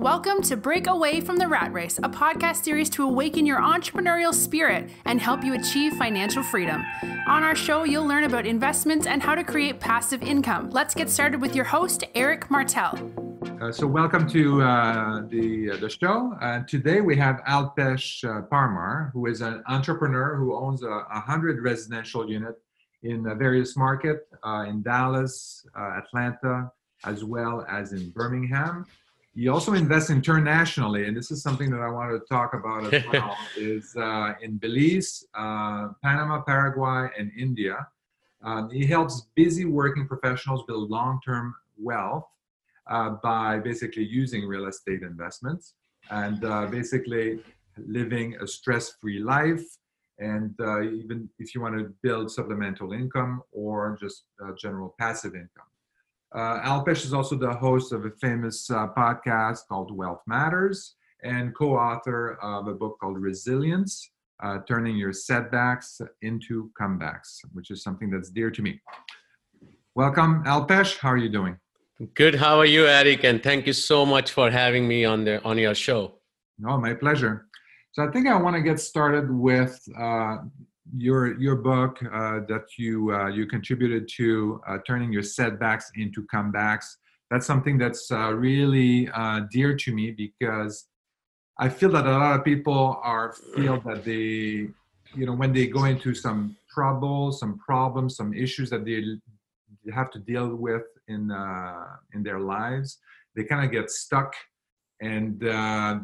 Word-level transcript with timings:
Welcome 0.00 0.40
to 0.44 0.56
Break 0.56 0.86
Away 0.86 1.20
from 1.20 1.36
the 1.36 1.46
Rat 1.46 1.74
Race, 1.74 1.98
a 1.98 2.08
podcast 2.08 2.64
series 2.64 2.88
to 2.88 3.04
awaken 3.04 3.44
your 3.44 3.60
entrepreneurial 3.60 4.32
spirit 4.32 4.88
and 5.04 5.20
help 5.20 5.44
you 5.44 5.52
achieve 5.52 5.92
financial 5.92 6.42
freedom. 6.42 6.82
On 7.26 7.42
our 7.42 7.54
show, 7.54 7.84
you'll 7.84 8.06
learn 8.06 8.24
about 8.24 8.46
investments 8.46 9.06
and 9.06 9.22
how 9.22 9.34
to 9.34 9.44
create 9.44 9.78
passive 9.78 10.22
income. 10.22 10.70
Let's 10.70 10.94
get 10.94 11.10
started 11.10 11.42
with 11.42 11.54
your 11.54 11.66
host, 11.66 12.04
Eric 12.14 12.50
Martel. 12.50 13.12
Uh, 13.60 13.70
so, 13.70 13.86
welcome 13.86 14.26
to 14.30 14.62
uh, 14.62 15.26
the 15.28 15.72
uh, 15.72 15.76
the 15.76 15.90
show. 15.90 16.32
Uh, 16.40 16.62
today 16.66 17.02
we 17.02 17.14
have 17.16 17.42
Alpesh 17.46 18.24
uh, 18.24 18.40
Parmar, 18.46 19.12
who 19.12 19.26
is 19.26 19.42
an 19.42 19.62
entrepreneur 19.66 20.34
who 20.34 20.56
owns 20.56 20.82
a, 20.82 20.88
a 20.88 21.20
hundred 21.20 21.62
residential 21.62 22.26
unit 22.26 22.54
in 23.02 23.22
various 23.38 23.76
markets 23.76 24.32
in 24.66 24.82
Dallas, 24.82 25.66
Atlanta, 25.76 26.72
as 27.04 27.22
well 27.22 27.66
as 27.68 27.92
in 27.92 28.08
Birmingham. 28.12 28.86
He 29.34 29.48
also 29.48 29.74
invests 29.74 30.10
internationally, 30.10 31.06
and 31.06 31.16
this 31.16 31.30
is 31.30 31.40
something 31.42 31.70
that 31.70 31.80
I 31.80 31.88
wanted 31.88 32.18
to 32.18 32.26
talk 32.28 32.54
about 32.54 32.92
as 32.92 33.04
well. 33.12 33.36
is 33.56 33.94
uh, 33.96 34.34
in 34.42 34.56
Belize, 34.56 35.24
uh, 35.34 35.88
Panama, 36.02 36.42
Paraguay, 36.42 37.08
and 37.16 37.30
India. 37.38 37.86
Um, 38.42 38.70
he 38.70 38.86
helps 38.86 39.28
busy 39.36 39.66
working 39.66 40.08
professionals 40.08 40.64
build 40.66 40.90
long-term 40.90 41.54
wealth 41.78 42.26
uh, 42.88 43.10
by 43.22 43.58
basically 43.60 44.04
using 44.04 44.46
real 44.46 44.66
estate 44.66 45.02
investments 45.02 45.74
and 46.10 46.44
uh, 46.44 46.66
basically 46.66 47.40
living 47.76 48.36
a 48.40 48.46
stress-free 48.46 49.20
life. 49.20 49.64
And 50.18 50.54
uh, 50.60 50.82
even 50.82 51.30
if 51.38 51.54
you 51.54 51.60
want 51.60 51.78
to 51.78 51.94
build 52.02 52.30
supplemental 52.30 52.92
income 52.92 53.42
or 53.52 53.96
just 54.00 54.24
uh, 54.42 54.52
general 54.58 54.94
passive 54.98 55.34
income. 55.34 55.69
Uh, 56.32 56.60
Alpesh 56.60 57.04
is 57.04 57.12
also 57.12 57.34
the 57.36 57.52
host 57.52 57.92
of 57.92 58.04
a 58.04 58.10
famous 58.10 58.70
uh, 58.70 58.86
podcast 58.96 59.66
called 59.68 59.90
Wealth 59.90 60.22
Matters 60.28 60.94
and 61.24 61.54
co 61.56 61.76
author 61.76 62.38
of 62.40 62.68
a 62.68 62.74
book 62.74 62.98
called 63.00 63.18
Resilience 63.18 64.10
uh, 64.42 64.58
Turning 64.68 64.96
Your 64.96 65.12
Setbacks 65.12 66.00
into 66.22 66.70
Comebacks, 66.80 67.40
which 67.52 67.70
is 67.70 67.82
something 67.82 68.10
that's 68.10 68.30
dear 68.30 68.50
to 68.50 68.62
me. 68.62 68.80
Welcome, 69.96 70.44
Alpesh. 70.44 70.98
How 70.98 71.10
are 71.10 71.16
you 71.16 71.28
doing? 71.28 71.58
Good. 72.14 72.36
How 72.36 72.58
are 72.58 72.66
you, 72.66 72.86
Eric? 72.86 73.24
And 73.24 73.42
thank 73.42 73.66
you 73.66 73.72
so 73.72 74.06
much 74.06 74.30
for 74.30 74.50
having 74.50 74.86
me 74.86 75.04
on 75.04 75.24
the 75.24 75.42
on 75.42 75.58
your 75.58 75.74
show. 75.74 76.20
No, 76.58 76.78
my 76.78 76.94
pleasure. 76.94 77.46
So 77.92 78.04
I 78.06 78.10
think 78.12 78.28
I 78.28 78.40
want 78.40 78.54
to 78.54 78.62
get 78.62 78.78
started 78.78 79.30
with 79.30 79.82
uh, 79.98 80.38
your 80.92 81.38
your 81.38 81.56
book 81.56 81.98
uh, 82.02 82.40
that 82.48 82.66
you 82.76 83.12
uh, 83.14 83.28
you 83.28 83.46
contributed 83.46 84.08
to 84.16 84.60
uh, 84.66 84.78
turning 84.86 85.12
your 85.12 85.22
setbacks 85.22 85.90
into 85.96 86.26
comebacks. 86.32 86.86
That's 87.30 87.46
something 87.46 87.78
that's 87.78 88.10
uh, 88.10 88.32
really 88.32 89.08
uh, 89.10 89.42
dear 89.52 89.76
to 89.76 89.94
me 89.94 90.10
because 90.10 90.86
I 91.58 91.68
feel 91.68 91.90
that 91.90 92.06
a 92.06 92.10
lot 92.10 92.38
of 92.38 92.44
people 92.44 92.98
are 93.02 93.32
feel 93.54 93.80
that 93.86 94.04
they 94.04 94.68
you 95.14 95.26
know 95.26 95.34
when 95.34 95.52
they 95.52 95.66
go 95.66 95.84
into 95.84 96.14
some 96.14 96.56
trouble, 96.72 97.32
some 97.32 97.58
problems, 97.58 98.16
some 98.16 98.34
issues 98.34 98.70
that 98.70 98.84
they 98.84 99.02
have 99.92 100.10
to 100.12 100.18
deal 100.18 100.54
with 100.56 100.82
in 101.08 101.30
uh, 101.30 101.86
in 102.14 102.22
their 102.22 102.40
lives, 102.40 102.98
they 103.36 103.44
kind 103.44 103.64
of 103.64 103.70
get 103.70 103.90
stuck 103.90 104.34
and 105.02 105.40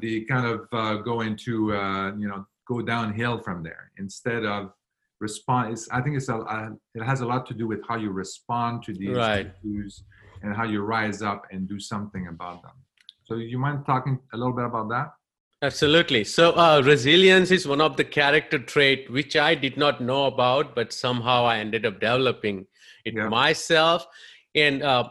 they 0.01 0.21
kind 0.21 0.47
of 0.47 0.71
go 1.05 1.21
into 1.23 1.73
you 2.19 2.29
know 2.29 2.47
go 2.67 2.83
downhill 2.83 3.39
from 3.39 3.63
there 3.63 3.91
instead 3.99 4.45
of 4.45 4.73
respond 5.21 5.73
it's, 5.73 5.89
i 5.91 6.01
think 6.01 6.17
it's 6.17 6.29
a, 6.29 6.37
uh, 6.37 6.71
it 6.95 7.03
has 7.03 7.21
a 7.21 7.27
lot 7.27 7.47
to 7.47 7.55
do 7.55 7.67
with 7.67 7.81
how 7.89 7.97
you 7.97 8.11
respond 8.11 8.83
to 8.83 8.93
these 8.93 9.17
right. 9.17 9.53
issues 9.65 10.05
and 10.43 10.55
how 10.55 10.65
you 10.65 10.83
rise 10.83 11.23
up 11.23 11.43
and 11.51 11.69
do 11.69 11.81
something 11.81 12.29
about 12.29 12.63
them 12.63 12.73
so 13.25 13.37
you 13.37 13.59
mind 13.59 13.85
talking 13.87 14.19
a 14.35 14.37
little 14.37 14.53
bit 14.53 14.65
about 14.65 14.89
that 14.89 15.13
absolutely 15.63 16.23
so 16.23 16.53
uh, 16.53 16.83
resilience 16.85 17.51
is 17.51 17.67
one 17.67 17.81
of 17.81 17.97
the 17.97 18.05
character 18.05 18.59
trait 18.59 19.11
which 19.11 19.37
i 19.37 19.55
did 19.55 19.77
not 19.77 20.03
know 20.03 20.27
about 20.27 20.75
but 20.75 20.93
somehow 20.93 21.47
i 21.47 21.59
ended 21.59 21.87
up 21.87 21.95
developing 21.99 22.67
it 23.07 23.15
yeah. 23.15 23.29
myself 23.29 24.07
and 24.55 24.83
uh, 24.83 25.09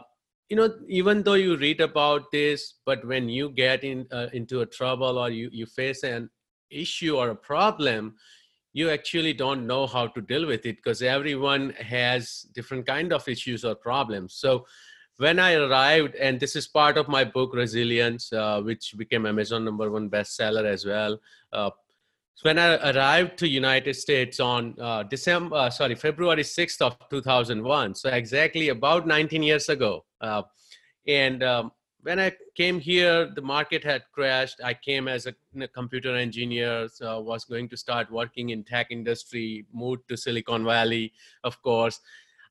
you 0.48 0.56
know 0.56 0.72
even 0.88 1.22
though 1.22 1.34
you 1.34 1.56
read 1.56 1.80
about 1.80 2.30
this 2.30 2.74
but 2.86 3.04
when 3.06 3.28
you 3.28 3.50
get 3.50 3.82
in 3.82 4.06
uh, 4.12 4.28
into 4.32 4.60
a 4.60 4.66
trouble 4.66 5.18
or 5.18 5.30
you 5.30 5.48
you 5.52 5.66
face 5.66 6.04
an 6.04 6.30
issue 6.70 7.16
or 7.16 7.30
a 7.30 7.36
problem 7.36 8.14
you 8.72 8.90
actually 8.90 9.32
don't 9.32 9.66
know 9.66 9.86
how 9.86 10.06
to 10.06 10.20
deal 10.20 10.46
with 10.46 10.66
it 10.66 10.76
because 10.76 11.00
everyone 11.00 11.70
has 11.78 12.42
different 12.54 12.86
kind 12.86 13.10
of 13.10 13.26
issues 13.26 13.64
or 13.64 13.74
problems. 13.74 14.34
So 14.34 14.66
when 15.18 15.38
i 15.38 15.54
arrived 15.54 16.14
and 16.16 16.38
this 16.38 16.54
is 16.56 16.66
part 16.66 16.96
of 16.98 17.08
my 17.08 17.24
book 17.24 17.54
resilience 17.54 18.32
uh, 18.32 18.60
which 18.60 18.94
became 18.96 19.26
amazon 19.26 19.64
number 19.64 19.90
one 19.90 20.10
bestseller 20.10 20.64
as 20.64 20.84
well 20.84 21.18
uh, 21.52 21.70
so 22.34 22.42
when 22.42 22.58
i 22.58 22.76
arrived 22.90 23.38
to 23.38 23.48
united 23.48 23.94
states 23.94 24.40
on 24.40 24.74
uh, 24.80 25.02
december 25.04 25.56
uh, 25.56 25.70
sorry 25.70 25.94
february 25.94 26.42
6th 26.42 26.80
of 26.82 26.96
2001 27.08 27.94
so 27.94 28.10
exactly 28.10 28.68
about 28.68 29.06
19 29.06 29.42
years 29.42 29.68
ago 29.68 30.04
uh, 30.20 30.42
and 31.08 31.42
um, 31.42 31.72
when 32.06 32.20
I 32.20 32.30
came 32.54 32.78
here, 32.78 33.26
the 33.34 33.42
market 33.42 33.82
had 33.82 34.04
crashed. 34.12 34.60
I 34.62 34.74
came 34.74 35.08
as 35.08 35.26
a, 35.26 35.34
a 35.60 35.66
computer 35.66 36.14
engineer, 36.14 36.88
so 36.88 37.16
I 37.16 37.18
was 37.18 37.44
going 37.44 37.68
to 37.70 37.76
start 37.76 38.12
working 38.12 38.50
in 38.50 38.62
tech 38.62 38.92
industry, 38.92 39.66
moved 39.72 40.02
to 40.10 40.16
Silicon 40.16 40.64
Valley, 40.64 41.12
of 41.42 41.60
course. 41.62 41.98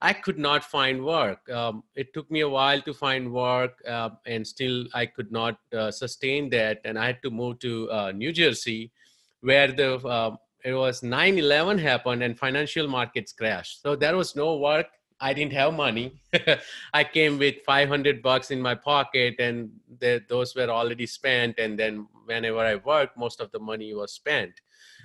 I 0.02 0.12
could 0.12 0.38
not 0.38 0.66
find 0.66 1.06
work. 1.06 1.50
Um, 1.50 1.84
it 1.96 2.14
took 2.14 2.30
me 2.30 2.42
a 2.42 2.50
while 2.50 2.82
to 2.82 2.94
find 2.94 3.32
work, 3.32 3.82
uh, 3.88 4.10
and 4.26 4.46
still 4.46 4.88
I 4.94 5.06
could 5.06 5.32
not 5.32 5.58
uh, 5.74 5.90
sustain 5.90 6.50
that. 6.50 6.82
And 6.84 7.00
I 7.00 7.06
had 7.06 7.22
to 7.24 7.32
move 7.32 7.60
to 7.60 7.90
uh, 7.90 8.12
New 8.12 8.34
Jersey, 8.34 8.92
where 9.40 9.72
the 9.72 9.96
uh, 10.06 10.36
it 10.66 10.74
was 10.74 11.00
9/11 11.00 11.80
happened 11.80 12.24
and 12.24 12.38
financial 12.38 12.90
markets 12.90 13.32
crashed. 13.32 13.82
So 13.82 13.96
there 13.96 14.18
was 14.18 14.36
no 14.36 14.58
work 14.58 14.88
I 15.20 15.34
didn't 15.34 15.54
have 15.54 15.74
money. 15.74 16.20
I 16.94 17.04
came 17.04 17.38
with 17.38 17.56
500 17.66 18.22
bucks 18.22 18.52
in 18.52 18.62
my 18.62 18.76
pocket, 18.76 19.36
and 19.40 19.72
the, 20.00 20.24
those 20.28 20.56
were 20.56 20.70
already 20.70 21.06
spent. 21.06 21.58
And 21.58 21.80
then 21.80 22.08
whenever 22.26 22.60
I 22.60 22.76
worked, 22.76 23.18
most 23.18 23.40
of 23.40 23.52
the 23.52 23.60
money 23.60 23.94
was 23.94 24.12
spent. 24.12 24.52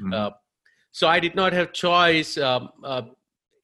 Mm-hmm. 0.01 0.13
Uh, 0.13 0.31
so 0.93 1.07
I 1.07 1.21
did 1.21 1.35
not 1.35 1.53
have 1.53 1.73
choice, 1.73 2.37
um, 2.39 2.71
uh, 2.83 3.03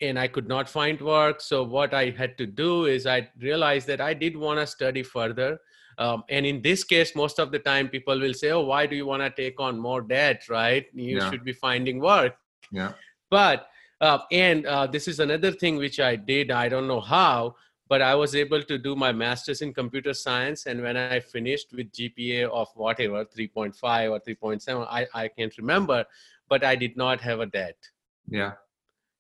and 0.00 0.18
I 0.18 0.28
could 0.28 0.46
not 0.46 0.68
find 0.68 1.00
work. 1.00 1.40
So 1.40 1.64
what 1.64 1.94
I 1.94 2.10
had 2.10 2.38
to 2.38 2.46
do 2.46 2.84
is 2.84 3.06
I 3.06 3.28
realized 3.40 3.86
that 3.88 4.00
I 4.00 4.14
did 4.14 4.36
want 4.36 4.60
to 4.60 4.66
study 4.66 5.02
further. 5.02 5.58
Um, 5.98 6.24
and 6.28 6.44
in 6.44 6.60
this 6.62 6.84
case, 6.84 7.16
most 7.16 7.38
of 7.38 7.50
the 7.50 7.58
time, 7.58 7.88
people 7.88 8.20
will 8.20 8.34
say, 8.34 8.50
"Oh, 8.50 8.60
why 8.60 8.86
do 8.86 8.94
you 8.94 9.06
want 9.06 9.22
to 9.22 9.30
take 9.30 9.58
on 9.58 9.78
more 9.78 10.02
debt? 10.02 10.46
Right? 10.48 10.86
You 10.92 11.18
yeah. 11.18 11.30
should 11.30 11.42
be 11.42 11.54
finding 11.54 12.00
work." 12.00 12.36
Yeah. 12.70 12.92
But 13.30 13.68
uh, 14.00 14.18
and 14.30 14.66
uh, 14.66 14.86
this 14.86 15.08
is 15.08 15.20
another 15.20 15.52
thing 15.52 15.76
which 15.76 16.00
I 16.00 16.16
did. 16.16 16.50
I 16.50 16.68
don't 16.68 16.86
know 16.86 17.00
how, 17.00 17.56
but 17.88 18.02
I 18.02 18.14
was 18.14 18.34
able 18.34 18.62
to 18.62 18.78
do 18.78 18.94
my 18.94 19.12
master's 19.12 19.62
in 19.62 19.72
computer 19.72 20.12
science. 20.12 20.66
And 20.66 20.82
when 20.82 20.96
I 20.96 21.20
finished 21.20 21.72
with 21.72 21.92
GPA 21.92 22.50
of 22.50 22.68
whatever 22.74 23.24
3.5 23.24 24.10
or 24.10 24.20
3.7, 24.20 24.86
I, 24.90 25.06
I 25.14 25.28
can't 25.28 25.56
remember, 25.56 26.04
but 26.48 26.64
I 26.64 26.76
did 26.76 26.96
not 26.96 27.20
have 27.22 27.40
a 27.40 27.46
debt. 27.46 27.76
Yeah. 28.28 28.52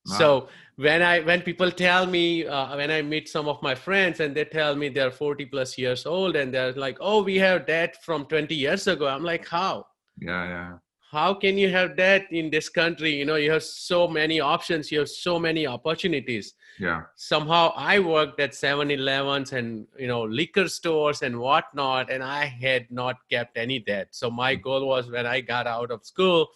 Wow. 0.06 0.18
So 0.18 0.48
when 0.76 1.02
I 1.02 1.20
when 1.20 1.42
people 1.42 1.70
tell 1.72 2.06
me 2.06 2.46
uh, 2.46 2.76
when 2.76 2.92
I 2.92 3.02
meet 3.02 3.28
some 3.28 3.48
of 3.48 3.60
my 3.60 3.74
friends 3.74 4.20
and 4.20 4.36
they 4.36 4.44
tell 4.44 4.76
me 4.76 4.88
they're 4.88 5.10
40 5.10 5.46
plus 5.46 5.76
years 5.76 6.06
old 6.06 6.36
and 6.36 6.54
they're 6.54 6.72
like, 6.74 6.98
oh, 7.00 7.24
we 7.24 7.38
have 7.38 7.66
debt 7.66 8.04
from 8.04 8.24
20 8.26 8.54
years 8.54 8.86
ago. 8.86 9.08
I'm 9.08 9.24
like, 9.24 9.48
how? 9.48 9.86
Yeah, 10.20 10.44
yeah 10.44 10.72
how 11.10 11.32
can 11.34 11.56
you 11.56 11.70
have 11.70 11.96
that 11.96 12.30
in 12.32 12.50
this 12.50 12.68
country? 12.68 13.14
You 13.14 13.24
know 13.24 13.36
you 13.36 13.52
have 13.52 13.62
so 13.62 14.08
many 14.08 14.40
options 14.40 14.90
you 14.90 14.98
have 15.00 15.08
so 15.08 15.38
many 15.38 15.66
opportunities. 15.66 16.54
Yeah. 16.78 17.02
Somehow 17.16 17.72
i 17.76 17.98
worked 17.98 18.40
at 18.40 18.52
7-elevens 18.52 19.52
and 19.52 19.86
you 19.98 20.08
know 20.08 20.22
liquor 20.22 20.68
stores 20.68 21.22
and 21.22 21.38
whatnot 21.38 22.10
and 22.10 22.22
i 22.22 22.44
had 22.44 22.90
not 22.90 23.16
kept 23.30 23.56
any 23.56 23.78
debt. 23.78 24.08
So 24.10 24.30
my 24.30 24.56
mm. 24.56 24.62
goal 24.62 24.86
was 24.86 25.10
when 25.10 25.26
i 25.26 25.40
got 25.40 25.66
out 25.66 25.90
of 25.90 26.04
school 26.04 26.48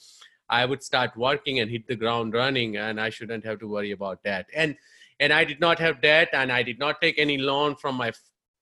i 0.48 0.64
would 0.64 0.82
start 0.82 1.16
working 1.16 1.60
and 1.60 1.70
hit 1.70 1.86
the 1.86 1.96
ground 1.96 2.34
running 2.34 2.76
and 2.76 3.00
i 3.00 3.08
shouldn't 3.08 3.44
have 3.44 3.60
to 3.60 3.68
worry 3.68 3.92
about 3.92 4.22
that. 4.24 4.46
And 4.54 4.76
and 5.20 5.32
i 5.32 5.44
did 5.44 5.60
not 5.60 5.78
have 5.78 6.00
debt 6.00 6.28
and 6.32 6.50
i 6.50 6.62
did 6.62 6.78
not 6.78 7.00
take 7.00 7.18
any 7.18 7.38
loan 7.38 7.76
from 7.76 7.94
my 7.94 8.12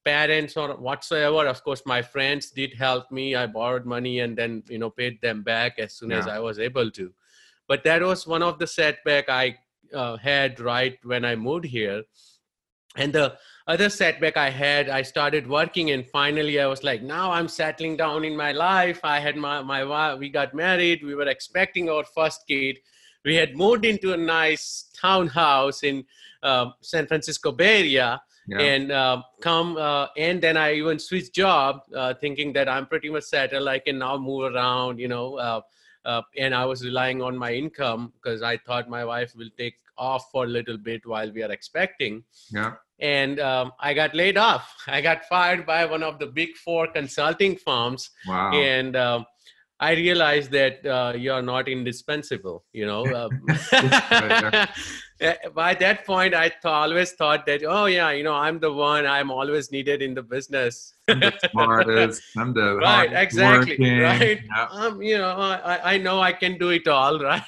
parents 0.05 0.57
or 0.57 0.77
whatsoever. 0.77 1.47
Of 1.47 1.63
course 1.63 1.83
my 1.85 2.03
friends 2.03 2.51
did 2.51 2.75
help 2.75 3.11
me. 3.11 3.35
I 3.35 3.47
borrowed 3.47 3.87
money 3.87 4.21
and 4.21 4.37
then 4.37 4.63
you 4.69 4.79
know 4.79 4.91
paid 4.91 5.21
them 5.21 5.43
back 5.43 5.79
as 5.79 5.95
soon 5.95 6.11
yeah. 6.11 6.19
as 6.19 6.27
i 6.27 6.39
was 6.39 6.59
able 6.59 6.91
to. 6.93 7.13
But 7.67 7.85
that 7.85 8.03
was 8.03 8.27
one 8.27 8.43
of 8.43 8.59
the 8.59 8.67
setback 8.67 9.29
i 9.29 9.57
uh, 9.95 10.17
had 10.17 10.61
right 10.61 10.99
when 11.03 11.25
i 11.25 11.35
moved 11.37 11.65
here. 11.65 12.03
And 12.97 13.13
the 13.13 13.37
other 13.67 13.91
setback 13.91 14.37
i 14.37 14.51
had 14.51 14.89
i 14.89 15.03
started 15.03 15.47
working 15.47 15.91
and 15.91 16.07
finally 16.07 16.59
i 16.59 16.67
was 16.67 16.83
like 16.83 17.03
now 17.03 17.31
i'm 17.31 17.49
settling 17.49 17.97
down 17.97 18.25
in 18.25 18.37
my 18.37 18.53
life. 18.53 19.01
I 19.05 19.21
had 19.21 19.37
my 19.37 19.63
my 19.63 20.15
we 20.15 20.31
got 20.31 20.55
married. 20.55 21.05
We 21.05 21.15
were 21.15 21.29
expecting 21.29 21.91
our 21.91 22.05
first 22.05 22.47
kid. 22.49 22.79
We 23.25 23.35
had 23.35 23.57
moved 23.57 23.85
into 23.85 24.15
a 24.15 24.17
nice 24.17 24.91
townhouse 24.99 25.83
in 25.83 26.05
uh, 26.43 26.71
san 26.81 27.07
francisco 27.07 27.53
bay 27.53 27.81
area 27.81 28.21
yeah. 28.49 28.61
and 28.61 28.91
uh, 28.91 29.23
come 29.41 29.77
uh, 29.77 30.07
and 30.17 30.41
then 30.43 30.57
i 30.57 30.75
even 30.75 30.99
switched 30.99 31.35
job 31.35 31.83
uh, 31.95 32.15
thinking 32.15 32.53
that 32.53 32.69
i'm 32.69 32.87
pretty 32.87 33.11
much 33.11 33.25
settled 33.25 33.69
i 33.69 33.79
can 33.79 33.99
now 33.99 34.17
move 34.17 34.53
around 34.53 34.99
you 34.99 35.09
know 35.09 35.37
uh, 35.37 35.61
uh, 36.05 36.23
and 36.37 36.55
i 36.55 36.65
was 36.65 36.85
relying 36.85 37.23
on 37.23 37.37
my 37.37 37.53
income 37.53 38.13
because 38.17 38.43
i 38.43 38.57
thought 38.57 38.89
my 38.89 39.05
wife 39.05 39.35
will 39.37 39.51
take 39.57 39.75
off 39.97 40.31
for 40.31 40.45
a 40.45 40.49
little 40.49 40.79
bit 40.79 41.05
while 41.07 41.31
we 41.33 41.43
are 41.43 41.51
expecting 41.51 42.23
yeah 42.51 42.75
and 43.01 43.39
um, 43.41 43.73
i 43.81 43.93
got 43.93 44.15
laid 44.15 44.37
off 44.37 44.75
i 44.87 45.01
got 45.01 45.25
fired 45.27 45.67
by 45.67 45.85
one 45.85 46.03
of 46.03 46.19
the 46.19 46.27
big 46.27 46.57
four 46.57 46.87
consulting 46.87 47.57
firms 47.57 48.11
wow. 48.27 48.53
and 48.53 48.97
um, 48.97 49.27
I 49.81 49.93
realized 49.93 50.51
that 50.53 50.85
uh, 50.85 51.13
you 51.17 51.33
are 51.33 51.43
not 51.43 51.69
indispensable. 51.69 52.65
You 52.73 52.87
know, 52.87 53.05
um, 53.15 53.31
by 55.55 55.75
that 55.75 56.05
point, 56.05 56.35
I 56.35 56.49
th- 56.49 56.65
always 56.65 57.13
thought 57.13 57.47
that, 57.47 57.63
oh 57.65 57.87
yeah, 57.87 58.11
you 58.11 58.25
know, 58.25 58.35
I'm 58.35 58.59
the 58.59 58.73
one. 58.73 59.07
I'm 59.07 59.31
always 59.31 59.71
needed 59.71 60.03
in 60.03 60.15
the 60.15 60.23
business. 60.23 60.95
I'm 61.09 61.21
the 61.21 61.33
smartest. 61.51 62.23
I'm 62.37 62.53
the 62.53 62.77
right, 62.77 63.13
exactly, 63.13 63.77
working. 63.79 63.99
right. 64.01 64.41
Yeah. 64.45 64.67
Um, 64.71 65.01
you 65.01 65.19
know, 65.19 65.31
I, 65.31 65.95
I 65.95 65.99
know 65.99 66.21
I 66.21 66.33
can 66.33 66.59
do 66.59 66.71
it 66.71 66.89
all, 66.89 67.21
right? 67.21 67.43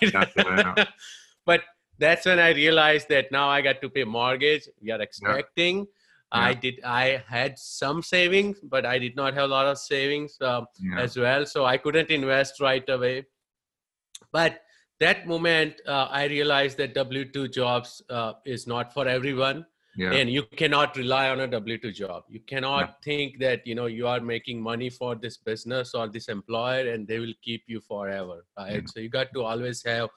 but 1.44 1.62
that's 1.98 2.26
when 2.26 2.38
I 2.38 2.50
realized 2.50 3.08
that 3.08 3.32
now 3.32 3.48
I 3.48 3.60
got 3.60 3.80
to 3.82 3.88
pay 3.88 4.04
mortgage. 4.04 4.68
We 4.80 4.90
are 4.92 5.00
expecting. 5.00 5.78
Yeah 5.78 5.84
yeah. 6.32 6.40
i 6.40 6.54
did 6.54 6.80
i 6.84 7.22
had 7.26 7.58
some 7.58 8.02
savings 8.02 8.58
but 8.62 8.86
i 8.86 8.98
did 8.98 9.16
not 9.16 9.34
have 9.34 9.44
a 9.44 9.52
lot 9.52 9.66
of 9.66 9.78
savings 9.78 10.36
uh, 10.40 10.62
yeah. 10.80 10.98
as 11.00 11.16
well 11.16 11.44
so 11.46 11.64
i 11.64 11.76
couldn't 11.76 12.10
invest 12.10 12.60
right 12.60 12.88
away 12.88 13.24
but 14.32 14.60
that 15.00 15.26
moment 15.26 15.74
uh, 15.86 16.06
i 16.10 16.24
realized 16.24 16.76
that 16.78 16.94
w2 16.94 17.52
jobs 17.52 18.02
uh, 18.10 18.32
is 18.44 18.66
not 18.66 18.92
for 18.92 19.08
everyone 19.08 19.64
yeah. 19.96 20.12
and 20.12 20.30
you 20.30 20.42
cannot 20.56 20.96
rely 20.96 21.28
on 21.30 21.40
a 21.40 21.48
w2 21.48 21.94
job 21.94 22.22
you 22.28 22.40
cannot 22.40 22.80
yeah. 22.80 22.94
think 23.02 23.38
that 23.38 23.66
you 23.66 23.74
know 23.74 23.86
you 23.86 24.06
are 24.06 24.20
making 24.20 24.62
money 24.62 24.90
for 24.90 25.14
this 25.14 25.36
business 25.36 25.94
or 25.94 26.08
this 26.08 26.28
employer 26.28 26.92
and 26.92 27.08
they 27.08 27.18
will 27.18 27.34
keep 27.42 27.64
you 27.66 27.80
forever 27.80 28.44
right 28.58 28.74
yeah. 28.74 28.80
so 28.86 29.00
you 29.00 29.08
got 29.08 29.32
to 29.34 29.42
always 29.42 29.82
have 29.82 30.08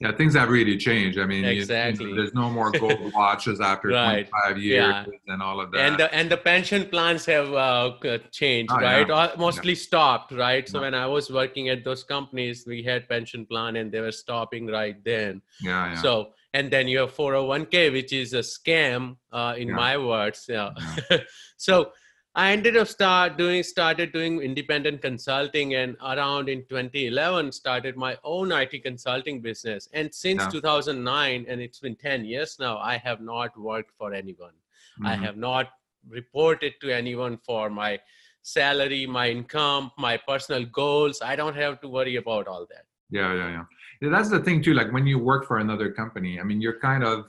yeah, 0.00 0.12
things 0.12 0.34
have 0.34 0.48
really 0.48 0.76
changed. 0.76 1.18
I 1.18 1.26
mean, 1.26 1.44
exactly. 1.44 2.10
You, 2.10 2.14
there's 2.16 2.34
no 2.34 2.50
more 2.50 2.70
gold 2.72 3.12
watches 3.14 3.60
after 3.60 3.88
right. 3.88 4.28
25 4.28 4.58
years 4.58 5.06
yeah. 5.06 5.32
and 5.32 5.42
all 5.42 5.60
of 5.60 5.70
that. 5.70 5.80
And 5.80 5.98
the 5.98 6.12
and 6.14 6.30
the 6.30 6.36
pension 6.36 6.86
plans 6.88 7.24
have 7.26 7.52
uh, 7.52 7.92
changed, 8.30 8.72
oh, 8.72 8.80
right? 8.80 9.08
Yeah. 9.08 9.32
Or 9.34 9.36
mostly 9.38 9.72
yeah. 9.72 9.78
stopped, 9.78 10.32
right? 10.32 10.68
So 10.68 10.80
when 10.80 10.94
I 10.94 11.06
was 11.06 11.30
working 11.30 11.68
at 11.68 11.84
those 11.84 12.02
companies, 12.02 12.64
we 12.66 12.82
had 12.82 13.08
pension 13.08 13.46
plan 13.46 13.76
and 13.76 13.92
they 13.92 14.00
were 14.00 14.12
stopping 14.12 14.66
right 14.66 15.02
then. 15.04 15.42
Yeah. 15.60 15.92
yeah. 15.92 16.02
So 16.02 16.32
and 16.54 16.70
then 16.70 16.86
you 16.86 16.98
have 16.98 17.14
401k, 17.14 17.92
which 17.92 18.12
is 18.12 18.32
a 18.32 18.38
scam, 18.38 19.16
uh, 19.32 19.54
in 19.58 19.72
my 19.72 19.98
words. 19.98 20.46
Yeah. 20.48 20.70
so 21.56 21.92
I 22.36 22.50
ended 22.50 22.76
up 22.76 22.88
start 22.88 23.38
doing 23.38 23.62
started 23.62 24.12
doing 24.12 24.40
independent 24.40 25.00
consulting 25.00 25.74
and 25.74 25.96
around 26.02 26.48
in 26.48 26.64
2011 26.68 27.52
started 27.52 27.96
my 27.96 28.18
own 28.24 28.50
IT 28.50 28.82
consulting 28.82 29.40
business 29.40 29.88
and 29.92 30.12
since 30.12 30.42
yeah. 30.42 30.50
2009 30.50 31.46
and 31.48 31.60
it's 31.60 31.78
been 31.78 31.94
10 31.94 32.24
years 32.24 32.56
now 32.58 32.78
I 32.78 32.96
have 32.96 33.20
not 33.20 33.56
worked 33.56 33.92
for 33.96 34.12
anyone. 34.12 34.50
Mm-hmm. 34.98 35.06
I 35.06 35.14
have 35.14 35.36
not 35.36 35.70
reported 36.08 36.74
to 36.80 36.90
anyone 36.90 37.38
for 37.46 37.70
my 37.70 38.00
salary, 38.42 39.06
my 39.06 39.30
income, 39.30 39.92
my 39.96 40.16
personal 40.16 40.64
goals. 40.64 41.22
I 41.22 41.36
don't 41.36 41.54
have 41.54 41.80
to 41.82 41.88
worry 41.88 42.16
about 42.16 42.48
all 42.48 42.66
that. 42.68 42.84
Yeah, 43.10 43.32
yeah, 43.32 43.48
yeah. 43.48 43.64
yeah 44.00 44.10
that's 44.10 44.28
the 44.28 44.40
thing 44.40 44.60
too 44.60 44.74
like 44.74 44.92
when 44.92 45.06
you 45.06 45.20
work 45.20 45.46
for 45.46 45.58
another 45.58 45.92
company, 45.92 46.40
I 46.40 46.42
mean 46.42 46.60
you're 46.60 46.80
kind 46.80 47.04
of 47.04 47.26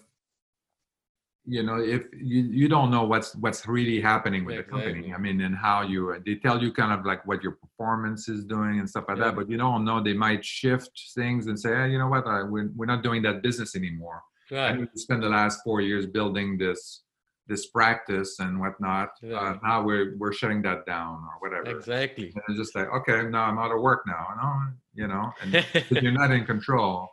you 1.47 1.63
know 1.63 1.80
if 1.80 2.03
you, 2.13 2.44
you 2.44 2.68
don't 2.68 2.89
know 2.89 3.03
what's 3.03 3.36
what's 3.36 3.68
really 3.68 4.01
happening 4.01 4.45
with 4.45 4.56
exactly. 4.56 4.81
the 4.81 4.86
company 4.86 5.13
i 5.13 5.18
mean 5.18 5.42
and 5.42 5.56
how 5.56 5.81
you 5.81 6.15
they 6.25 6.36
tell 6.36 6.62
you 6.62 6.71
kind 6.71 6.92
of 6.97 7.06
like 7.06 7.25
what 7.27 7.44
your 7.44 7.53
performance 7.53 8.27
is 8.27 8.44
doing 8.45 8.80
and 8.80 8.89
stuff 8.89 9.06
like 9.07 9.18
yeah. 9.18 9.25
that 9.25 9.36
but 9.36 9.50
you 9.50 9.57
don't 9.57 9.86
know 9.86 10.01
they 10.01 10.13
might 10.13 10.44
shift 10.44 10.92
things 11.13 11.47
and 11.47 11.59
say 11.59 11.69
hey, 11.69 11.89
you 11.89 12.00
know 12.00 12.07
what 12.07 12.25
I, 12.25 12.44
we're, 12.44 12.71
we're 12.75 12.86
not 12.86 13.03
doing 13.03 13.21
that 13.24 13.42
business 13.42 13.75
anymore 13.75 14.21
right. 14.51 14.71
I 14.71 14.74
mean, 14.74 14.89
spend 14.95 15.24
the 15.24 15.30
last 15.30 15.59
four 15.63 15.81
years 15.81 16.06
building 16.06 16.57
this 16.57 17.03
this 17.47 17.68
practice 17.68 18.39
and 18.39 18.59
whatnot 18.59 19.09
yeah. 19.21 19.36
uh, 19.36 19.57
now 19.63 19.83
we're 19.83 20.18
we're 20.18 20.33
shutting 20.33 20.63
that 20.63 20.86
down 20.88 21.21
or 21.24 21.36
whatever 21.39 21.77
exactly 21.77 22.31
and 22.33 22.44
it's 22.50 22.57
just 22.57 22.75
like 22.75 22.88
okay 22.92 23.30
now 23.30 23.44
i'm 23.44 23.59
out 23.59 23.71
of 23.71 23.81
work 23.81 24.01
now 24.07 24.27
know, 24.36 24.74
you 24.95 25.07
know 25.07 25.31
and 25.42 25.65
you're 26.03 26.12
not 26.12 26.31
in 26.31 26.44
control 26.44 27.07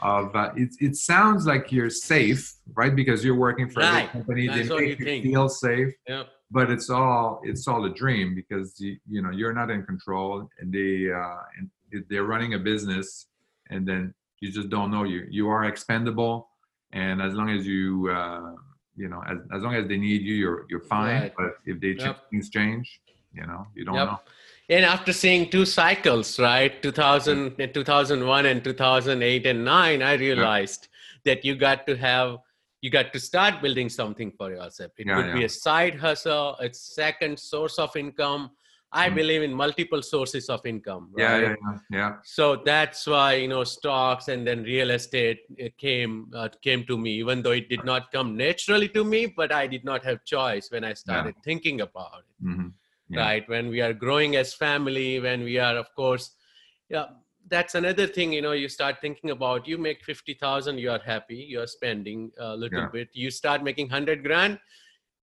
of 0.00 0.34
uh, 0.34 0.50
it, 0.56 0.70
it 0.80 0.96
sounds 0.96 1.46
like 1.46 1.72
you're 1.72 1.90
safe 1.90 2.54
right 2.74 2.94
because 2.94 3.24
you're 3.24 3.36
working 3.36 3.68
for 3.68 3.80
right. 3.80 4.08
a 4.08 4.08
company 4.08 4.46
That's 4.46 4.68
they 4.68 4.76
make 4.76 5.00
you, 5.00 5.06
you 5.06 5.22
feel 5.22 5.48
safe 5.48 5.94
yep. 6.08 6.28
but 6.50 6.70
it's 6.70 6.90
all 6.90 7.40
it's 7.44 7.66
all 7.66 7.84
a 7.84 7.90
dream 7.90 8.34
because 8.34 8.78
you, 8.78 8.96
you 9.08 9.22
know 9.22 9.30
you're 9.30 9.52
not 9.52 9.70
in 9.70 9.84
control 9.84 10.48
and 10.60 10.72
they 10.72 11.10
uh, 11.12 11.36
and 11.58 11.70
they're 12.10 12.24
running 12.24 12.54
a 12.54 12.58
business 12.58 13.26
and 13.70 13.86
then 13.86 14.12
you 14.40 14.50
just 14.50 14.68
don't 14.68 14.90
know 14.90 15.04
you 15.04 15.26
you 15.30 15.48
are 15.48 15.64
expendable 15.64 16.48
and 16.92 17.22
as 17.22 17.34
long 17.34 17.50
as 17.50 17.66
you 17.66 18.10
uh, 18.10 18.52
you 18.96 19.08
know 19.08 19.22
as, 19.28 19.38
as 19.54 19.62
long 19.62 19.74
as 19.74 19.86
they 19.88 19.96
need 19.96 20.22
you 20.22 20.34
you're 20.34 20.66
you're 20.68 20.80
fine 20.80 21.22
right. 21.22 21.34
but 21.36 21.56
if 21.64 21.80
they 21.80 21.94
yep. 21.98 22.28
things 22.30 22.50
change 22.50 23.00
you 23.32 23.46
know 23.46 23.66
you 23.74 23.84
don't 23.84 23.94
yep. 23.94 24.06
know 24.06 24.20
and 24.68 24.84
after 24.84 25.12
seeing 25.12 25.48
two 25.48 25.64
cycles 25.64 26.38
right 26.38 26.82
2000 26.82 27.56
2001 27.72 28.46
and 28.46 28.64
2008 28.64 29.46
and 29.46 29.64
9 29.64 30.02
i 30.02 30.14
realized 30.14 30.88
yeah. 30.90 31.34
that 31.34 31.44
you 31.44 31.54
got 31.54 31.86
to 31.86 31.96
have 31.96 32.38
you 32.82 32.90
got 32.90 33.12
to 33.12 33.20
start 33.20 33.62
building 33.62 33.88
something 33.88 34.32
for 34.32 34.50
yourself 34.50 34.92
it 34.98 35.06
yeah, 35.06 35.16
could 35.16 35.26
yeah. 35.26 35.34
be 35.34 35.44
a 35.44 35.48
side 35.48 35.98
hustle 35.98 36.56
a 36.60 36.72
second 36.72 37.38
source 37.38 37.78
of 37.78 37.94
income 37.96 38.50
i 38.92 39.08
mm. 39.08 39.14
believe 39.14 39.42
in 39.42 39.52
multiple 39.52 40.02
sources 40.02 40.48
of 40.48 40.64
income 40.66 41.10
right? 41.12 41.22
yeah, 41.22 41.38
yeah 41.38 41.54
yeah 41.62 41.78
yeah 41.90 42.12
so 42.24 42.56
that's 42.64 43.06
why 43.06 43.34
you 43.34 43.48
know 43.48 43.64
stocks 43.64 44.28
and 44.28 44.46
then 44.46 44.62
real 44.64 44.90
estate 44.90 45.40
came 45.78 46.28
uh, 46.34 46.48
came 46.60 46.84
to 46.84 46.98
me 46.98 47.12
even 47.12 47.40
though 47.42 47.52
it 47.62 47.68
did 47.68 47.84
not 47.84 48.10
come 48.12 48.36
naturally 48.36 48.88
to 48.88 49.04
me 49.04 49.26
but 49.26 49.52
i 49.52 49.66
did 49.66 49.84
not 49.84 50.04
have 50.04 50.24
choice 50.24 50.70
when 50.70 50.84
i 50.84 50.92
started 50.92 51.34
thinking 51.44 51.80
about 51.82 52.18
it 52.18 52.46
mm-hmm 52.46 52.68
yeah. 53.08 53.20
right? 53.20 53.48
When 53.48 53.68
we 53.68 53.80
are 53.80 53.92
growing 53.92 54.36
as 54.36 54.54
family 54.54 55.20
when 55.20 55.42
we 55.42 55.58
are 55.58 55.76
of 55.76 55.94
course 55.94 56.32
yeah 56.88 57.06
that's 57.48 57.74
another 57.74 58.06
thing 58.06 58.32
you 58.32 58.42
know 58.42 58.52
you 58.52 58.68
start 58.68 58.96
thinking 59.00 59.30
about 59.30 59.66
you 59.68 59.78
make 59.78 60.04
50000 60.04 60.78
you 60.78 60.90
are 60.90 60.98
happy 60.98 61.36
you 61.36 61.60
are 61.60 61.66
spending 61.66 62.30
a 62.38 62.56
little 62.56 62.80
yeah. 62.80 62.88
bit. 62.92 63.08
You 63.12 63.30
start 63.30 63.62
making 63.62 63.86
100 63.86 64.22
grand 64.22 64.58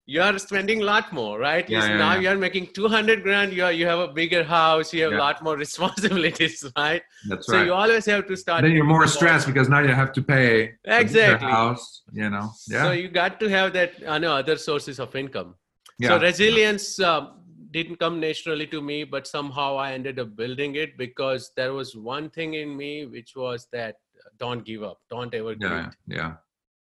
you 0.05 0.21
are 0.21 0.37
spending 0.37 0.81
a 0.81 0.83
lot 0.83 1.13
more 1.13 1.39
right? 1.39 1.69
Yeah, 1.69 1.95
now 1.97 2.15
you 2.15 2.27
are 2.27 2.35
making 2.37 2.67
200 2.73 3.23
grand 3.23 3.53
you 3.53 3.63
are 3.63 3.71
you 3.71 3.85
have 3.85 3.99
a 3.99 4.07
bigger 4.07 4.43
house 4.43 4.93
you 4.93 5.03
have 5.03 5.13
a 5.13 5.17
lot 5.17 5.43
more 5.43 5.57
responsibilities 5.65 6.65
right? 6.77 7.01
That's 7.27 7.47
so 7.47 7.57
right. 7.57 7.65
you 7.65 7.73
always 7.73 8.05
have 8.05 8.27
to 8.27 8.35
start 8.35 8.63
then 8.63 8.71
you're 8.71 8.85
more 8.85 9.07
stressed 9.07 9.47
because 9.47 9.69
now 9.69 9.79
you 9.79 9.93
have 9.93 10.11
to 10.13 10.21
pay 10.21 10.73
exactly. 10.85 11.49
house 11.49 12.03
you 12.11 12.29
know? 12.29 12.51
Yeah. 12.67 12.83
so 12.83 12.91
you 12.91 13.09
got 13.09 13.39
to 13.41 13.49
have 13.49 13.73
that 13.73 13.91
uh, 14.05 14.17
know, 14.17 14.33
other 14.33 14.57
sources 14.57 14.99
of 14.99 15.15
income. 15.15 15.55
So 16.01 16.19
resilience 16.19 16.99
um, 16.99 17.42
didn't 17.73 17.97
come 17.97 18.19
naturally 18.19 18.67
to 18.67 18.81
me, 18.81 19.03
but 19.03 19.27
somehow 19.27 19.75
I 19.77 19.93
ended 19.93 20.19
up 20.19 20.35
building 20.35 20.75
it 20.75 20.97
because 20.97 21.51
there 21.55 21.73
was 21.73 21.95
one 21.95 22.29
thing 22.29 22.53
in 22.53 22.77
me 22.77 23.05
which 23.05 23.35
was 23.35 23.67
that 23.71 23.95
uh, 24.17 24.29
don't 24.37 24.63
give 24.63 24.83
up, 24.83 25.01
don't 25.09 25.33
ever 25.33 25.55
quit. 25.55 25.71
Yeah, 25.71 25.89
yeah. 26.07 26.33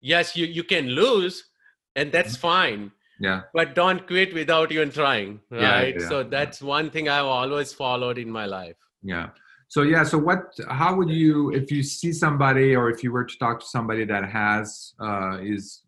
Yes, 0.00 0.36
you 0.36 0.46
you 0.46 0.62
can 0.62 0.88
lose, 0.88 1.44
and 1.96 2.12
that's 2.12 2.36
mm-hmm. 2.36 2.52
fine. 2.52 2.92
Yeah. 3.18 3.42
But 3.54 3.74
don't 3.74 4.06
quit 4.06 4.34
without 4.34 4.70
even 4.72 4.90
trying, 4.90 5.40
right? 5.50 5.94
Yeah, 5.94 6.02
yeah, 6.02 6.08
so 6.08 6.22
that's 6.22 6.60
one 6.60 6.90
thing 6.90 7.08
I've 7.08 7.24
always 7.24 7.72
followed 7.72 8.18
in 8.18 8.30
my 8.30 8.44
life. 8.44 8.76
Yeah. 9.02 9.30
So 9.68 9.82
yeah, 9.82 10.04
so 10.04 10.18
what? 10.18 10.52
How 10.68 10.94
would 10.94 11.10
you, 11.10 11.50
if 11.52 11.72
you 11.72 11.82
see 11.82 12.12
somebody, 12.12 12.76
or 12.76 12.90
if 12.90 13.02
you 13.02 13.10
were 13.10 13.24
to 13.24 13.38
talk 13.38 13.60
to 13.60 13.66
somebody 13.66 14.04
that 14.04 14.28
has 14.28 14.92
uh, 15.00 15.38
is 15.40 15.82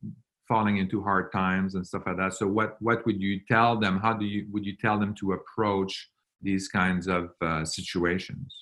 falling 0.48 0.78
into 0.78 1.02
hard 1.02 1.30
times 1.30 1.74
and 1.74 1.86
stuff 1.86 2.02
like 2.06 2.16
that. 2.16 2.34
So 2.34 2.46
what 2.46 2.80
what 2.80 3.04
would 3.06 3.20
you 3.20 3.40
tell 3.46 3.78
them? 3.78 4.00
How 4.00 4.14
do 4.14 4.24
you 4.24 4.46
would 4.50 4.64
you 4.64 4.76
tell 4.76 4.98
them 4.98 5.14
to 5.20 5.32
approach 5.32 6.10
these 6.40 6.68
kinds 6.68 7.06
of 7.06 7.30
uh, 7.40 7.64
situations? 7.64 8.54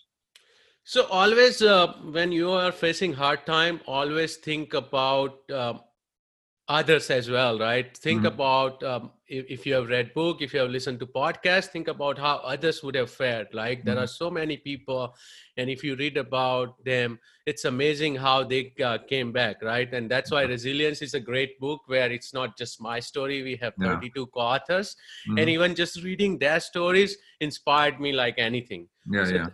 So 0.84 1.06
always 1.06 1.62
uh, 1.62 1.94
when 2.10 2.32
you 2.32 2.50
are 2.50 2.72
facing 2.72 3.12
hard 3.12 3.46
time 3.46 3.80
always 3.86 4.36
think 4.36 4.74
about 4.74 5.38
uh, 5.50 5.74
others 6.68 7.10
as 7.10 7.30
well 7.30 7.58
right 7.58 7.96
think 7.96 8.18
mm-hmm. 8.18 8.26
about 8.26 8.82
um, 8.82 9.10
if, 9.28 9.46
if, 9.48 9.66
you 9.66 9.74
have 9.74 9.88
read 9.88 10.12
book 10.14 10.42
if 10.42 10.52
you 10.52 10.58
have 10.58 10.68
listened 10.68 10.98
to 10.98 11.06
podcast 11.06 11.66
think 11.66 11.86
about 11.86 12.18
how 12.18 12.36
others 12.38 12.82
would 12.82 12.96
have 12.96 13.08
fared 13.08 13.46
like 13.52 13.84
there 13.84 13.94
mm-hmm. 13.94 14.02
are 14.02 14.08
so 14.08 14.28
many 14.30 14.56
people 14.56 15.14
and 15.56 15.70
if 15.70 15.84
you 15.84 15.94
read 15.94 16.16
about 16.16 16.82
them 16.84 17.20
it's 17.46 17.66
amazing 17.66 18.16
how 18.16 18.42
they 18.42 18.72
uh, 18.84 18.98
came 19.08 19.30
back 19.30 19.62
right 19.62 19.94
and 19.94 20.10
that's 20.10 20.32
why 20.32 20.42
resilience 20.42 21.02
is 21.02 21.14
a 21.14 21.20
great 21.20 21.58
book 21.60 21.82
where 21.86 22.10
it's 22.10 22.34
not 22.34 22.58
just 22.58 22.80
my 22.80 22.98
story 22.98 23.44
we 23.44 23.54
have 23.54 23.72
32 23.80 24.20
yeah. 24.20 24.26
co-authors 24.34 24.96
mm-hmm. 25.28 25.38
and 25.38 25.48
even 25.48 25.72
just 25.72 26.02
reading 26.02 26.36
their 26.36 26.58
stories 26.58 27.16
inspired 27.40 28.00
me 28.00 28.12
like 28.12 28.34
anything 28.38 28.88
yeah 29.08 29.24
so 29.24 29.34
yeah 29.34 29.46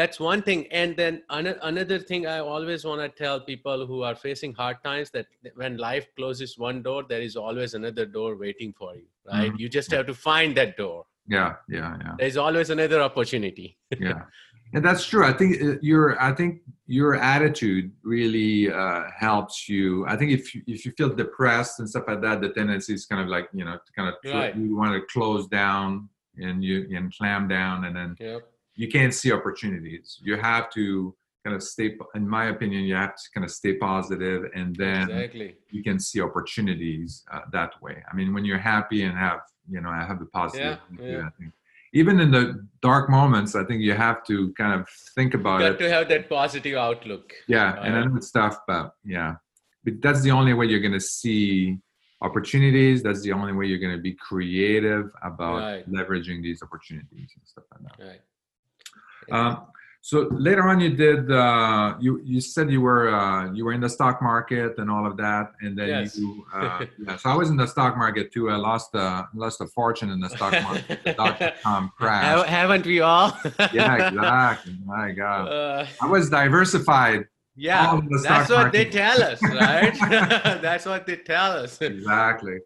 that's 0.00 0.18
one 0.18 0.42
thing. 0.42 0.66
And 0.80 0.96
then 0.96 1.22
another 1.28 1.98
thing 1.98 2.26
i 2.26 2.38
always 2.38 2.84
want 2.90 3.00
to 3.02 3.08
tell 3.22 3.40
people 3.52 3.86
who 3.86 4.02
are 4.08 4.16
facing 4.26 4.52
hard 4.60 4.78
times 4.82 5.10
that 5.16 5.26
when 5.62 5.76
life 5.76 6.06
closes 6.16 6.58
one 6.68 6.82
door 6.86 7.00
there 7.10 7.24
is 7.28 7.36
always 7.36 7.74
another 7.80 8.06
door 8.06 8.30
waiting 8.44 8.72
for 8.80 8.90
you 8.94 9.06
right? 9.26 9.48
Mm-hmm. 9.48 9.60
you 9.62 9.68
just 9.68 9.90
have 9.90 10.06
to 10.06 10.14
find 10.14 10.56
that 10.56 10.76
door. 10.82 10.98
Yeah 11.36 11.50
yeah 11.68 11.96
yeah. 12.04 12.14
There's 12.18 12.38
always 12.46 12.70
another 12.70 13.00
opportunity. 13.08 13.68
Yeah. 14.08 14.22
And 14.72 14.84
that's 14.84 15.04
true. 15.04 15.24
I 15.32 15.34
think 15.38 15.50
uh, 15.62 15.76
your 15.90 16.04
i 16.28 16.32
think 16.38 16.52
your 16.98 17.10
attitude 17.34 17.86
really 18.14 18.72
uh, 18.82 19.02
helps 19.24 19.56
you. 19.72 19.84
I 20.12 20.14
think 20.18 20.30
if 20.38 20.54
you, 20.54 20.60
if 20.74 20.84
you 20.84 20.92
feel 20.98 21.10
depressed 21.24 21.74
and 21.80 21.86
stuff 21.92 22.06
like 22.10 22.22
that 22.26 22.40
the 22.44 22.50
tendency 22.60 22.94
is 22.98 23.04
kind 23.10 23.22
of 23.24 23.28
like 23.36 23.46
you 23.58 23.64
know 23.66 23.76
to 23.86 23.90
kind 23.96 24.08
of 24.10 24.14
right. 24.24 24.56
you 24.56 24.76
want 24.82 24.92
to 24.96 25.02
close 25.16 25.44
down 25.60 26.08
and 26.46 26.56
you 26.68 26.76
and 26.96 27.06
clam 27.18 27.42
down 27.58 27.76
and 27.86 27.94
then 27.98 28.10
yep 28.18 28.42
you 28.80 28.88
can't 28.88 29.14
see 29.20 29.30
opportunities. 29.38 30.18
You 30.22 30.34
have 30.50 30.70
to 30.70 31.14
kind 31.44 31.54
of 31.54 31.62
stay, 31.62 31.88
in 32.14 32.26
my 32.36 32.46
opinion, 32.54 32.84
you 32.84 32.94
have 32.94 33.14
to 33.14 33.24
kind 33.34 33.44
of 33.44 33.50
stay 33.50 33.74
positive 33.74 34.40
and 34.54 34.74
then 34.74 35.02
exactly. 35.10 35.56
you 35.70 35.82
can 35.82 35.98
see 36.00 36.20
opportunities 36.28 37.22
uh, 37.30 37.40
that 37.52 37.72
way. 37.82 37.96
I 38.10 38.16
mean, 38.16 38.32
when 38.34 38.44
you're 38.46 38.64
happy 38.74 39.02
and 39.02 39.14
have, 39.26 39.40
you 39.68 39.80
know, 39.82 39.90
I 39.90 40.02
have 40.10 40.18
the 40.18 40.30
positive. 40.40 40.78
Yeah, 40.98 41.06
yeah. 41.06 41.26
I 41.28 41.30
think 41.38 41.52
even 41.92 42.20
in 42.20 42.30
the 42.30 42.44
dark 42.80 43.10
moments, 43.10 43.54
I 43.54 43.64
think 43.64 43.82
you 43.82 43.92
have 43.92 44.24
to 44.30 44.52
kind 44.54 44.72
of 44.80 44.88
think 45.14 45.34
about 45.34 45.60
you 45.60 45.66
it. 45.66 45.78
to 45.80 45.90
have 45.90 46.08
that 46.08 46.30
positive 46.30 46.76
outlook. 46.76 47.34
Yeah, 47.48 47.72
uh, 47.72 47.82
and 47.82 47.96
I 47.96 48.04
know 48.04 48.16
it's 48.16 48.30
tough, 48.30 48.56
but 48.66 48.94
yeah, 49.04 49.34
but 49.84 49.94
that's 50.00 50.22
the 50.22 50.30
only 50.30 50.54
way 50.54 50.66
you're 50.66 50.86
going 50.88 51.00
to 51.02 51.08
see 51.18 51.78
opportunities. 52.22 53.02
That's 53.02 53.22
the 53.22 53.32
only 53.32 53.52
way 53.52 53.66
you're 53.66 53.84
going 53.86 53.96
to 53.96 54.02
be 54.10 54.14
creative 54.28 55.06
about 55.22 55.60
right. 55.60 55.90
leveraging 55.90 56.42
these 56.42 56.62
opportunities 56.62 57.30
and 57.36 57.44
stuff 57.44 57.64
like 57.72 57.82
that. 57.86 58.04
Right. 58.08 58.20
Um, 59.30 59.66
so 60.02 60.28
later 60.32 60.66
on, 60.66 60.80
you 60.80 60.96
did. 60.96 61.30
Uh, 61.30 61.94
you 62.00 62.22
you 62.24 62.40
said 62.40 62.70
you 62.70 62.80
were 62.80 63.14
uh, 63.14 63.52
you 63.52 63.66
were 63.66 63.74
in 63.74 63.82
the 63.82 63.88
stock 63.88 64.22
market 64.22 64.78
and 64.78 64.90
all 64.90 65.06
of 65.06 65.18
that, 65.18 65.52
and 65.60 65.78
then 65.78 65.88
yes. 65.88 66.16
you. 66.16 66.46
Uh, 66.54 66.86
yeah, 66.98 67.16
so 67.16 67.28
I 67.28 67.34
was 67.34 67.50
in 67.50 67.56
the 67.58 67.66
stock 67.66 67.98
market 67.98 68.32
too. 68.32 68.48
I 68.48 68.56
lost 68.56 68.94
uh, 68.94 69.24
lost 69.34 69.60
a 69.60 69.66
fortune 69.66 70.08
in 70.08 70.18
the 70.18 70.30
stock 70.30 70.52
market. 70.62 71.04
the 71.04 71.12
dot 71.12 71.54
com 71.62 71.92
crash. 71.98 72.48
Haven't 72.48 72.86
we 72.86 73.00
all? 73.00 73.38
yeah, 73.74 74.08
exactly. 74.08 74.78
My 74.86 75.10
God, 75.10 75.48
uh, 75.48 75.86
I 76.00 76.06
was 76.06 76.30
diversified. 76.30 77.26
Yeah, 77.54 78.00
that's 78.22 78.48
what 78.48 78.50
market. 78.50 78.72
they 78.72 78.84
tell 78.86 79.22
us, 79.22 79.42
right? 79.42 79.94
that's 80.62 80.86
what 80.86 81.04
they 81.06 81.16
tell 81.16 81.52
us. 81.52 81.78
Exactly. 81.82 82.56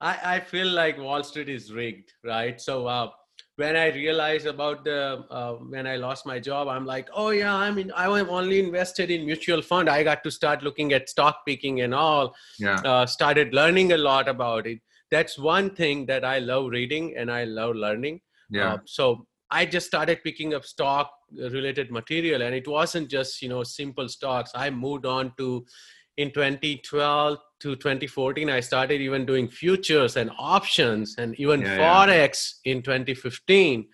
I 0.00 0.36
I 0.36 0.40
feel 0.40 0.68
like 0.68 0.98
Wall 0.98 1.24
Street 1.24 1.48
is 1.48 1.72
rigged, 1.72 2.12
right? 2.22 2.60
So. 2.60 2.86
Uh, 2.86 3.10
when 3.56 3.74
I 3.74 3.86
realized 3.86 4.46
about 4.46 4.84
the 4.84 5.24
uh, 5.30 5.54
when 5.54 5.86
I 5.86 5.96
lost 5.96 6.26
my 6.26 6.38
job, 6.38 6.68
I'm 6.68 6.84
like, 6.84 7.08
oh 7.14 7.30
yeah, 7.30 7.54
I 7.54 7.70
mean, 7.70 7.90
I 7.96 8.08
was 8.08 8.26
only 8.28 8.58
invested 8.60 9.10
in 9.10 9.24
mutual 9.24 9.62
fund. 9.62 9.88
I 9.88 10.02
got 10.02 10.22
to 10.24 10.30
start 10.30 10.62
looking 10.62 10.92
at 10.92 11.08
stock 11.08 11.44
picking 11.46 11.80
and 11.80 11.94
all. 11.94 12.34
Yeah. 12.58 12.76
Uh, 12.76 13.06
started 13.06 13.54
learning 13.54 13.92
a 13.92 13.96
lot 13.96 14.28
about 14.28 14.66
it. 14.66 14.80
That's 15.10 15.38
one 15.38 15.70
thing 15.70 16.04
that 16.06 16.24
I 16.24 16.38
love 16.38 16.68
reading 16.70 17.16
and 17.16 17.30
I 17.30 17.44
love 17.44 17.76
learning. 17.76 18.20
Yeah. 18.50 18.74
Uh, 18.74 18.78
so 18.84 19.26
I 19.50 19.64
just 19.64 19.86
started 19.86 20.22
picking 20.22 20.52
up 20.54 20.64
stock 20.64 21.10
related 21.32 21.90
material, 21.90 22.42
and 22.42 22.54
it 22.54 22.68
wasn't 22.68 23.10
just 23.10 23.40
you 23.40 23.48
know 23.48 23.62
simple 23.62 24.08
stocks. 24.08 24.50
I 24.54 24.68
moved 24.68 25.06
on 25.06 25.32
to 25.38 25.64
in 26.18 26.30
2012 26.30 27.38
to 27.60 27.76
2014 27.76 28.50
i 28.50 28.60
started 28.60 29.00
even 29.00 29.24
doing 29.26 29.48
futures 29.48 30.16
and 30.16 30.30
options 30.38 31.14
and 31.18 31.38
even 31.40 31.60
yeah, 31.60 31.78
forex 31.78 32.54
yeah. 32.64 32.72
in 32.72 32.82
2015 32.82 33.86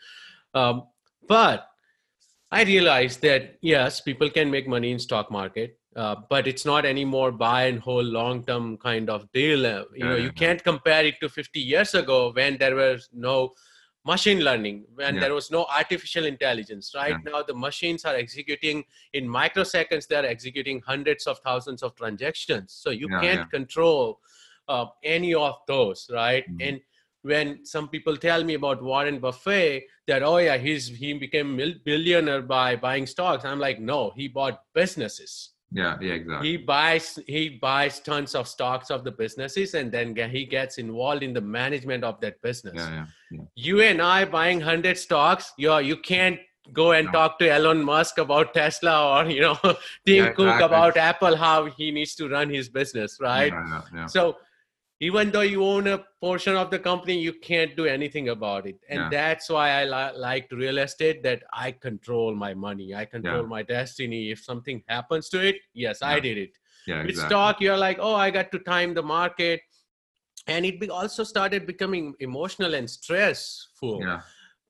um, 0.55 0.83
but 1.29 1.67
i 2.51 2.63
realized 2.63 3.23
that 3.23 3.57
yes 3.61 4.01
people 4.01 4.29
can 4.31 4.51
make 4.51 4.69
money 4.69 4.91
in 4.91 4.99
stock 4.99 5.31
market 5.31 5.79
uh, 5.95 6.17
but 6.31 6.47
it's 6.47 6.65
not 6.65 6.87
anymore 6.87 7.31
buy 7.31 7.65
and 7.65 7.79
hold 7.79 8.07
long 8.07 8.43
term 8.45 8.79
kind 8.79 9.11
of 9.11 9.31
deal. 9.33 9.67
Uh, 9.67 9.85
you 9.95 10.05
know 10.05 10.17
you 10.17 10.33
can't 10.33 10.63
compare 10.65 11.05
it 11.05 11.17
to 11.21 11.29
50 11.29 11.61
years 11.61 11.95
ago 11.95 12.33
when 12.33 12.57
there 12.57 12.75
was 12.75 13.09
no 13.13 13.53
machine 14.05 14.41
learning 14.41 14.85
when 14.95 15.15
yeah. 15.15 15.21
there 15.21 15.35
was 15.35 15.51
no 15.51 15.65
artificial 15.67 16.25
intelligence 16.25 16.93
right 16.95 17.17
yeah. 17.25 17.31
now 17.31 17.43
the 17.43 17.55
machines 17.55 18.05
are 18.05 18.15
executing 18.17 18.85
in 19.13 19.29
microseconds 19.29 20.09
they're 20.09 20.27
executing 20.27 20.81
hundreds 20.85 21.27
of 21.27 21.39
thousands 21.41 21.83
of 21.83 21.95
transactions 21.95 22.73
so 22.73 22.91
you 22.91 23.09
yeah, 23.11 23.21
can't 23.21 23.51
control 23.51 24.19
uh, 24.69 24.87
any 25.05 25.35
of 25.35 25.55
those 25.69 26.09
right 26.13 26.45
mm-hmm. 26.49 26.69
and 26.69 26.81
when 27.23 27.65
some 27.65 27.89
people 27.89 28.17
tell 28.17 28.43
me 28.43 28.55
about 28.55 28.83
warren 28.83 29.21
buffett 29.21 29.85
that 30.09 30.23
oh 30.25 30.39
yeah 30.39 30.57
he's 30.57 30.89
he 30.89 31.13
became 31.13 31.57
billionaire 31.85 32.43
by 32.43 32.75
buying 32.75 33.07
stocks 33.07 33.45
i'm 33.45 33.61
like 33.61 33.81
no 33.81 34.11
he 34.17 34.27
bought 34.27 34.63
businesses 34.75 35.51
yeah 35.73 35.97
yeah 36.01 36.13
exactly. 36.13 36.51
He 36.51 36.57
buys 36.57 37.19
he 37.27 37.49
buys 37.49 38.01
tons 38.01 38.35
of 38.35 38.47
stocks 38.47 38.91
of 38.91 39.05
the 39.05 39.11
businesses 39.11 39.75
and 39.75 39.91
then 39.91 40.15
he 40.31 40.45
gets 40.45 40.79
involved 40.79 41.23
in 41.23 41.33
the 41.33 41.41
management 41.41 42.05
of 42.05 42.21
that 42.21 42.41
business. 42.43 42.75
Yeah, 42.77 42.91
yeah, 42.91 43.07
yeah. 43.31 43.45
you 43.55 43.81
and 43.81 44.03
i 44.03 44.25
buying 44.25 44.59
100 44.59 44.99
stocks 44.99 45.53
you 45.57 45.77
you 45.79 45.97
can't 45.97 46.39
go 46.73 46.93
and 46.93 47.07
no. 47.07 47.13
talk 47.13 47.39
to 47.39 47.51
elon 47.51 47.83
musk 47.83 48.19
about 48.19 48.55
tesla 48.55 49.25
or 49.25 49.31
you 49.31 49.41
know 49.41 49.59
tim 50.07 50.33
cook 50.35 50.61
about 50.61 50.97
apple 50.97 51.37
how 51.37 51.65
he 51.65 51.91
needs 51.91 52.15
to 52.15 52.29
run 52.29 52.49
his 52.49 52.69
business 52.69 53.19
right? 53.21 53.53
So 54.07 54.37
even 55.03 55.33
though 55.33 55.41
you 55.53 55.65
own 55.65 55.89
a 55.89 55.99
portion 56.21 56.55
of 56.57 56.71
the 56.71 56.79
company 56.79 57.19
you 57.19 57.33
can't 57.33 57.77
do 57.77 57.87
anything 57.87 58.29
about 58.29 58.67
it 58.67 58.79
and 58.89 59.01
yeah. 59.01 59.09
that's 59.11 59.51
why 59.51 59.69
i 59.71 59.85
li- 59.85 60.19
liked 60.19 60.53
real 60.53 60.79
estate 60.79 61.23
that 61.25 61.43
i 61.53 61.73
control 61.73 62.35
my 62.35 62.55
money 62.55 62.95
i 62.95 63.05
control 63.05 63.43
yeah. 63.43 63.55
my 63.55 63.63
destiny 63.63 64.31
if 64.31 64.43
something 64.51 64.83
happens 64.89 65.29
to 65.29 65.41
it 65.51 65.57
yes 65.75 65.99
yeah. 66.01 66.09
i 66.09 66.21
did 66.21 66.39
it 66.39 66.57
yeah, 66.87 67.01
with 67.03 67.11
exactly. 67.11 67.31
stock 67.31 67.61
you're 67.61 67.77
like 67.77 67.99
oh 68.01 68.15
i 68.15 68.31
got 68.31 68.53
to 68.53 68.61
time 68.61 68.95
the 68.95 69.03
market 69.03 69.61
and 70.47 70.65
it 70.65 70.79
be- 70.81 70.91
also 70.91 71.25
started 71.25 71.67
becoming 71.67 72.15
emotional 72.21 72.75
and 72.75 72.89
stressful 72.89 74.01
yeah 74.01 74.21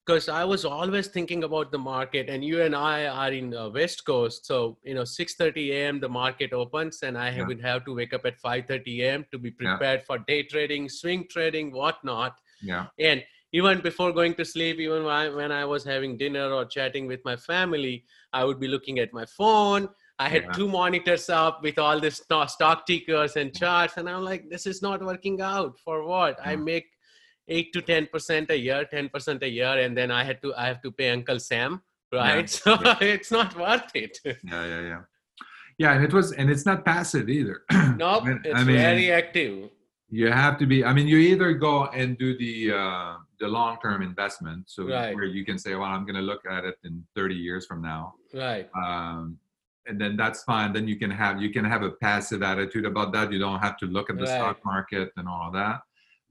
because 0.04 0.28
I 0.28 0.44
was 0.44 0.64
always 0.64 1.06
thinking 1.06 1.44
about 1.44 1.70
the 1.70 1.78
market, 1.78 2.28
and 2.28 2.44
you 2.44 2.62
and 2.62 2.74
I 2.74 3.06
are 3.06 3.32
in 3.32 3.50
the 3.50 3.70
West 3.70 4.04
Coast, 4.04 4.46
so 4.46 4.78
you 4.84 4.94
know 4.94 5.02
6:30 5.02 5.70
a.m. 5.72 6.00
the 6.00 6.08
market 6.08 6.52
opens, 6.52 7.02
and 7.02 7.16
I 7.16 7.30
yeah. 7.30 7.46
would 7.46 7.60
have 7.60 7.84
to 7.84 7.94
wake 7.94 8.12
up 8.12 8.26
at 8.26 8.40
5:30 8.40 9.00
a.m. 9.00 9.24
to 9.30 9.38
be 9.38 9.50
prepared 9.50 10.00
yeah. 10.00 10.06
for 10.06 10.18
day 10.18 10.42
trading, 10.42 10.88
swing 10.88 11.26
trading, 11.30 11.72
whatnot. 11.72 12.34
Yeah. 12.60 12.86
And 12.98 13.22
even 13.52 13.80
before 13.80 14.12
going 14.12 14.34
to 14.34 14.44
sleep, 14.44 14.78
even 14.80 15.04
when 15.04 15.52
I 15.52 15.64
was 15.64 15.84
having 15.84 16.16
dinner 16.16 16.50
or 16.50 16.64
chatting 16.64 17.06
with 17.06 17.20
my 17.24 17.36
family, 17.36 18.04
I 18.32 18.44
would 18.44 18.58
be 18.58 18.66
looking 18.66 18.98
at 18.98 19.12
my 19.12 19.26
phone. 19.26 19.88
I 20.18 20.28
had 20.28 20.44
yeah. 20.44 20.52
two 20.52 20.68
monitors 20.68 21.28
up 21.28 21.62
with 21.62 21.78
all 21.78 22.00
this 22.00 22.16
stock 22.16 22.86
tickers 22.86 23.36
and 23.36 23.54
charts, 23.54 23.96
and 23.98 24.08
I'm 24.08 24.24
like, 24.24 24.48
this 24.48 24.66
is 24.66 24.80
not 24.80 25.02
working 25.02 25.40
out. 25.40 25.78
For 25.78 26.04
what? 26.04 26.38
I 26.44 26.56
make 26.56 26.86
eight 27.48 27.72
to 27.72 27.82
ten 27.82 28.06
percent 28.06 28.50
a 28.50 28.58
year, 28.58 28.84
ten 28.84 29.08
percent 29.08 29.42
a 29.42 29.48
year, 29.48 29.78
and 29.78 29.96
then 29.96 30.10
I 30.10 30.24
had 30.24 30.40
to 30.42 30.54
I 30.54 30.66
have 30.66 30.82
to 30.82 30.90
pay 30.90 31.10
Uncle 31.10 31.38
Sam, 31.38 31.82
right? 32.12 32.50
Yeah. 32.66 32.76
So 32.76 32.78
yeah. 32.84 32.96
it's 33.00 33.30
not 33.30 33.56
worth 33.56 33.90
it. 33.94 34.18
Yeah, 34.24 34.34
yeah, 34.44 34.80
yeah. 34.80 35.00
Yeah, 35.78 35.94
and 35.94 36.04
it 36.04 36.12
was, 36.12 36.32
and 36.32 36.50
it's 36.50 36.66
not 36.66 36.84
passive 36.84 37.28
either. 37.28 37.62
nope, 37.96 38.24
it's 38.44 38.54
I 38.54 38.62
mean, 38.62 38.76
very 38.76 39.10
active. 39.10 39.70
You 40.10 40.30
have 40.30 40.58
to 40.58 40.66
be. 40.66 40.84
I 40.84 40.92
mean, 40.92 41.08
you 41.08 41.16
either 41.16 41.54
go 41.54 41.86
and 41.86 42.18
do 42.18 42.36
the 42.36 42.72
uh, 42.72 43.14
the 43.40 43.48
long 43.48 43.78
term 43.82 44.02
investment, 44.02 44.68
so 44.68 44.86
right. 44.86 45.14
where 45.14 45.24
you 45.24 45.44
can 45.44 45.58
say, 45.58 45.74
"Well, 45.74 45.88
I'm 45.88 46.04
going 46.04 46.16
to 46.16 46.22
look 46.22 46.42
at 46.48 46.64
it 46.64 46.76
in 46.84 47.02
30 47.16 47.34
years 47.34 47.66
from 47.66 47.80
now," 47.80 48.14
right? 48.34 48.68
Um, 48.76 49.38
and 49.86 50.00
then 50.00 50.16
that's 50.16 50.44
fine. 50.44 50.72
Then 50.72 50.86
you 50.86 50.96
can 50.96 51.10
have 51.10 51.40
you 51.40 51.50
can 51.50 51.64
have 51.64 51.82
a 51.82 51.90
passive 51.90 52.42
attitude 52.42 52.84
about 52.84 53.12
that. 53.14 53.32
You 53.32 53.38
don't 53.38 53.60
have 53.60 53.78
to 53.78 53.86
look 53.86 54.10
at 54.10 54.18
the 54.18 54.24
right. 54.24 54.36
stock 54.36 54.58
market 54.64 55.10
and 55.16 55.26
all 55.26 55.48
of 55.48 55.54
that 55.54 55.80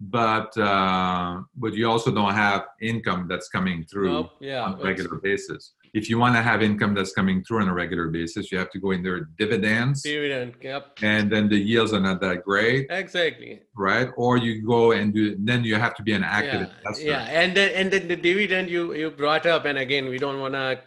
but 0.01 0.57
uh, 0.57 1.41
but 1.55 1.73
you 1.73 1.89
also 1.89 2.11
don't 2.11 2.33
have 2.33 2.65
income 2.81 3.27
that's 3.29 3.49
coming 3.49 3.85
through 3.85 4.11
nope, 4.11 4.31
yeah, 4.39 4.63
on 4.63 4.79
a 4.79 4.83
regular 4.83 5.17
basis. 5.17 5.73
If 5.93 6.09
you 6.09 6.17
want 6.17 6.35
to 6.35 6.41
have 6.41 6.63
income 6.63 6.95
that's 6.95 7.11
coming 7.11 7.43
through 7.43 7.61
on 7.61 7.67
a 7.67 7.73
regular 7.73 8.07
basis, 8.07 8.51
you 8.51 8.57
have 8.57 8.71
to 8.71 8.79
go 8.79 8.91
in 8.91 9.03
there 9.03 9.27
dividends. 9.37 10.01
Dividend, 10.01 10.55
yep. 10.61 10.97
And 11.01 11.31
then 11.31 11.49
the 11.49 11.57
yields 11.57 11.93
are 11.93 11.99
not 11.99 12.21
that 12.21 12.43
great. 12.45 12.87
Exactly. 12.89 13.61
Right. 13.75 14.07
Or 14.15 14.37
you 14.37 14.65
go 14.65 14.93
and 14.93 15.13
do. 15.13 15.35
Then 15.37 15.63
you 15.63 15.75
have 15.75 15.93
to 15.95 16.03
be 16.03 16.13
an 16.13 16.23
active 16.23 16.61
yeah, 16.61 16.77
investor. 16.77 17.05
Yeah, 17.05 17.41
and 17.41 17.55
then 17.55 17.71
and 17.75 17.91
then 17.91 18.07
the 18.07 18.15
dividend 18.15 18.69
you 18.69 18.93
you 18.95 19.11
brought 19.11 19.45
up, 19.45 19.65
and 19.65 19.77
again 19.77 20.09
we 20.09 20.17
don't 20.17 20.39
want 20.39 20.55
to 20.55 20.79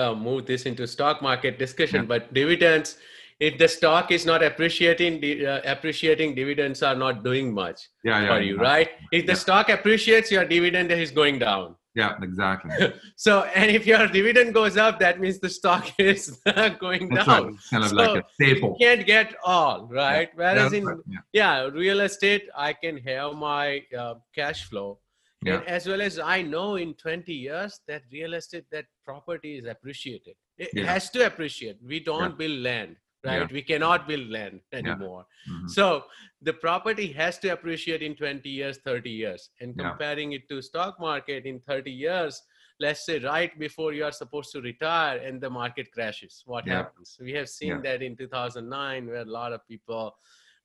uh, 0.00 0.14
move 0.14 0.46
this 0.46 0.64
into 0.64 0.86
stock 0.86 1.22
market 1.22 1.58
discussion, 1.58 2.02
yeah. 2.02 2.06
but 2.06 2.32
dividends 2.32 2.98
if 3.40 3.56
the 3.56 3.66
stock 3.66 4.12
is 4.12 4.26
not 4.26 4.42
appreciating 4.42 5.14
uh, 5.44 5.60
appreciating 5.64 6.34
dividends 6.34 6.82
are 6.82 6.94
not 6.94 7.24
doing 7.24 7.52
much 7.52 7.88
yeah, 8.04 8.20
yeah, 8.20 8.28
for 8.28 8.40
you 8.40 8.56
right 8.58 8.90
if 9.12 9.26
the 9.26 9.32
yeah. 9.32 9.38
stock 9.38 9.70
appreciates 9.70 10.30
your 10.30 10.44
dividend 10.44 10.92
is 10.92 11.10
going 11.10 11.38
down 11.38 11.74
yeah 11.94 12.14
exactly 12.22 12.92
so 13.16 13.42
and 13.54 13.70
if 13.70 13.86
your 13.86 14.06
dividend 14.06 14.54
goes 14.54 14.76
up 14.76 15.00
that 15.00 15.18
means 15.18 15.40
the 15.40 15.48
stock 15.48 15.90
is 15.98 16.40
going 16.78 17.08
That's 17.08 17.26
down 17.26 17.44
right. 17.46 17.54
kind 17.70 17.84
of 17.84 17.90
so 17.90 17.96
like 17.96 18.22
a 18.22 18.24
staple 18.34 18.76
you 18.78 18.86
can't 18.86 19.06
get 19.06 19.34
all 19.44 19.88
right 19.90 20.30
whereas 20.34 20.72
in 20.72 20.84
right. 20.84 20.98
yeah. 21.32 21.62
real 21.64 22.00
estate 22.00 22.48
i 22.56 22.72
can 22.72 22.98
have 22.98 23.34
my 23.34 23.82
uh, 23.98 24.14
cash 24.34 24.64
flow 24.64 24.98
yeah. 25.44 25.54
and 25.54 25.66
as 25.66 25.86
well 25.88 26.00
as 26.00 26.18
i 26.18 26.42
know 26.42 26.76
in 26.76 26.94
20 26.94 27.32
years 27.32 27.80
that 27.88 28.02
real 28.12 28.34
estate 28.34 28.66
that 28.70 28.84
property 29.04 29.56
is 29.56 29.64
appreciated 29.64 30.34
it 30.58 30.68
yeah. 30.74 30.84
has 30.84 31.10
to 31.10 31.26
appreciate 31.26 31.76
we 31.82 31.98
don't 31.98 32.38
build 32.38 32.58
land 32.60 32.96
right? 33.24 33.40
Yeah. 33.40 33.46
we 33.50 33.62
cannot 33.62 34.08
build 34.08 34.28
land 34.28 34.60
anymore. 34.72 35.26
Yeah. 35.46 35.52
mm-hmm. 35.52 35.68
so 35.68 36.04
the 36.42 36.52
property 36.52 37.12
has 37.12 37.38
to 37.38 37.48
appreciate 37.48 38.02
in 38.02 38.14
20 38.14 38.48
years 38.48 38.78
30 38.78 39.10
years. 39.10 39.50
And 39.60 39.78
comparing 39.78 40.32
yeah. 40.32 40.38
it 40.38 40.48
to 40.48 40.62
stock 40.62 40.98
market 41.00 41.44
in 41.44 41.60
30 41.60 41.90
years 41.90 42.42
let's 42.80 43.04
say 43.04 43.18
right 43.18 43.56
before 43.58 43.92
you 43.92 44.04
are 44.04 44.12
supposed 44.12 44.50
to 44.52 44.60
retire 44.62 45.18
and 45.18 45.40
the 45.40 45.50
market 45.50 45.92
crashes 45.92 46.42
what 46.46 46.66
happens? 46.66 47.18
We 47.20 47.32
have 47.32 47.48
seen 47.48 47.82
that 47.82 48.02
in 48.02 48.16
2009 48.16 49.06
where 49.06 49.16
a 49.16 49.24
lot 49.24 49.52
of 49.52 49.66
people 49.68 50.14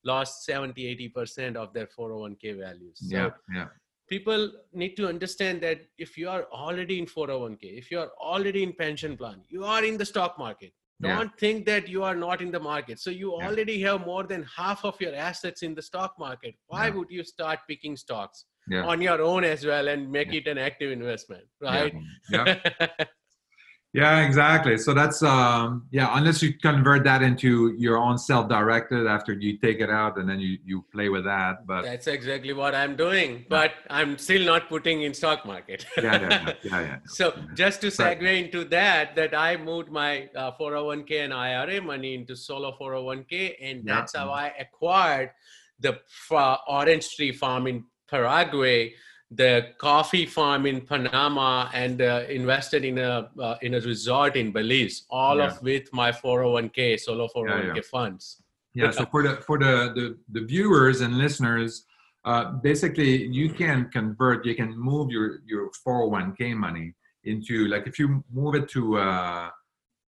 lost 0.04 0.44
70 0.44 1.12
80% 1.14 1.56
of 1.56 1.72
their 1.74 1.86
401k 1.86 2.58
values. 2.58 2.98
So 3.00 3.16
yeah 3.16 3.30
yeah. 3.54 3.66
people 4.08 4.50
need 4.72 4.96
to 4.96 5.08
understand 5.08 5.60
that 5.60 5.80
if 5.98 6.16
you 6.16 6.28
are 6.30 6.44
already 6.44 6.98
in 6.98 7.06
401k 7.06 7.78
if 7.78 7.90
you 7.90 8.00
are 8.00 8.10
already 8.18 8.62
in 8.62 8.72
pension 8.72 9.16
plan 9.16 9.42
you 9.48 9.64
are 9.64 9.84
in 9.84 9.98
the 9.98 10.06
stock 10.06 10.38
market 10.38 10.72
don't 11.02 11.26
yeah. 11.26 11.38
think 11.38 11.66
that 11.66 11.88
you 11.88 12.02
are 12.02 12.14
not 12.16 12.40
in 12.40 12.50
the 12.50 12.60
market 12.60 12.98
so 12.98 13.10
you 13.10 13.36
yeah. 13.38 13.46
already 13.46 13.80
have 13.80 14.06
more 14.06 14.24
than 14.24 14.44
half 14.56 14.84
of 14.84 14.98
your 15.00 15.14
assets 15.14 15.62
in 15.62 15.74
the 15.74 15.82
stock 15.82 16.14
market 16.18 16.54
why 16.68 16.86
yeah. 16.86 16.94
would 16.94 17.10
you 17.10 17.22
start 17.22 17.58
picking 17.68 17.96
stocks 17.96 18.46
on 18.84 19.00
your 19.00 19.22
own 19.22 19.44
as 19.44 19.64
well 19.64 19.86
and 19.88 20.10
make 20.10 20.32
it 20.32 20.46
an 20.48 20.58
active 20.58 20.90
investment 20.90 21.44
right 21.60 21.94
yeah. 22.30 22.56
Yeah, 23.96 24.26
exactly. 24.26 24.76
So 24.76 24.92
that's 24.92 25.22
um, 25.22 25.86
yeah. 25.90 26.10
Unless 26.12 26.42
you 26.42 26.52
convert 26.52 27.02
that 27.04 27.22
into 27.22 27.74
your 27.78 27.96
own 27.96 28.18
self-directed 28.18 29.06
after 29.06 29.32
you 29.32 29.56
take 29.56 29.80
it 29.80 29.88
out 29.88 30.18
and 30.18 30.28
then 30.28 30.38
you 30.38 30.58
you 30.66 30.84
play 30.92 31.08
with 31.08 31.24
that. 31.24 31.66
But 31.66 31.84
that's 31.84 32.06
exactly 32.06 32.52
what 32.52 32.74
I'm 32.74 32.94
doing. 32.94 33.46
But 33.48 33.72
I'm 33.88 34.18
still 34.18 34.44
not 34.44 34.68
putting 34.68 35.02
in 35.02 35.14
stock 35.14 35.46
market. 35.46 35.86
yeah, 35.96 36.20
yeah, 36.20 36.28
yeah, 36.28 36.52
yeah, 36.62 36.80
yeah. 36.80 36.98
So 37.06 37.32
just 37.54 37.80
to 37.80 37.86
segue 37.86 38.20
right. 38.20 38.44
into 38.44 38.64
that, 38.64 39.16
that 39.16 39.34
I 39.34 39.56
moved 39.56 39.90
my 39.90 40.28
uh, 40.36 40.52
401k 40.60 41.24
and 41.24 41.32
IRA 41.32 41.80
money 41.80 42.14
into 42.14 42.36
solo 42.36 42.76
401k, 42.78 43.54
and 43.62 43.82
that's 43.86 44.12
yeah. 44.12 44.20
how 44.20 44.30
I 44.30 44.52
acquired 44.60 45.30
the 45.80 45.98
uh, 46.30 46.56
orange 46.68 47.16
tree 47.16 47.32
farm 47.32 47.66
in 47.66 47.84
Paraguay 48.10 48.92
the 49.30 49.68
coffee 49.78 50.24
farm 50.24 50.66
in 50.66 50.80
Panama 50.80 51.68
and 51.74 52.00
uh, 52.00 52.24
invested 52.28 52.84
in 52.84 52.98
a 52.98 53.28
uh, 53.40 53.56
in 53.62 53.74
a 53.74 53.80
resort 53.80 54.36
in 54.36 54.52
Belize, 54.52 55.04
all 55.10 55.38
yeah. 55.38 55.46
of 55.46 55.62
with 55.62 55.92
my 55.92 56.12
401k 56.12 56.98
solo 57.00 57.28
401k 57.34 57.66
yeah, 57.66 57.72
yeah. 57.74 57.80
funds. 57.90 58.42
Yeah. 58.74 58.90
so 58.90 59.06
for 59.06 59.22
the 59.22 59.36
for 59.36 59.58
the 59.58 59.92
the, 59.94 60.18
the 60.40 60.46
viewers 60.46 61.00
and 61.00 61.18
listeners, 61.18 61.86
uh, 62.24 62.52
basically 62.52 63.26
you 63.26 63.50
can 63.50 63.90
convert, 63.90 64.46
you 64.46 64.54
can 64.54 64.78
move 64.78 65.10
your 65.10 65.40
your 65.44 65.70
401k 65.86 66.54
money 66.54 66.94
into 67.24 67.66
like 67.66 67.88
if 67.88 67.98
you 67.98 68.22
move 68.32 68.54
it 68.54 68.68
to 68.68 68.98
uh, 68.98 69.50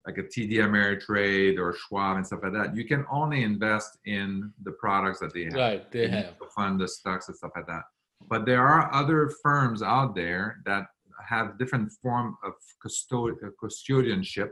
like 0.05 0.19
a 0.19 0.23
TD 0.23 0.57
Ameritrade 0.59 1.57
or 1.57 1.73
Schwab 1.73 2.17
and 2.17 2.27
stuff 2.27 2.41
like 2.43 2.53
that, 2.53 2.75
you 2.75 2.85
can 2.85 3.03
only 3.11 3.41
invest 3.41 3.97
in 4.05 4.53
the 4.63 4.73
products 4.73 5.19
that 5.21 5.33
they 5.33 5.45
have. 5.45 5.53
Right, 5.53 5.91
they 5.91 6.07
have. 6.07 6.37
To 6.37 6.45
fund 6.55 6.79
the 6.79 6.87
stocks 6.87 7.29
and 7.29 7.35
stuff 7.35 7.51
like 7.55 7.65
that 7.65 7.83
but 8.29 8.45
there 8.45 8.65
are 8.65 8.93
other 8.93 9.31
firms 9.43 9.81
out 9.81 10.15
there 10.15 10.57
that 10.65 10.87
have 11.27 11.57
different 11.57 11.91
form 12.01 12.37
of 12.43 12.53
uh, 12.85 13.49
custodianship 13.61 14.51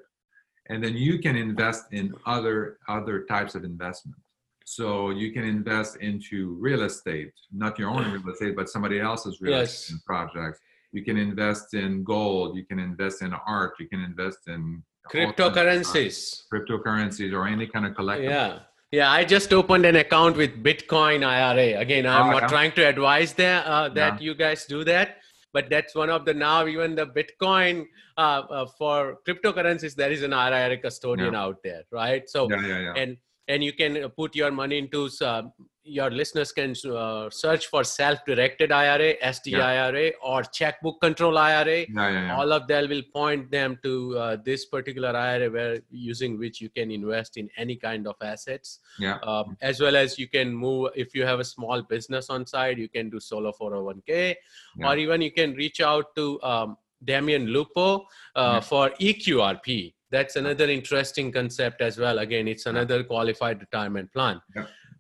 and 0.70 0.84
then 0.84 0.96
you 0.96 1.20
can 1.20 1.36
invest 1.36 1.86
in 1.92 2.14
other 2.26 2.78
other 2.88 3.24
types 3.26 3.56
of 3.56 3.64
investment. 3.64 4.20
So 4.66 5.12
you 5.12 5.32
can 5.32 5.44
invest 5.44 5.98
into 5.98 6.58
real 6.60 6.84
estate 6.84 7.32
not 7.52 7.78
your 7.78 7.90
own 7.90 8.12
real 8.12 8.30
estate 8.30 8.56
but 8.56 8.68
somebody 8.70 9.00
else's 9.00 9.42
real 9.42 9.60
yes. 9.60 9.74
estate 9.74 10.00
projects. 10.06 10.60
You 10.92 11.04
can 11.04 11.18
invest 11.18 11.74
in 11.74 12.04
gold 12.04 12.56
you 12.56 12.66
can 12.66 12.80
invest 12.80 13.22
in 13.22 13.34
art 13.34 13.74
you 13.80 13.88
can 13.88 14.02
invest 14.02 14.40
in 14.48 14.82
cryptocurrencies. 15.12 16.44
cryptocurrencies 16.52 17.32
or 17.34 17.48
any 17.48 17.68
kind 17.68 17.86
of 17.86 17.94
collectible 17.94 18.24
yeah 18.24 18.60
yeah, 18.96 19.12
I 19.12 19.26
just 19.26 19.52
opened 19.52 19.86
an 19.86 19.98
account 19.98 20.38
with 20.38 20.64
Bitcoin 20.64 21.26
IRA. 21.26 21.80
Again, 21.80 22.08
I'm 22.08 22.28
oh, 22.28 22.32
not 22.32 22.44
yeah. 22.44 22.48
trying 22.48 22.72
to 22.74 22.88
advise 22.88 23.34
that 23.34 23.66
uh, 23.66 23.90
that 23.90 24.14
yeah. 24.22 24.26
you 24.26 24.34
guys 24.36 24.66
do 24.66 24.86
that, 24.86 25.18
but 25.52 25.70
that's 25.70 25.94
one 25.96 26.10
of 26.10 26.24
the 26.24 26.34
now 26.34 26.66
even 26.66 26.96
the 26.96 27.08
Bitcoin 27.08 27.86
uh, 28.18 28.22
uh, 28.58 28.66
for 28.78 29.18
cryptocurrencies. 29.28 29.96
There 29.96 30.12
is 30.12 30.24
an 30.24 30.32
IRA 30.32 30.78
custodian 30.78 31.34
yeah. 31.34 31.44
out 31.44 31.62
there, 31.62 31.84
right? 31.92 32.30
So 32.30 32.50
and 32.50 33.18
and 33.50 33.64
you 33.64 33.74
can 33.74 34.10
put 34.12 34.34
your 34.34 34.52
money 34.52 34.78
into 34.78 35.10
uh, 35.22 35.44
your 35.86 36.10
listeners 36.10 36.52
can 36.52 36.74
uh, 36.92 37.30
search 37.30 37.68
for 37.68 37.84
self-directed 37.84 38.72
IRA, 38.72 39.16
SDIRA, 39.24 40.06
yeah. 40.06 40.18
or 40.22 40.42
checkbook 40.42 41.00
control 41.00 41.38
IRA. 41.38 41.86
Yeah, 41.88 42.10
yeah, 42.10 42.36
All 42.36 42.52
of 42.52 42.68
them 42.68 42.90
will 42.90 43.04
point 43.14 43.52
them 43.52 43.78
to 43.84 44.18
uh, 44.18 44.38
this 44.44 44.66
particular 44.66 45.16
IRA, 45.16 45.50
where 45.50 45.80
using 45.92 46.40
which 46.40 46.60
you 46.60 46.70
can 46.70 46.90
invest 46.90 47.38
in 47.38 47.50
any 47.58 47.76
kind 47.76 48.08
of 48.08 48.16
assets. 48.22 48.80
Yeah. 49.00 49.18
Um, 49.20 49.56
as 49.62 49.80
well 49.80 49.96
as 49.96 50.18
you 50.18 50.28
can 50.28 50.54
move 50.54 50.90
if 50.96 51.14
you 51.14 51.26
have 51.26 51.40
a 51.40 51.46
small 51.46 51.84
business 51.84 52.30
on 52.30 52.48
side, 52.48 52.80
you 52.80 52.90
can 52.90 53.12
do 53.12 53.20
solo 53.20 53.54
401k, 53.60 54.36
or 54.84 54.98
even 54.98 55.22
you 55.22 55.32
can 55.32 55.54
reach 55.54 55.82
out 55.82 56.16
to 56.16 56.42
um, 56.42 56.78
Damien 57.04 57.48
Lupo 57.48 58.08
uh, 58.36 58.60
for 58.60 58.90
EQRP. 59.00 59.94
That's 60.12 60.36
another 60.36 60.70
interesting 60.70 61.32
concept 61.32 61.82
as 61.82 61.98
well. 61.98 62.20
Again, 62.20 62.48
it's 62.48 62.66
another 62.66 63.04
qualified 63.04 63.60
retirement 63.60 64.12
plan 64.14 64.42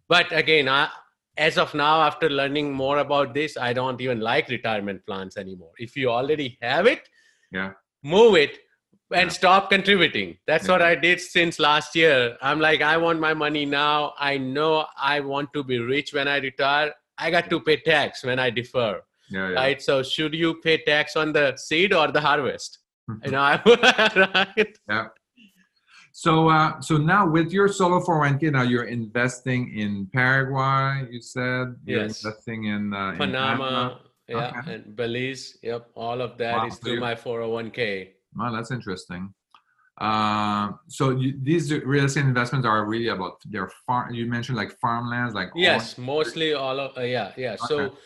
but 0.08 0.32
again 0.32 0.68
I, 0.68 0.90
as 1.38 1.58
of 1.58 1.74
now 1.74 2.02
after 2.02 2.30
learning 2.30 2.72
more 2.72 3.00
about 3.00 3.34
this 3.34 3.58
i 3.58 3.74
don't 3.74 4.00
even 4.02 4.20
like 4.20 4.50
retirement 4.50 5.06
plans 5.06 5.38
anymore. 5.38 5.72
If 5.78 5.96
you 5.96 6.10
already 6.10 6.58
have 6.62 6.88
it 6.88 7.08
yeah. 7.52 7.72
move 8.04 8.36
it 8.36 8.58
and 9.14 9.28
yeah. 9.30 9.34
stop 9.34 9.70
contributing. 9.70 10.38
That's 10.48 10.66
yeah. 10.66 10.72
what 10.72 10.82
i 10.82 10.96
did 10.96 11.22
since 11.22 11.60
last 11.60 11.96
year. 11.96 12.38
I'm 12.42 12.60
like 12.60 12.82
i 12.82 12.98
want 12.98 13.20
my 13.20 13.34
money 13.34 13.66
now. 13.66 14.14
I 14.20 14.38
know 14.38 14.86
i 14.98 15.20
want 15.20 15.54
to 15.54 15.64
be 15.64 15.80
rich 15.80 16.14
when 16.14 16.28
i 16.28 16.38
retire. 16.38 16.94
I 17.18 17.32
got 17.32 17.50
to 17.50 17.60
pay 17.60 17.78
tax 17.78 18.24
when 18.24 18.40
i 18.40 18.50
defer 18.50 19.02
yeah, 19.30 19.50
right? 19.50 19.82
So 19.82 20.04
should 20.04 20.36
you 20.36 20.56
pay 20.62 20.84
tax 20.84 21.16
on 21.16 21.34
the 21.34 21.56
seed 21.58 21.94
or 21.94 22.12
the 22.12 22.22
harvest? 22.22 22.80
You 23.24 23.32
know 23.32 23.42
I, 23.42 23.62
right? 24.56 24.78
Yeah 24.90 25.08
so, 26.18 26.48
uh, 26.48 26.80
so 26.80 26.96
now 26.96 27.28
with 27.28 27.52
your 27.52 27.68
solo 27.68 28.00
401k, 28.00 28.54
now 28.54 28.62
you're 28.62 28.86
investing 28.86 29.78
in 29.78 30.08
Paraguay. 30.14 31.06
You 31.12 31.20
said 31.20 31.76
you're 31.84 32.04
yes. 32.04 32.24
investing 32.24 32.64
in 32.64 32.94
uh, 32.94 33.16
Panama, 33.18 33.98
in 34.30 34.38
yeah, 34.38 34.54
okay. 34.60 34.76
and 34.76 34.96
Belize. 34.96 35.58
Yep, 35.62 35.90
all 35.94 36.22
of 36.22 36.38
that 36.38 36.56
wow. 36.56 36.68
is 36.68 36.78
through 36.78 37.02
my 37.02 37.16
401k. 37.16 38.12
Wow, 38.34 38.54
that's 38.54 38.72
interesting. 38.72 39.34
Uh, 39.98 40.72
so 40.88 41.10
you, 41.10 41.34
these 41.44 41.74
real 41.74 42.06
estate 42.06 42.24
investments 42.24 42.66
are 42.66 42.86
really 42.86 43.10
about 43.10 43.42
their 43.44 43.70
farm. 43.86 44.14
You 44.14 44.26
mentioned 44.26 44.56
like 44.56 44.72
farmlands, 44.80 45.36
like 45.36 45.50
yes, 45.54 45.98
mostly 45.98 46.54
all 46.54 46.80
of 46.80 46.98
uh, 46.98 47.02
yeah, 47.02 47.34
yeah. 47.36 47.58
Okay. 47.62 47.68
So. 47.68 47.98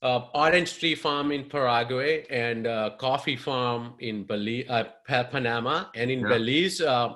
Uh, 0.00 0.28
orange 0.32 0.78
tree 0.78 0.94
farm 0.94 1.32
in 1.32 1.44
Paraguay 1.44 2.24
and 2.30 2.68
uh, 2.68 2.90
coffee 3.00 3.34
farm 3.34 3.94
in 3.98 4.22
Belize, 4.22 4.64
uh, 4.70 4.84
Panama, 5.08 5.86
and 5.96 6.08
in 6.08 6.20
yeah. 6.20 6.28
Belize, 6.28 6.80
uh, 6.80 7.14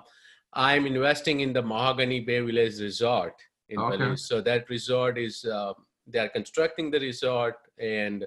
I'm 0.55 0.87
investing 0.87 1.41
in 1.41 1.53
the 1.53 1.63
Mahogany 1.63 2.21
Bay 2.21 2.41
Village 2.41 2.79
Resort 2.81 3.35
in 3.69 3.79
okay. 3.79 3.97
Belize. 3.97 4.27
So 4.27 4.41
that 4.43 4.69
resort 4.69 5.19
is 5.19 5.45
uh, 5.45 5.73
they 6.07 6.19
are 6.19 6.29
constructing 6.29 6.91
the 6.91 7.01
resort 7.01 7.57
and 7.79 8.27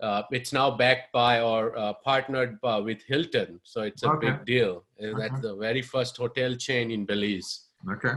uh, 0.00 0.22
it's 0.30 0.52
now 0.52 0.70
backed 0.70 1.12
by 1.12 1.40
or 1.40 1.76
uh, 1.76 1.92
partnered 2.04 2.60
by, 2.60 2.78
with 2.78 3.02
Hilton. 3.08 3.60
So 3.64 3.82
it's 3.82 4.02
a 4.02 4.10
okay. 4.10 4.30
big 4.30 4.44
deal. 4.44 4.84
Okay. 5.02 5.18
That's 5.18 5.40
the 5.40 5.56
very 5.56 5.82
first 5.82 6.16
hotel 6.16 6.54
chain 6.54 6.90
in 6.90 7.04
Belize. 7.06 7.68
Okay. 7.90 8.14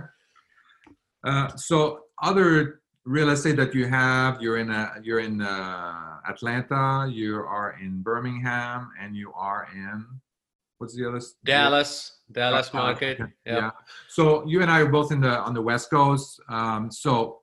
Uh, 1.23 1.55
so 1.55 2.01
other 2.21 2.81
real 3.05 3.29
estate 3.29 3.55
that 3.55 3.73
you 3.73 3.87
have, 3.87 4.41
you're 4.41 4.57
in 4.57 4.69
a, 4.69 4.93
you're 5.01 5.19
in 5.21 5.41
uh, 5.41 6.17
Atlanta, 6.27 7.09
you 7.11 7.37
are 7.37 7.77
in 7.81 8.01
Birmingham, 8.01 8.91
and 9.01 9.15
you 9.15 9.31
are 9.33 9.67
in 9.73 10.05
what's 10.79 10.95
the 10.95 11.07
other? 11.07 11.21
Dallas. 11.45 12.19
Dallas 12.31 12.73
market. 12.73 13.19
Yep. 13.19 13.29
Yeah. 13.45 13.71
So 14.07 14.45
you 14.47 14.61
and 14.61 14.71
I 14.71 14.81
are 14.81 14.87
both 14.87 15.11
in 15.11 15.21
the 15.21 15.39
on 15.39 15.53
the 15.53 15.61
West 15.61 15.89
Coast. 15.89 16.39
Um, 16.49 16.91
so 16.91 17.39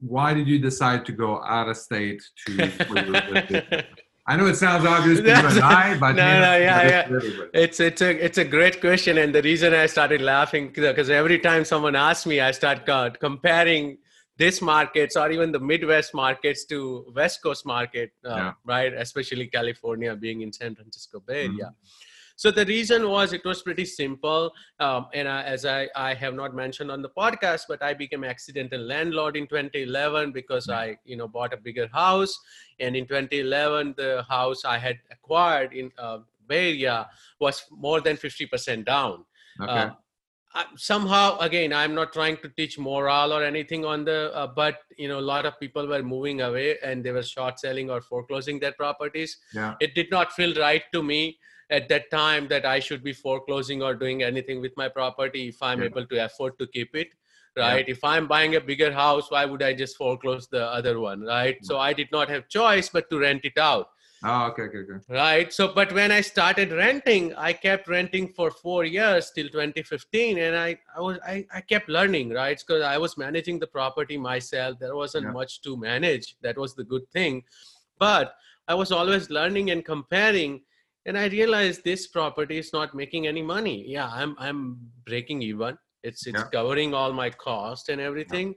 why 0.00 0.34
did 0.34 0.46
you 0.46 0.58
decide 0.58 1.04
to 1.06 1.12
go 1.12 1.42
out 1.44 1.68
of 1.68 1.76
state 1.76 2.22
to? 2.46 3.84
I 4.28 4.36
know 4.36 4.46
it 4.46 4.56
sounds 4.56 4.84
obvious 4.84 5.20
to 5.20 5.26
you 5.26 5.32
and 5.32 5.60
I, 5.62 5.96
but 5.98 6.16
no, 6.16 6.24
no, 6.24 6.56
yeah, 6.56 6.88
yeah. 6.88 7.08
It's 7.54 7.78
it's 7.78 8.02
a 8.02 8.24
it's 8.24 8.38
a 8.38 8.44
great 8.44 8.80
question, 8.80 9.18
and 9.18 9.34
the 9.34 9.42
reason 9.42 9.72
I 9.72 9.86
started 9.86 10.20
laughing 10.20 10.72
because 10.74 11.10
every 11.10 11.38
time 11.38 11.64
someone 11.64 11.94
asks 11.94 12.26
me, 12.26 12.40
I 12.40 12.50
start 12.50 12.86
comparing 13.20 13.98
this 14.36 14.60
markets 14.60 15.16
or 15.16 15.30
even 15.30 15.52
the 15.52 15.60
Midwest 15.60 16.12
markets 16.12 16.64
to 16.66 17.06
West 17.14 17.42
Coast 17.42 17.64
market, 17.64 18.10
uh, 18.24 18.36
yeah. 18.36 18.52
right? 18.64 18.92
Especially 18.92 19.46
California 19.46 20.14
being 20.14 20.42
in 20.42 20.52
San 20.52 20.74
Francisco 20.74 21.20
Bay 21.20 21.44
Area. 21.44 21.50
Mm-hmm. 21.50 22.05
So 22.36 22.50
the 22.50 22.66
reason 22.66 23.08
was 23.08 23.32
it 23.32 23.44
was 23.44 23.62
pretty 23.62 23.86
simple, 23.86 24.52
um, 24.78 25.06
and 25.14 25.26
I, 25.26 25.42
as 25.42 25.64
I, 25.64 25.88
I 25.96 26.12
have 26.12 26.34
not 26.34 26.54
mentioned 26.54 26.90
on 26.90 27.00
the 27.00 27.08
podcast, 27.08 27.62
but 27.66 27.82
I 27.82 27.94
became 27.94 28.24
accidental 28.24 28.80
landlord 28.80 29.36
in 29.36 29.46
2011 29.46 30.32
because 30.32 30.68
I 30.68 30.98
you 31.06 31.16
know 31.16 31.28
bought 31.28 31.54
a 31.54 31.56
bigger 31.56 31.88
house, 31.92 32.38
and 32.78 32.94
in 32.94 33.06
2011 33.06 33.94
the 33.96 34.24
house 34.28 34.66
I 34.66 34.76
had 34.76 34.98
acquired 35.10 35.72
in 35.72 35.90
uh, 35.98 36.18
Bay 36.46 36.70
Area 36.70 37.08
was 37.40 37.64
more 37.70 38.00
than 38.00 38.16
50% 38.16 38.84
down. 38.84 39.24
Okay. 39.60 39.72
Uh, 39.72 39.90
somehow 40.74 41.36
again 41.40 41.70
i'm 41.70 41.94
not 41.94 42.14
trying 42.14 42.34
to 42.38 42.48
teach 42.56 42.78
moral 42.78 43.30
or 43.30 43.44
anything 43.44 43.84
on 43.84 44.06
the 44.06 44.34
uh, 44.34 44.46
but 44.46 44.78
you 44.96 45.06
know 45.06 45.18
a 45.18 45.26
lot 45.32 45.44
of 45.44 45.58
people 45.60 45.86
were 45.86 46.02
moving 46.02 46.40
away 46.40 46.78
and 46.82 47.04
they 47.04 47.10
were 47.10 47.22
short 47.22 47.60
selling 47.60 47.90
or 47.90 48.00
foreclosing 48.00 48.58
their 48.58 48.72
properties 48.72 49.36
yeah. 49.52 49.74
it 49.80 49.94
did 49.94 50.10
not 50.10 50.32
feel 50.32 50.54
right 50.54 50.84
to 50.94 51.02
me 51.02 51.38
at 51.70 51.88
that 51.88 52.10
time 52.10 52.46
that 52.48 52.64
i 52.64 52.78
should 52.78 53.02
be 53.02 53.12
foreclosing 53.12 53.82
or 53.82 53.94
doing 53.94 54.22
anything 54.22 54.60
with 54.60 54.76
my 54.76 54.88
property 54.88 55.48
if 55.48 55.62
i'm 55.62 55.80
Yeah. 55.80 55.86
able 55.86 56.06
to 56.06 56.24
afford 56.24 56.58
to 56.58 56.66
keep 56.66 56.94
it 56.94 57.08
right? 57.56 57.88
If 57.88 58.04
i'm 58.04 58.26
buying 58.28 58.56
a 58.56 58.60
bigger 58.60 58.92
house 58.92 59.30
why 59.30 59.44
would 59.46 59.62
i 59.62 59.72
just 59.72 59.96
foreclose 59.96 60.46
the 60.46 60.64
other 60.64 61.00
one 61.00 61.22
right? 61.22 61.56
Mm. 61.60 61.64
So 61.66 61.78
i 61.78 61.92
did 61.92 62.12
not 62.12 62.28
have 62.28 62.48
choice 62.48 62.88
but 62.90 63.08
to 63.10 63.18
rent 63.18 63.44
it 63.44 63.58
out. 63.58 63.88
Oh, 64.24 64.46
okay, 64.48 64.62
okay, 64.62 64.78
okay. 64.78 64.98
right? 65.08 65.52
So 65.52 65.72
but 65.72 65.92
when 65.92 66.12
i 66.12 66.20
started 66.20 66.72
renting 66.72 67.34
i 67.34 67.52
kept 67.52 67.88
renting 67.88 68.28
for 68.28 68.50
four 68.50 68.84
years 68.84 69.30
till 69.34 69.48
2015 69.48 70.38
and 70.38 70.54
i 70.56 70.78
i 70.96 71.00
was 71.00 71.18
i, 71.26 71.44
I 71.52 71.60
kept 71.62 71.88
learning 71.88 72.30
right? 72.30 72.58
Because 72.66 72.82
i 72.82 72.98
was 72.98 73.16
managing 73.16 73.58
the 73.58 73.66
property 73.66 74.16
myself. 74.16 74.78
There 74.78 74.94
wasn't 74.94 75.26
Yeah. 75.26 75.32
much 75.32 75.60
to 75.62 75.76
manage. 75.76 76.36
That 76.42 76.56
was 76.58 76.74
the 76.74 76.84
good 76.84 77.06
thing. 77.10 77.44
But 77.98 78.34
i 78.68 78.74
was 78.74 78.90
always 78.92 79.30
learning 79.30 79.70
and 79.70 79.82
comparing 79.84 80.60
and 81.06 81.16
i 81.18 81.26
realized 81.28 81.82
this 81.84 82.06
property 82.18 82.58
is 82.58 82.72
not 82.78 82.94
making 82.94 83.26
any 83.26 83.42
money 83.42 83.76
yeah 83.96 84.08
i'm 84.12 84.34
i'm 84.38 84.60
breaking 85.10 85.40
even 85.50 85.76
it's 86.02 86.26
it's 86.26 86.38
Yeah. 86.42 86.48
covering 86.56 86.94
all 86.94 87.12
my 87.12 87.30
cost 87.30 87.88
and 87.88 88.00
everything 88.00 88.54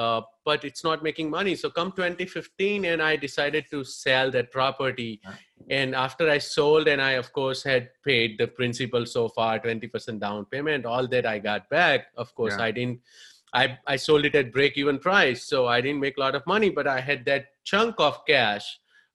uh, 0.00 0.20
but 0.48 0.64
it's 0.64 0.82
not 0.88 1.02
making 1.06 1.28
money 1.30 1.54
so 1.62 1.68
come 1.78 1.90
2015 1.92 2.84
and 2.90 3.02
i 3.02 3.16
decided 3.16 3.64
to 3.70 3.84
sell 3.84 4.30
that 4.36 4.50
property 4.50 5.20
Yeah. 5.24 5.34
and 5.78 5.94
after 6.04 6.28
i 6.36 6.38
sold 6.38 6.88
and 6.92 7.00
i 7.08 7.12
of 7.22 7.32
course 7.38 7.62
had 7.72 7.88
paid 8.10 8.38
the 8.38 8.48
principal 8.60 9.06
so 9.06 9.28
far 9.28 9.58
20% 9.58 10.20
down 10.20 10.44
payment 10.46 10.86
all 10.86 11.06
that 11.08 11.26
i 11.34 11.38
got 11.50 11.68
back 11.70 12.06
of 12.16 12.34
course 12.34 12.56
Yeah. 12.58 12.64
i 12.68 12.70
didn't 12.70 13.00
I, 13.54 13.78
I 13.86 13.96
sold 13.96 14.24
it 14.24 14.34
at 14.34 14.50
break 14.52 14.78
even 14.82 14.98
price 14.98 15.44
so 15.52 15.66
i 15.66 15.80
didn't 15.82 16.00
make 16.00 16.16
a 16.16 16.20
lot 16.20 16.34
of 16.34 16.46
money 16.46 16.70
but 16.70 16.86
i 16.86 17.00
had 17.00 17.24
that 17.26 17.46
chunk 17.64 17.96
of 17.98 18.24
cash 18.26 18.66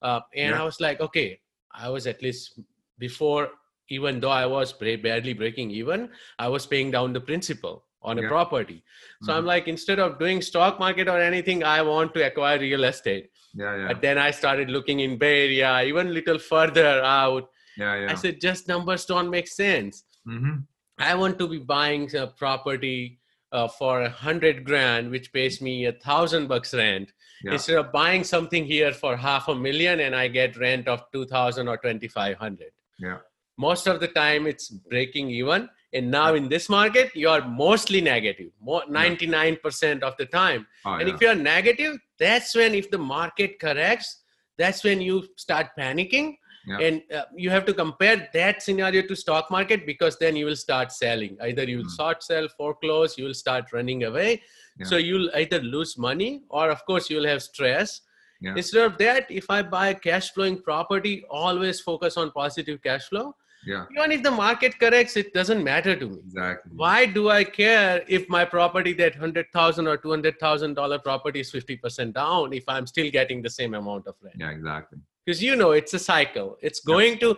uh, 0.03 0.19
and 0.35 0.51
Yeah. 0.51 0.61
i 0.61 0.63
was 0.63 0.79
like 0.79 0.99
okay 1.07 1.39
i 1.85 1.89
was 1.89 2.05
at 2.05 2.21
least 2.21 2.59
before 2.99 3.49
even 3.89 4.19
though 4.19 4.35
i 4.43 4.45
was 4.45 4.73
barely 4.73 5.33
breaking 5.33 5.71
even 5.71 6.09
i 6.39 6.47
was 6.47 6.65
paying 6.65 6.91
down 6.91 7.13
the 7.13 7.21
principal 7.21 7.83
on 8.01 8.19
a 8.19 8.21
Yeah. 8.21 8.27
property 8.29 8.83
so 9.23 9.33
i'm 9.33 9.43
Mhm. 9.43 9.47
like 9.53 9.67
instead 9.67 9.99
of 9.99 10.19
doing 10.19 10.41
stock 10.41 10.79
market 10.79 11.07
or 11.07 11.19
anything 11.19 11.63
i 11.63 11.81
want 11.81 12.13
to 12.15 12.25
acquire 12.29 12.59
real 12.59 12.83
estate 12.93 13.29
Yeah, 13.53 13.75
yeah, 13.77 13.87
but 13.89 14.01
then 14.01 14.17
i 14.17 14.29
started 14.39 14.69
looking 14.69 14.99
in 15.05 15.17
bay 15.17 15.35
area 15.45 15.71
even 15.91 16.13
little 16.13 16.39
further 16.39 16.89
out 17.03 17.49
yeah, 17.77 17.95
yeah. 18.01 18.11
i 18.11 18.15
said 18.15 18.41
just 18.41 18.67
numbers 18.67 19.05
don't 19.05 19.29
make 19.37 19.47
sense 19.47 20.03
mm-hmm. 20.27 20.57
I 20.99 21.13
want 21.13 21.37
to 21.39 21.47
be 21.47 21.59
buying 21.59 22.03
a 22.15 22.25
property 22.25 23.19
uh, 23.51 23.67
for 23.67 24.01
a 24.01 24.09
hundred 24.09 24.63
grand, 24.65 25.11
which 25.11 25.31
pays 25.31 25.61
me 25.61 25.85
a 25.85 25.91
thousand 26.05 26.47
bucks 26.47 26.73
rent, 26.73 27.11
Yeah. 27.43 27.51
instead 27.53 27.77
of 27.81 27.91
buying 27.91 28.23
something 28.23 28.65
here 28.65 28.91
for 29.01 29.15
half 29.15 29.47
a 29.47 29.53
million 29.53 29.99
and 29.99 30.15
I 30.15 30.27
get 30.27 30.57
rent 30.57 30.87
of 30.87 31.03
two 31.13 31.25
thousand 31.33 31.67
or 31.67 31.77
twenty 31.77 32.07
five 32.07 32.37
hundred. 32.37 32.71
Yeah. 32.99 33.17
Most 33.57 33.87
of 33.87 33.99
the 33.99 34.07
time, 34.07 34.45
it's 34.47 34.69
breaking 34.69 35.29
even, 35.31 35.67
and 35.93 36.11
now 36.11 36.35
in 36.35 36.47
this 36.47 36.69
market, 36.69 37.15
you 37.15 37.27
are 37.29 37.41
mostly 37.47 38.01
negative, 38.01 38.51
more 38.61 38.83
ninety 38.87 39.25
nine 39.25 39.57
percent 39.63 40.03
of 40.03 40.15
the 40.17 40.25
time. 40.25 40.67
Oh, 40.85 40.93
and 40.95 41.07
yeah. 41.07 41.13
if 41.15 41.21
you 41.21 41.27
are 41.29 41.35
negative, 41.35 41.97
that's 42.19 42.53
when 42.55 42.75
if 42.75 42.91
the 42.91 42.97
market 42.99 43.59
corrects, 43.59 44.21
that's 44.57 44.83
when 44.83 45.01
you 45.01 45.15
start 45.37 45.67
panicking 45.79 46.37
Yeah. 46.69 46.79
and 46.85 47.01
uh, 47.17 47.25
you 47.43 47.49
have 47.49 47.65
to 47.67 47.73
compare 47.73 48.27
that 48.33 48.61
scenario 48.61 49.01
to 49.09 49.15
stock 49.15 49.49
market 49.49 49.85
because 49.85 50.17
then 50.23 50.35
you 50.39 50.45
will 50.47 50.57
start 50.61 50.91
selling 50.91 51.37
either 51.47 51.63
you 51.71 51.77
will 51.81 51.91
Mm. 51.91 51.97
short 51.99 52.23
sell 52.29 52.47
foreclose 52.57 53.13
you 53.19 53.23
will 53.27 53.37
start 53.43 53.71
running 53.77 54.01
away 54.09 54.31
Yeah. 54.79 54.87
so 54.91 54.97
you'll 55.07 55.29
either 55.41 55.59
lose 55.75 55.93
money 56.07 56.31
or 56.49 56.65
of 56.75 56.81
course 56.89 57.09
you'll 57.11 57.29
have 57.33 57.41
stress 57.45 58.01
Yeah. 58.39 58.55
instead 58.55 58.85
of 58.85 58.97
that 58.99 59.25
if 59.29 59.49
i 59.49 59.63
buy 59.63 59.87
a 59.89 59.95
cash 59.95 60.31
flowing 60.31 60.61
property 60.61 61.23
always 61.29 61.79
focus 61.79 62.17
on 62.17 62.31
positive 62.31 62.81
cash 62.83 63.05
flow 63.09 63.33
yeah, 63.65 63.85
even 63.91 64.11
if 64.11 64.23
the 64.23 64.31
market 64.31 64.79
corrects 64.79 65.17
it 65.17 65.33
doesn't 65.33 65.63
matter 65.63 65.95
to 65.95 66.07
me 66.07 66.19
exactly. 66.25 66.71
why 66.75 67.05
do 67.05 67.29
I 67.29 67.43
care 67.43 68.03
if 68.07 68.29
my 68.29 68.45
property 68.45 68.93
that 68.93 69.15
hundred 69.15 69.47
thousand 69.51 69.87
or 69.87 69.97
two 69.97 70.11
hundred 70.11 70.39
thousand 70.39 70.75
dollar 70.75 70.99
property 70.99 71.39
is 71.39 71.51
fifty 71.51 71.75
percent 71.75 72.13
down 72.13 72.53
if 72.53 72.63
I'm 72.67 72.87
still 72.87 73.09
getting 73.09 73.41
the 73.41 73.49
same 73.49 73.73
amount 73.73 74.07
of 74.07 74.15
rent? 74.21 74.37
Yeah, 74.39 74.51
exactly. 74.51 74.99
Because 75.25 75.43
you 75.43 75.55
know 75.55 75.71
it's 75.71 75.93
a 75.93 75.99
cycle. 75.99 76.57
It's 76.61 76.79
going 76.79 77.17
to 77.19 77.37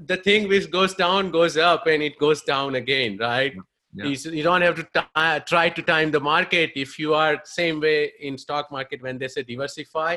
the 0.00 0.16
thing 0.16 0.48
which 0.48 0.70
goes 0.70 0.94
down 0.94 1.30
goes 1.30 1.56
up 1.56 1.86
and 1.86 2.02
it 2.02 2.18
goes 2.18 2.42
down 2.42 2.74
again, 2.74 3.16
right? 3.18 3.54
Yeah. 3.94 4.06
You, 4.06 4.30
you 4.32 4.42
don't 4.42 4.62
have 4.62 4.74
to 4.76 4.82
ti- 4.82 5.44
try 5.46 5.68
to 5.68 5.82
time 5.82 6.10
the 6.10 6.20
market 6.20 6.72
if 6.74 6.98
you 6.98 7.14
are 7.14 7.40
same 7.44 7.80
way 7.80 8.12
in 8.20 8.36
stock 8.36 8.72
market 8.72 9.02
when 9.02 9.18
they 9.18 9.28
say 9.28 9.42
diversify 9.42 10.16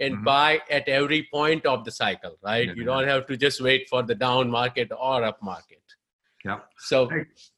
and 0.00 0.16
Mhm. 0.16 0.24
buy 0.24 0.60
at 0.70 0.88
every 0.88 1.28
point 1.32 1.66
of 1.66 1.84
the 1.84 1.90
cycle, 1.90 2.36
right? 2.42 2.68
Yeah, 2.68 2.74
you 2.74 2.84
don't 2.84 3.06
have 3.06 3.26
to 3.26 3.36
just 3.36 3.60
wait 3.60 3.88
for 3.88 4.02
the 4.02 4.14
down 4.14 4.50
market 4.50 4.90
or 4.98 5.22
up 5.24 5.42
market. 5.42 5.82
Yeah. 6.44 6.60
So 6.78 7.10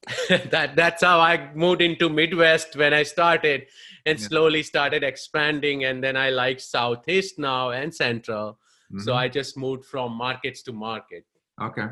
that 0.50 0.74
that's 0.74 1.02
how 1.04 1.20
I 1.20 1.52
moved 1.54 1.82
into 1.82 2.08
Midwest 2.08 2.74
when 2.76 2.92
I 2.92 3.04
started 3.04 3.68
and 4.06 4.18
Yeah. 4.18 4.26
slowly 4.28 4.62
started 4.64 5.04
expanding. 5.04 5.84
And 5.84 6.02
then 6.02 6.16
I 6.16 6.30
like 6.30 6.58
Southeast 6.60 7.38
now 7.38 7.70
and 7.70 7.94
Central. 7.94 8.58
So 8.98 9.12
Mhm. 9.12 9.16
I 9.16 9.28
just 9.28 9.56
moved 9.56 9.84
from 9.84 10.12
markets 10.12 10.62
to 10.64 10.72
market. 10.72 11.24
Okay. 11.60 11.88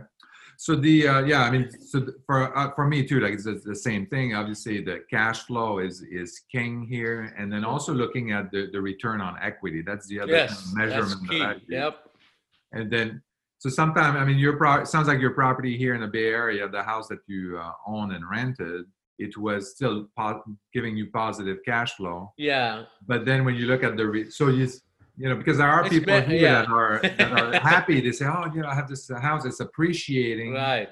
So 0.61 0.77
the 0.77 1.09
uh, 1.09 1.21
yeah, 1.25 1.45
I 1.45 1.51
mean, 1.51 1.71
so 1.71 2.07
for 2.27 2.55
uh, 2.55 2.71
for 2.75 2.87
me 2.87 3.07
too, 3.09 3.19
like 3.19 3.33
it's, 3.33 3.45
the 3.45 3.75
same 3.75 4.05
thing. 4.05 4.35
Obviously, 4.35 4.83
the 4.83 5.05
cash 5.09 5.39
flow 5.47 5.79
is 5.79 6.03
is 6.03 6.43
king 6.53 6.87
here, 6.87 7.35
and 7.39 7.51
then 7.51 7.65
also 7.65 7.95
looking 7.95 8.33
at 8.33 8.51
the, 8.53 8.69
the 8.71 8.79
return 8.79 9.23
on 9.23 9.39
equity. 9.41 9.81
That's 9.81 10.07
the 10.07 10.21
other 10.21 10.37
kind 10.37 10.51
of 10.51 10.51
Yes, 10.51 10.75
that's 10.77 10.77
measurement. 10.77 11.31
key. 11.31 11.75
Yep. 11.75 11.95
And 12.73 12.93
then, 12.93 13.23
so 13.57 13.71
sometimes, 13.71 14.19
I 14.19 14.25
mean, 14.27 14.39
your 14.39 14.59
pro- 14.59 14.85
sounds 14.85 15.09
like 15.09 15.19
your 15.19 15.31
property 15.31 15.79
here 15.79 15.95
in 15.95 16.03
the 16.03 16.13
Bay 16.19 16.29
Area, 16.29 16.69
the 16.69 16.83
house 16.83 17.09
that 17.09 17.21
you 17.27 17.59
uh, 17.59 17.73
own 17.87 18.13
and 18.13 18.29
rented, 18.29 18.85
it 19.19 19.39
was 19.39 19.71
still 19.75 20.09
po- 20.15 20.45
giving 20.75 20.95
you 20.95 21.11
positive 21.11 21.57
cash 21.65 21.95
flow. 21.95 22.35
Yeah. 22.37 22.85
But 23.07 23.25
then 23.25 23.47
when 23.47 23.55
you 23.55 23.65
look 23.65 23.83
at 23.83 23.97
the, 23.97 24.07
re- 24.07 24.31
so 24.31 24.49
you, 24.49 24.69
you 25.21 25.29
know, 25.29 25.37
because 25.37 25.59
there 25.59 25.69
are 25.69 25.81
It's 25.85 25.91
people 25.91 26.19
be- 26.21 26.27
here 26.33 26.43
yeah. 26.49 26.61
that 26.63 26.69
are 26.81 27.01
that 27.03 27.33
are 27.41 27.53
happy. 27.75 28.01
They 28.01 28.13
say, 28.13 28.27
oh, 28.27 28.47
you 28.55 28.63
know, 28.63 28.69
I 28.69 28.75
have 28.81 28.89
this 28.89 29.05
house, 29.29 29.45
it's 29.45 29.61
appreciating, 29.69 30.53
Right. 30.55 30.89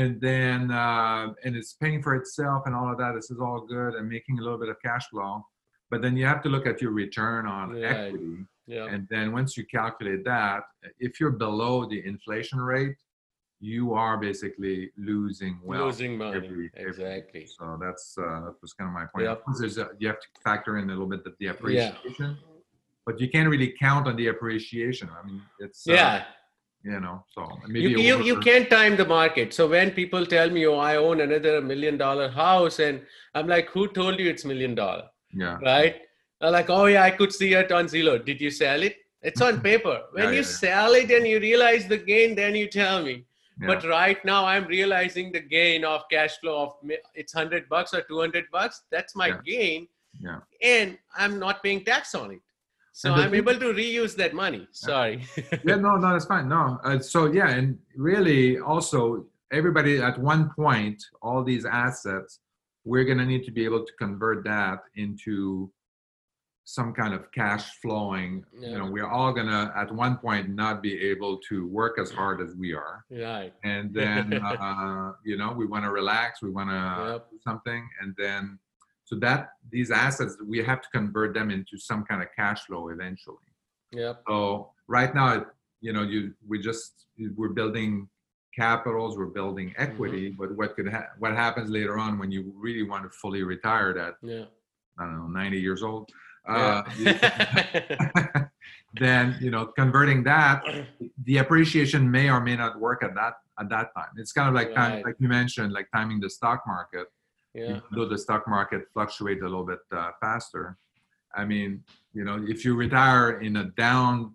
and 0.00 0.20
then 0.20 0.58
uh, 0.70 1.24
and 1.44 1.52
it's 1.58 1.72
paying 1.82 2.00
for 2.06 2.14
itself 2.20 2.60
and 2.66 2.74
all 2.78 2.88
of 2.92 2.98
that. 2.98 3.12
This 3.18 3.30
is 3.34 3.38
all 3.40 3.60
good 3.76 3.92
and 3.98 4.04
making 4.16 4.38
a 4.38 4.42
little 4.42 4.58
bit 4.64 4.68
of 4.74 4.76
cash 4.88 5.06
flow. 5.10 5.44
But 5.90 6.00
then 6.02 6.16
you 6.16 6.24
have 6.32 6.42
to 6.44 6.48
look 6.54 6.66
at 6.72 6.80
your 6.82 6.92
return 7.04 7.42
on 7.46 7.64
equity. 7.82 8.46
Yeah. 8.66 8.86
And 8.92 9.06
then 9.10 9.26
once 9.32 9.56
you 9.58 9.64
calculate 9.66 10.22
that, 10.24 10.60
if 11.06 11.12
you're 11.18 11.36
below 11.46 11.74
the 11.92 12.00
inflation 12.12 12.60
rate, 12.60 12.96
you 13.60 13.92
are 13.94 14.16
basically 14.28 14.90
losing 14.96 15.54
wealth. 15.62 15.86
Losing 15.92 16.16
money. 16.16 16.36
every- 16.36 16.70
every- 16.76 16.88
exactly. 16.88 17.44
So 17.46 17.62
that's 17.84 18.06
uh, 18.18 18.40
that 18.44 18.54
was 18.62 18.72
kind 18.72 18.88
of 18.90 18.94
my 18.94 19.06
point. 19.12 19.24
Yep. 19.26 19.42
There's 19.58 19.78
a, 19.78 19.86
you 19.98 20.06
have 20.08 20.20
to 20.20 20.28
factor 20.46 20.78
in 20.78 20.84
a 20.84 20.92
little 20.92 21.06
bit 21.14 21.26
of 21.26 21.34
the 21.38 21.46
Yeah. 21.80 21.92
But 23.06 23.20
you 23.20 23.28
can't 23.28 23.48
really 23.48 23.74
count 23.78 24.06
on 24.06 24.16
the 24.16 24.28
appreciation. 24.28 25.08
I 25.10 25.26
mean, 25.26 25.42
it's 25.58 25.88
uh, 25.88 25.92
Yeah. 25.92 26.24
you 26.84 27.00
know, 27.00 27.24
so 27.34 27.42
You, 27.66 27.72
maybe 27.72 28.02
you, 28.02 28.14
over- 28.14 28.22
you 28.22 28.40
can't 28.40 28.68
time 28.70 28.96
the 28.96 29.04
market. 29.06 29.52
So 29.54 29.68
when 29.68 29.90
people 29.90 30.26
tell 30.26 30.50
me, 30.50 30.66
oh, 30.66 30.78
I 30.78 30.96
own 30.96 31.20
another 31.20 31.60
million 31.60 31.96
dollar 31.96 32.28
house, 32.30 32.78
and 32.78 33.02
I'm 33.34 33.46
like, 33.48 33.68
who 33.70 33.88
told 33.88 34.18
you 34.20 34.28
it's 34.28 34.44
million 34.44 34.74
dollar? 34.74 35.04
yeah, 35.34 35.58
right? 35.62 35.96
They're 36.40 36.50
like, 36.50 36.70
oh 36.70 36.86
yeah, 36.86 37.02
I 37.04 37.10
could 37.10 37.32
see 37.32 37.54
it 37.54 37.70
on 37.72 37.86
Zillow. 37.86 38.24
Did 38.24 38.40
you 38.40 38.50
sell 38.50 38.82
it? 38.82 38.96
It's 39.22 39.40
on 39.40 39.60
paper. 39.70 40.00
When 40.12 40.24
Yeah, 40.24 40.30
you 40.30 40.36
yeah, 40.36 40.42
sell 40.64 40.92
it 40.94 41.10
and 41.10 41.26
you 41.26 41.38
realize 41.40 41.86
the 41.88 41.96
gain, 41.98 42.34
then 42.34 42.54
you 42.56 42.66
tell 42.68 43.02
me. 43.02 43.24
yeah. 43.60 43.66
But 43.68 43.84
right 43.84 44.22
now, 44.24 44.44
I'm 44.44 44.66
realizing 44.66 45.30
the 45.32 45.40
gain 45.40 45.84
of 45.84 46.02
cash 46.10 46.36
flow 46.40 46.56
of 46.64 46.90
it's 47.14 47.32
hundred 47.32 47.68
bucks 47.68 47.94
or 47.94 48.02
two 48.02 48.20
hundred 48.20 48.46
bucks. 48.52 48.82
That's 48.90 49.14
my 49.16 49.30
gain, 49.52 49.86
Yeah. 50.20 50.40
and 50.62 50.98
I'm 51.16 51.38
not 51.38 51.62
paying 51.62 51.84
tax 51.84 52.14
on 52.14 52.32
it. 52.32 52.40
So 52.92 53.12
I'm 53.12 53.30
thing- 53.30 53.38
able 53.38 53.54
to 53.58 53.72
reuse 53.72 54.14
that 54.16 54.34
money. 54.34 54.68
Sorry. 54.72 55.24
yeah, 55.64 55.76
no, 55.76 55.96
no, 55.96 56.12
that's 56.12 56.26
fine. 56.26 56.48
No, 56.48 56.78
uh, 56.84 56.98
so 56.98 57.32
yeah, 57.32 57.48
and 57.48 57.78
really, 57.96 58.58
also, 58.58 59.26
everybody 59.50 59.98
at 60.00 60.18
one 60.18 60.50
point, 60.50 61.02
all 61.22 61.42
these 61.42 61.64
assets, 61.64 62.40
we're 62.84 63.04
gonna 63.04 63.24
need 63.24 63.44
to 63.44 63.50
be 63.50 63.64
able 63.64 63.84
to 63.84 63.92
convert 63.98 64.44
that 64.44 64.80
into 64.96 65.70
some 66.64 66.92
kind 66.92 67.12
of 67.12 67.30
cash 67.32 67.64
flowing. 67.80 68.44
Yeah. 68.56 68.68
You 68.70 68.78
know, 68.78 68.86
we're 68.90 69.08
all 69.08 69.32
gonna 69.32 69.72
at 69.74 69.90
one 69.92 70.16
point 70.18 70.50
not 70.50 70.82
be 70.82 71.00
able 71.10 71.38
to 71.48 71.66
work 71.68 71.98
as 71.98 72.10
hard 72.10 72.40
as 72.40 72.54
we 72.54 72.72
are, 72.74 73.04
Right. 73.10 73.52
and 73.64 73.92
then 73.94 74.34
uh, 74.44 75.12
you 75.24 75.36
know 75.38 75.52
we 75.52 75.64
want 75.66 75.84
to 75.84 75.90
relax, 75.90 76.42
we 76.42 76.50
want 76.50 76.68
to 76.70 77.12
Yep. 77.14 77.30
do 77.30 77.38
something, 77.42 77.88
and 78.02 78.14
then 78.18 78.58
so 79.04 79.16
that 79.16 79.50
these 79.70 79.90
assets 79.90 80.36
we 80.46 80.58
have 80.58 80.80
to 80.80 80.88
convert 80.92 81.34
them 81.34 81.50
into 81.50 81.76
some 81.78 82.04
kind 82.04 82.22
of 82.22 82.28
cash 82.36 82.60
flow 82.64 82.88
eventually. 82.88 83.36
Yeah. 83.92 84.14
So 84.28 84.70
right 84.88 85.14
now, 85.14 85.46
you 85.80 85.92
know, 85.92 86.02
you 86.02 86.34
we 86.46 86.60
just 86.60 87.06
we're 87.36 87.50
building 87.50 88.08
capitals, 88.54 89.16
we're 89.16 89.26
building 89.26 89.74
equity, 89.76 90.30
but 90.38 90.54
what 90.56 90.76
could 90.76 90.88
ha- 90.88 91.08
what 91.18 91.32
happens 91.32 91.70
later 91.70 91.98
on 91.98 92.18
when 92.18 92.30
you 92.30 92.52
really 92.56 92.82
want 92.82 93.04
to 93.04 93.10
fully 93.10 93.42
retire 93.42 93.90
at 93.98 94.14
Yeah. 94.22 94.44
I 94.98 95.04
don't 95.04 95.18
know 95.18 95.26
90 95.26 95.60
years 95.60 95.82
old? 95.82 96.10
Uh, 96.46 96.82
then 98.94 99.36
you 99.40 99.50
know 99.50 99.66
converting 99.66 100.22
that 100.22 100.62
the 101.24 101.38
appreciation 101.38 102.10
may 102.10 102.28
or 102.28 102.40
may 102.40 102.56
not 102.56 102.78
work 102.78 103.02
at 103.02 103.14
that 103.14 103.34
at 103.58 103.68
that 103.70 103.88
time 103.96 104.08
it's 104.16 104.32
kind 104.32 104.48
of 104.48 104.54
like 104.54 104.74
time, 104.74 105.02
like 105.02 105.14
you 105.18 105.28
mentioned 105.28 105.72
like 105.72 105.88
timing 105.94 106.20
the 106.20 106.28
stock 106.28 106.62
market 106.66 107.06
yeah. 107.54 107.62
even 107.70 107.82
though 107.94 108.08
the 108.08 108.18
stock 108.18 108.46
market 108.48 108.82
fluctuates 108.92 109.40
a 109.42 109.44
little 109.44 109.64
bit 109.64 109.80
uh, 109.92 110.10
faster 110.20 110.76
i 111.34 111.44
mean 111.44 111.82
you 112.14 112.24
know 112.24 112.36
if 112.48 112.64
you 112.64 112.74
retire 112.74 113.40
in 113.40 113.56
a 113.56 113.64
down 113.84 114.34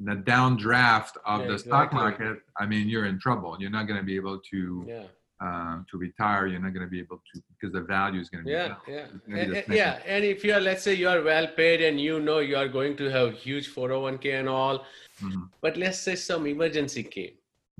in 0.00 0.08
a 0.10 0.16
downdraft 0.16 1.14
of 1.24 1.40
Yeah, 1.42 1.46
the 1.48 1.58
stock 1.58 1.92
market 1.92 2.38
i 2.56 2.66
mean 2.66 2.88
you're 2.88 3.06
in 3.06 3.18
trouble 3.18 3.56
you're 3.60 3.70
not 3.78 3.86
going 3.88 3.98
to 3.98 4.06
be 4.12 4.16
able 4.16 4.38
to 4.52 4.84
Yeah. 4.94 5.04
um, 5.46 5.86
to 5.90 5.94
retire 5.98 6.46
you're 6.50 6.64
not 6.66 6.72
going 6.76 6.86
to 6.88 6.90
be 6.96 7.00
able 7.06 7.20
to 7.32 7.34
because 7.52 7.72
the 7.78 7.84
value 7.96 8.20
is 8.20 8.28
going 8.30 8.42
to 8.44 8.46
be 8.46 8.52
Yeah, 8.52 8.68
down. 8.68 8.78
yeah, 8.96 9.06
be 9.26 9.40
and, 9.40 9.52
and- 9.56 9.74
yeah. 9.82 10.00
And 10.12 10.24
if 10.24 10.38
you 10.44 10.52
are, 10.56 10.60
let's 10.68 10.82
say, 10.86 10.94
you 11.02 11.08
are 11.14 11.22
well 11.22 11.46
paid 11.60 11.80
and 11.88 12.00
you 12.06 12.18
know 12.28 12.38
you 12.50 12.56
are 12.62 12.66
going 12.78 12.96
to 13.00 13.04
have 13.16 13.28
huge 13.46 13.66
401k 13.74 14.26
and 14.40 14.48
all, 14.48 14.76
Mhm. 15.24 15.42
but 15.64 15.76
let's 15.82 16.00
say 16.06 16.14
some 16.30 16.42
emergency 16.54 17.02
came, 17.16 17.34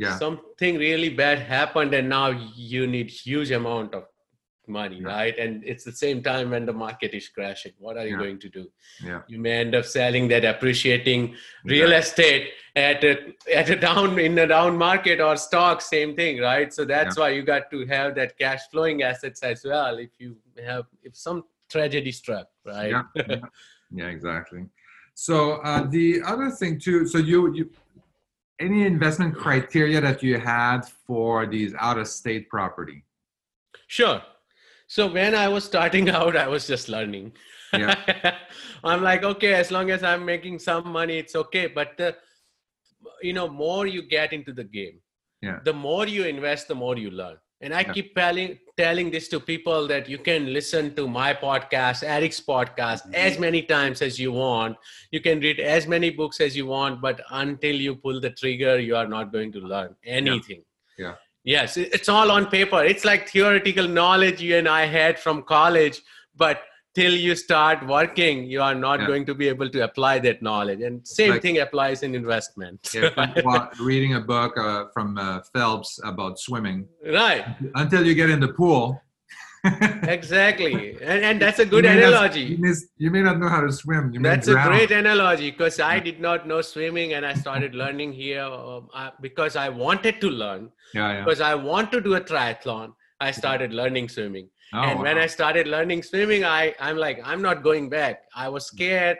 yeah 0.04 0.16
something 0.24 0.74
really 0.86 1.10
bad 1.22 1.38
happened, 1.56 1.92
and 1.98 2.08
now 2.18 2.28
you 2.72 2.82
need 2.94 3.08
huge 3.10 3.50
amount 3.60 3.90
of 3.98 4.04
money, 4.68 4.98
Yeah. 5.00 5.08
right? 5.08 5.38
And 5.38 5.64
it's 5.64 5.84
the 5.84 5.92
same 5.92 6.22
time 6.22 6.50
when 6.50 6.66
the 6.66 6.72
market 6.72 7.14
is 7.14 7.28
crashing. 7.28 7.72
What 7.78 7.96
are 7.96 8.06
you 8.06 8.12
Yeah. 8.16 8.24
going 8.24 8.38
to 8.40 8.48
do? 8.48 8.64
yeah 9.04 9.22
You 9.28 9.38
may 9.38 9.52
end 9.64 9.74
up 9.74 9.84
selling 9.84 10.28
that 10.28 10.44
appreciating 10.44 11.34
real 11.64 11.92
estate 11.92 12.44
at 12.76 13.02
a 13.04 13.12
at 13.60 13.68
a 13.70 13.76
down 13.76 14.18
in 14.18 14.38
a 14.38 14.46
down 14.46 14.76
market 14.76 15.20
or 15.20 15.36
stock 15.36 15.80
same 15.80 16.14
thing 16.20 16.34
right 16.40 16.72
so 16.72 16.84
that's 16.84 17.16
why 17.20 17.28
you 17.36 17.42
got 17.42 17.64
to 17.70 17.78
have 17.86 18.14
that 18.14 18.30
cash 18.38 18.62
flowing 18.72 19.02
assets 19.02 19.40
as 19.42 19.64
well 19.64 19.98
if 19.98 20.10
you 20.18 20.36
have 20.70 20.84
if 21.02 21.16
some 21.16 21.44
tragedy 21.74 22.12
struck 22.12 22.46
right 22.64 22.90
yeah, 22.90 23.02
yeah, 23.28 23.36
yeah, 23.98 24.06
exactly. 24.16 24.62
So 25.14 25.36
uh, 25.68 25.82
the 25.96 26.22
other 26.32 26.48
thing 26.60 26.78
too, 26.86 26.98
so 27.12 27.18
you 27.18 27.38
you 27.58 27.64
any 28.60 28.80
investment 28.94 29.32
criteria 29.36 30.00
that 30.00 30.22
you 30.22 30.34
had 30.38 30.80
for 31.06 31.46
these 31.54 31.72
out 31.86 31.98
of 32.02 32.06
state 32.08 32.48
property? 32.48 32.98
sure 33.86 34.18
so 34.96 35.06
when 35.16 35.34
i 35.34 35.46
was 35.54 35.64
starting 35.64 36.08
out 36.20 36.36
i 36.44 36.46
was 36.56 36.66
just 36.72 36.88
learning 36.96 37.32
Yeah. 37.72 38.34
i'm 38.90 39.02
like 39.06 39.22
okay 39.30 39.52
as 39.62 39.70
long 39.76 39.90
as 39.96 40.02
i'm 40.10 40.24
making 40.34 40.58
some 40.58 40.88
money 41.00 41.18
it's 41.22 41.36
okay 41.44 41.66
but 41.78 41.96
the 41.98 42.08
you 43.22 43.32
know 43.32 43.48
more 43.48 43.86
you 43.86 44.02
get 44.16 44.32
into 44.32 44.52
the 44.60 44.64
game 44.78 44.96
Yeah. 45.42 45.58
the 45.68 45.72
more 45.72 46.06
you 46.06 46.24
invest 46.24 46.68
the 46.68 46.74
more 46.84 46.96
you 47.02 47.10
learn 47.10 47.36
and 47.60 47.74
i 47.74 47.82
Yeah. 47.82 47.92
keep 47.96 48.08
telling 48.14 48.58
telling 48.80 49.10
this 49.16 49.28
to 49.34 49.40
people 49.50 49.86
that 49.92 50.08
you 50.12 50.18
can 50.28 50.48
listen 50.56 50.88
to 50.98 51.04
my 51.18 51.28
podcast 51.44 52.02
eric's 52.16 52.40
podcast 52.48 53.06
Mhm. 53.06 53.14
as 53.26 53.38
many 53.46 53.62
times 53.74 54.02
as 54.08 54.18
you 54.24 54.32
want 54.38 54.76
you 55.16 55.20
can 55.28 55.40
read 55.46 55.60
as 55.76 55.86
many 55.94 56.10
books 56.22 56.40
as 56.48 56.56
you 56.60 56.66
want 56.74 57.00
but 57.06 57.20
until 57.44 57.76
you 57.86 57.94
pull 58.06 58.20
the 58.26 58.30
trigger 58.42 58.74
you 58.88 58.96
are 59.02 59.08
not 59.16 59.32
going 59.36 59.52
to 59.58 59.62
learn 59.74 59.94
anything 60.20 60.64
Yeah. 61.06 61.16
Yes 61.44 61.76
it's 61.76 62.08
all 62.08 62.30
on 62.30 62.46
paper 62.46 62.82
it's 62.84 63.04
like 63.04 63.28
theoretical 63.28 63.86
knowledge 63.88 64.40
you 64.40 64.56
and 64.56 64.68
i 64.68 64.84
had 64.84 65.18
from 65.18 65.42
college 65.42 66.00
but 66.36 66.62
till 66.94 67.12
you 67.14 67.34
start 67.36 67.86
working 67.86 68.44
you 68.44 68.60
are 68.60 68.74
not 68.74 69.00
Yeah. 69.00 69.06
going 69.06 69.24
to 69.26 69.34
be 69.34 69.46
able 69.48 69.68
to 69.70 69.84
apply 69.84 70.18
that 70.20 70.42
knowledge 70.42 70.80
and 70.80 71.06
same 71.06 71.30
Like- 71.32 71.42
thing 71.42 71.58
applies 71.58 72.02
in 72.02 72.14
investment 72.14 72.90
Yeah, 72.92 73.68
reading 73.80 74.14
a 74.14 74.20
book 74.20 74.56
uh, 74.58 74.84
from 74.92 75.16
uh, 75.16 75.40
Phelps 75.52 76.00
about 76.04 76.38
swimming 76.40 76.88
right 77.20 77.44
until 77.76 78.04
you 78.04 78.14
get 78.14 78.30
in 78.30 78.40
the 78.40 78.48
pool. 78.60 79.00
Exactly 80.16 80.96
and, 81.02 81.22
and 81.28 81.40
that's 81.42 81.58
a 81.58 81.66
good 81.66 81.84
You 81.84 81.90
analogy 81.90 82.40
you, 82.42 82.58
may, 82.58 82.72
you 82.96 83.10
may 83.10 83.22
not 83.22 83.38
know 83.38 83.48
how 83.48 83.60
to 83.60 83.72
swim. 83.72 84.12
You 84.12 84.20
that's 84.20 84.48
a 84.48 84.54
great 84.54 84.90
analogy 84.90 85.50
because 85.50 85.80
i 85.80 85.98
did 85.98 86.20
not 86.20 86.46
know 86.46 86.60
swimming 86.60 87.14
and 87.14 87.24
i 87.26 87.34
started 87.34 87.74
learning 87.74 88.12
here 88.12 88.42
um, 88.42 88.88
I, 88.94 89.12
because 89.20 89.56
i 89.56 89.68
wanted 89.68 90.20
to 90.20 90.30
learn 90.30 90.70
Yeah, 90.94 91.12
yeah. 91.12 91.24
because 91.24 91.40
i 91.40 91.54
want 91.54 91.92
to 91.92 92.00
do 92.00 92.14
a 92.14 92.20
triathlon 92.20 92.92
i 93.20 93.30
started 93.30 93.72
learning 93.72 94.08
swimming 94.08 94.48
Oh, 94.72 94.80
and 94.82 95.00
when 95.00 95.16
i 95.18 95.26
started 95.26 95.66
learning 95.66 96.02
swimming 96.02 96.44
i 96.44 96.74
i'm 96.78 96.98
like 96.98 97.20
i'm 97.24 97.40
not 97.40 97.62
going 97.62 97.88
back 97.88 98.24
i 98.36 98.48
was 98.48 98.66
scared 98.66 99.16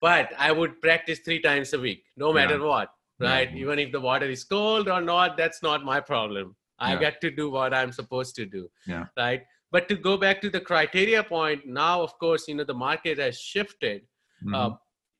but 0.00 0.28
i 0.38 0.52
would 0.52 0.80
practice 0.82 1.20
three 1.20 1.40
times 1.40 1.72
a 1.72 1.80
week 1.86 2.04
no 2.16 2.28
Yeah. 2.28 2.34
matter 2.40 2.58
what 2.62 2.90
Yeah. 3.20 3.30
right 3.30 3.54
even 3.62 3.78
if 3.84 3.92
the 3.92 4.00
water 4.10 4.28
is 4.36 4.44
cold 4.44 4.88
or 4.96 5.00
not 5.00 5.38
that's 5.40 5.62
not 5.68 5.84
my 5.92 6.00
problem 6.12 6.54
i 6.78 6.92
Yeah. 6.92 7.00
got 7.04 7.20
to 7.24 7.30
do 7.40 7.46
what 7.56 7.72
i'm 7.78 7.92
supposed 8.00 8.36
to 8.40 8.44
do 8.56 8.62
Yeah. 8.94 9.04
right 9.24 9.42
but 9.74 9.88
to 9.90 9.96
go 10.06 10.16
back 10.22 10.40
to 10.46 10.50
the 10.54 10.60
criteria 10.70 11.22
point 11.34 11.66
now 11.82 11.94
of 12.06 12.16
course 12.24 12.48
you 12.48 12.54
know 12.56 12.64
the 12.72 12.80
market 12.88 13.18
has 13.26 13.38
shifted 13.52 14.02
Mhm. 14.44 14.54
uh, 14.56 14.70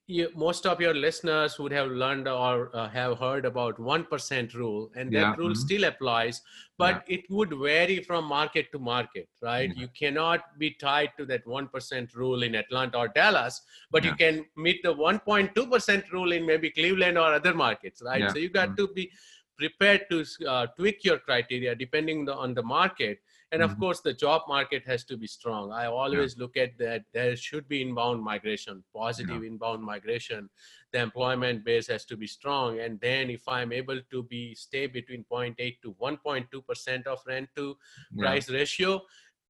you, 0.06 0.24
most 0.36 0.66
of 0.70 0.80
your 0.84 0.92
listeners 0.92 1.58
would 1.58 1.72
have 1.72 1.90
learned 2.00 2.26
or 2.28 2.70
uh, 2.76 2.88
have 2.90 3.18
heard 3.18 3.46
about 3.50 3.78
1% 3.78 4.54
rule 4.54 4.90
and 4.94 5.10
that 5.16 5.28
Yeah, 5.28 5.34
rule 5.42 5.54
mhm. 5.54 5.62
still 5.64 5.84
applies 5.90 6.40
but 6.82 7.04
it 7.16 7.22
would 7.36 7.54
vary 7.62 7.96
from 8.08 8.26
market 8.32 8.70
to 8.72 8.78
market 8.78 9.28
right 9.50 9.70
Yeah. 9.70 9.80
you 9.82 9.88
cannot 10.00 10.44
be 10.64 10.70
tied 10.86 11.12
to 11.20 11.26
that 11.32 11.46
1% 11.46 12.14
rule 12.22 12.42
in 12.48 12.54
atlanta 12.62 12.98
or 13.04 13.08
dallas 13.20 13.60
but 13.96 14.04
you 14.10 14.14
can 14.24 14.44
meet 14.66 14.82
the 14.88 14.94
1.2% 15.06 16.12
rule 16.16 16.32
in 16.38 16.44
maybe 16.52 16.70
cleveland 16.80 17.16
or 17.24 17.28
other 17.40 17.54
markets 17.66 18.02
right 18.10 18.20
Yeah, 18.26 18.34
so 18.34 18.38
you 18.46 18.50
got 18.60 18.70
mhm. 18.72 18.76
to 18.82 18.88
be 19.00 19.10
prepared 19.56 20.02
to 20.10 20.24
uh, 20.54 20.66
tweak 20.76 21.04
your 21.08 21.18
criteria 21.30 21.74
depending 21.86 22.24
the, 22.28 22.34
on 22.34 22.54
the 22.54 22.62
market 22.62 23.18
and 23.54 23.62
of 23.66 23.72
Mhm. 23.72 23.80
course 23.82 24.00
the 24.06 24.12
job 24.22 24.42
market 24.52 24.82
has 24.92 25.04
to 25.10 25.16
be 25.22 25.28
strong 25.34 25.72
i 25.80 25.84
always 25.86 26.36
look 26.42 26.56
at 26.64 26.76
that 26.84 27.04
there 27.18 27.34
should 27.46 27.66
be 27.74 27.80
inbound 27.86 28.22
migration 28.30 28.82
positive 29.00 29.42
inbound 29.50 29.82
migration 29.90 30.48
the 30.92 31.00
employment 31.08 31.64
base 31.68 31.86
has 31.94 32.04
to 32.12 32.16
be 32.22 32.28
strong 32.38 32.80
and 32.86 33.00
then 33.08 33.30
if 33.38 33.46
i'm 33.56 33.72
able 33.82 34.00
to 34.14 34.22
be 34.34 34.42
stay 34.64 34.86
between 34.98 35.24
0.8 35.34 35.80
to 35.82 35.92
1.2 36.08 36.62
percent 36.70 37.06
of 37.14 37.28
rent 37.34 37.48
to 37.60 37.66
Yeah. 38.12 38.24
price 38.24 38.50
ratio 38.60 38.90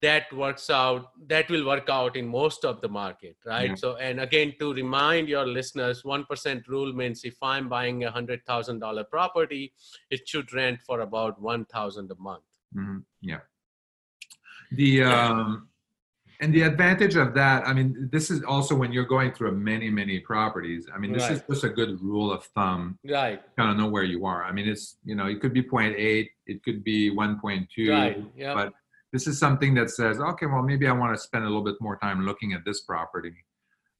that 0.06 0.30
works 0.38 0.68
out 0.76 1.04
that 1.32 1.48
will 1.52 1.64
work 1.66 1.88
out 1.98 2.16
in 2.20 2.26
most 2.40 2.64
of 2.70 2.80
the 2.84 2.90
market 2.96 3.36
right 3.52 3.70
Yeah. 3.70 3.82
so 3.82 3.90
and 4.08 4.20
again 4.24 4.50
to 4.62 4.66
remind 4.78 5.28
your 5.34 5.46
listeners 5.58 6.02
1% 6.14 6.68
rule 6.74 6.92
means 7.02 7.24
if 7.30 7.38
i'm 7.52 7.68
buying 7.76 8.04
a 8.08 8.10
$100000 8.16 9.04
property 9.16 9.62
it 10.16 10.28
should 10.32 10.52
rent 10.60 10.82
for 10.88 11.00
about 11.08 11.40
1000 11.40 12.10
a 12.16 12.18
month 12.30 12.50
Mhm. 12.82 13.00
Yeah. 13.32 13.42
The 14.72 15.02
um, 15.04 15.68
and 16.40 16.52
the 16.52 16.62
advantage 16.62 17.16
of 17.16 17.32
that, 17.34 17.66
I 17.66 17.72
mean, 17.72 18.08
this 18.12 18.30
is 18.30 18.42
also 18.42 18.74
when 18.74 18.92
you're 18.92 19.06
going 19.06 19.32
through 19.32 19.52
many, 19.52 19.88
many 19.88 20.18
properties. 20.18 20.88
I 20.92 20.98
mean, 20.98 21.12
this 21.12 21.30
is 21.30 21.42
just 21.48 21.64
a 21.64 21.68
good 21.68 22.00
rule 22.02 22.32
of 22.32 22.44
thumb. 22.46 22.98
right 23.08 23.40
Kind 23.56 23.70
of 23.70 23.76
know 23.76 23.88
where 23.88 24.02
you 24.02 24.26
are. 24.26 24.44
I 24.44 24.52
mean, 24.52 24.68
it's 24.68 24.96
you 25.04 25.14
know, 25.14 25.26
it 25.26 25.40
could 25.40 25.54
be 25.54 25.62
0.8, 25.62 26.28
it 26.46 26.62
could 26.64 26.82
be 26.84 27.10
1.2, 27.10 27.88
right 27.88 28.24
yeah 28.36 28.54
but 28.54 28.72
this 29.14 29.28
is 29.28 29.38
something 29.38 29.74
that 29.74 29.90
says, 29.90 30.18
okay, 30.18 30.46
well, 30.46 30.62
maybe 30.62 30.88
I 30.88 30.92
want 30.92 31.14
to 31.16 31.22
spend 31.22 31.44
a 31.44 31.46
little 31.46 31.62
bit 31.62 31.76
more 31.80 31.96
time 31.96 32.26
looking 32.26 32.52
at 32.52 32.64
this 32.64 32.80
property. 32.80 33.32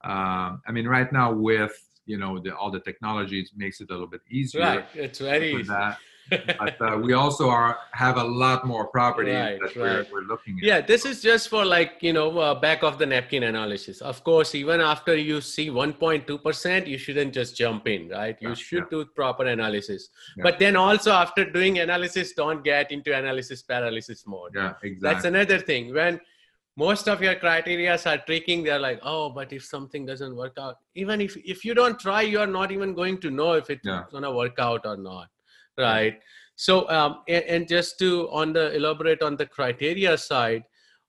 Um, 0.03 0.61
I 0.67 0.71
mean, 0.73 0.87
right 0.89 1.11
now 1.11 1.31
with 1.31 1.73
you 2.05 2.17
know 2.17 2.37
the, 2.37 2.55
all 2.55 2.69
the 2.69 2.81
technology, 2.81 3.39
it 3.39 3.49
makes 3.55 3.79
it 3.81 3.89
a 3.89 3.93
little 3.93 4.07
bit 4.07 4.21
easier. 4.29 4.61
right 4.61 4.85
it's 4.93 5.19
very 5.19 5.53
easy 5.53 5.63
that. 5.69 5.97
But 6.29 6.81
uh, 6.81 6.97
we 6.97 7.13
also 7.13 7.49
are 7.49 7.77
have 7.91 8.17
a 8.17 8.23
lot 8.23 8.65
more 8.65 8.87
property 8.87 9.31
Right, 9.31 9.59
that 9.61 9.75
we're, 9.75 9.97
right. 9.97 10.11
we're 10.11 10.21
looking 10.23 10.57
at. 10.59 10.63
yeah 10.63 10.81
this 10.81 11.05
is 11.05 11.21
just 11.21 11.49
for 11.49 11.63
like 11.63 11.93
you 12.01 12.13
know 12.13 12.37
uh, 12.39 12.55
back 12.55 12.83
of 12.83 12.97
the 12.97 13.05
napkin 13.05 13.43
analysis 13.43 14.01
of 14.01 14.23
course 14.23 14.55
even 14.55 14.81
after 14.81 15.15
you 15.15 15.39
see 15.41 15.69
1.2% 15.69 16.87
you 16.87 16.97
shouldn't 16.97 17.33
just 17.33 17.55
jump 17.55 17.87
in 17.87 18.09
right 18.09 18.37
you 18.41 18.49
Yeah, 18.49 18.55
should 18.55 18.85
yeah. 18.91 18.97
do 18.99 19.05
proper 19.05 19.45
analysis 19.45 20.09
Yeah. 20.37 20.43
but 20.43 20.59
then 20.59 20.75
also 20.75 21.11
after 21.11 21.49
doing 21.49 21.79
analysis 21.79 22.33
don't 22.33 22.63
get 22.63 22.91
into 22.91 23.15
analysis 23.15 23.61
paralysis 23.61 24.25
mode 24.25 24.51
Yeah, 24.55 24.73
exactly. 24.81 24.97
that's 25.01 25.25
another 25.25 25.59
thing 25.59 25.93
when 25.93 26.19
most 26.77 27.07
of 27.07 27.21
your 27.21 27.35
criteria 27.35 27.97
are 28.05 28.17
tricking 28.29 28.63
they're 28.63 28.79
like 28.79 28.99
oh 29.03 29.29
but 29.29 29.53
if 29.53 29.63
something 29.63 30.05
doesn't 30.05 30.35
work 30.35 30.57
out 30.57 30.77
even 30.95 31.21
if 31.21 31.37
if 31.53 31.63
you 31.63 31.73
don't 31.73 31.99
try 31.99 32.21
you're 32.21 32.47
not 32.47 32.71
even 32.71 32.93
going 32.93 33.17
to 33.19 33.29
know 33.31 33.53
if 33.53 33.69
it's 33.69 33.85
Yeah. 33.85 34.03
gonna 34.11 34.33
work 34.33 34.59
out 34.59 34.85
or 34.85 34.97
not 34.97 35.29
right 35.77 36.21
so 36.55 36.89
um 36.89 37.21
and, 37.27 37.43
and 37.45 37.67
just 37.67 37.99
to 37.99 38.29
on 38.31 38.53
the 38.53 38.73
elaborate 38.75 39.21
on 39.21 39.35
the 39.35 39.45
criteria 39.45 40.17
side 40.17 40.63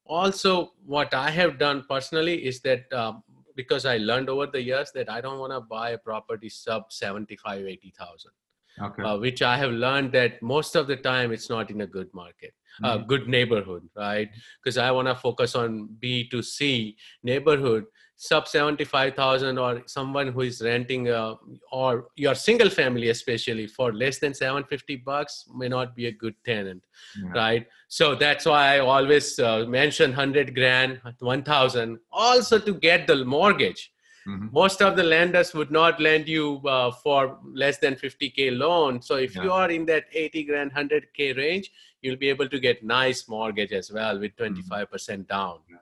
also 0.05 0.73
what 0.85 1.13
i 1.15 1.31
have 1.31 1.59
done 1.59 1.85
personally 1.89 2.45
is 2.47 2.61
that 2.61 2.93
um, 2.93 3.23
because 3.57 3.87
I 3.87 3.97
learned 3.97 4.29
over 4.29 4.47
the 4.47 4.63
years 4.63 4.93
that 4.95 5.11
I 5.11 5.21
don't 5.21 5.41
want 5.41 5.53
to 5.53 5.61
buy 5.61 5.91
a 5.91 5.99
property 5.99 6.49
sub 6.49 6.93
75, 6.93 7.67
80,000. 7.67 8.31
Okay. 8.79 9.03
Uh, 9.03 9.17
which 9.17 9.41
I 9.41 9.57
have 9.57 9.71
learned 9.71 10.13
that 10.13 10.43
most 10.43 10.77
of 10.77 10.87
the 10.87 10.97
time 10.97 11.33
it's 11.33 11.49
not 11.49 11.71
in 11.71 11.81
a 11.81 11.87
good 11.87 12.13
market, 12.13 12.53
a 12.83 12.87
mm-hmm. 12.87 13.03
uh, 13.03 13.07
good 13.07 13.27
neighborhood, 13.27 13.89
right? 13.97 14.29
Because 14.63 14.77
I 14.77 14.91
want 14.91 15.09
to 15.09 15.15
focus 15.15 15.55
on 15.55 15.89
B 15.99 16.29
to 16.29 16.43
C 16.43 16.95
neighborhood 17.23 17.87
sub 18.17 18.49
75000 18.49 19.59
or 19.59 19.83
someone 19.87 20.29
who 20.29 20.41
is 20.41 20.63
renting 20.63 21.09
uh, 21.11 21.35
or 21.71 22.09
your 22.17 22.35
single 22.35 22.71
family 22.71 23.11
especially 23.11 23.67
for 23.67 23.93
less 23.93 24.19
than 24.19 24.33
750 24.33 24.97
bucks 24.97 25.45
may 25.55 25.69
not 25.69 25.95
be 25.95 26.07
a 26.07 26.13
good 26.13 26.35
tenant 26.45 26.83
yeah. 27.23 27.31
right 27.33 27.67
so 27.89 28.15
that's 28.15 28.47
why 28.47 28.77
i 28.77 28.79
always 28.79 29.39
uh, 29.39 29.67
mention 29.69 30.11
100 30.11 30.55
grand 30.55 30.99
1000 31.19 31.99
also 32.11 32.59
to 32.59 32.73
get 32.73 33.07
the 33.07 33.23
mortgage 33.23 33.93
mm-hmm. 34.27 34.49
most 34.51 34.81
of 34.81 34.97
the 34.97 35.05
lenders 35.05 35.53
would 35.53 35.71
not 35.71 36.01
lend 36.01 36.27
you 36.27 36.63
uh, 36.67 36.91
for 36.91 37.39
less 37.53 37.77
than 37.79 37.95
50k 37.95 38.57
loan 38.57 39.03
so 39.03 39.17
if 39.17 39.37
yeah. 39.37 39.43
you 39.43 39.53
are 39.53 39.71
in 39.71 39.85
that 39.85 40.05
80 40.11 40.45
grand 40.45 40.73
100k 40.73 41.37
range 41.37 41.71
you'll 42.01 42.17
be 42.17 42.31
able 42.31 42.49
to 42.49 42.59
get 42.59 42.83
nice 42.83 43.29
mortgage 43.29 43.73
as 43.73 43.93
well 43.93 44.19
with 44.19 44.35
25% 44.37 44.69
mm-hmm. 44.71 45.23
down 45.23 45.59
yeah. 45.69 45.77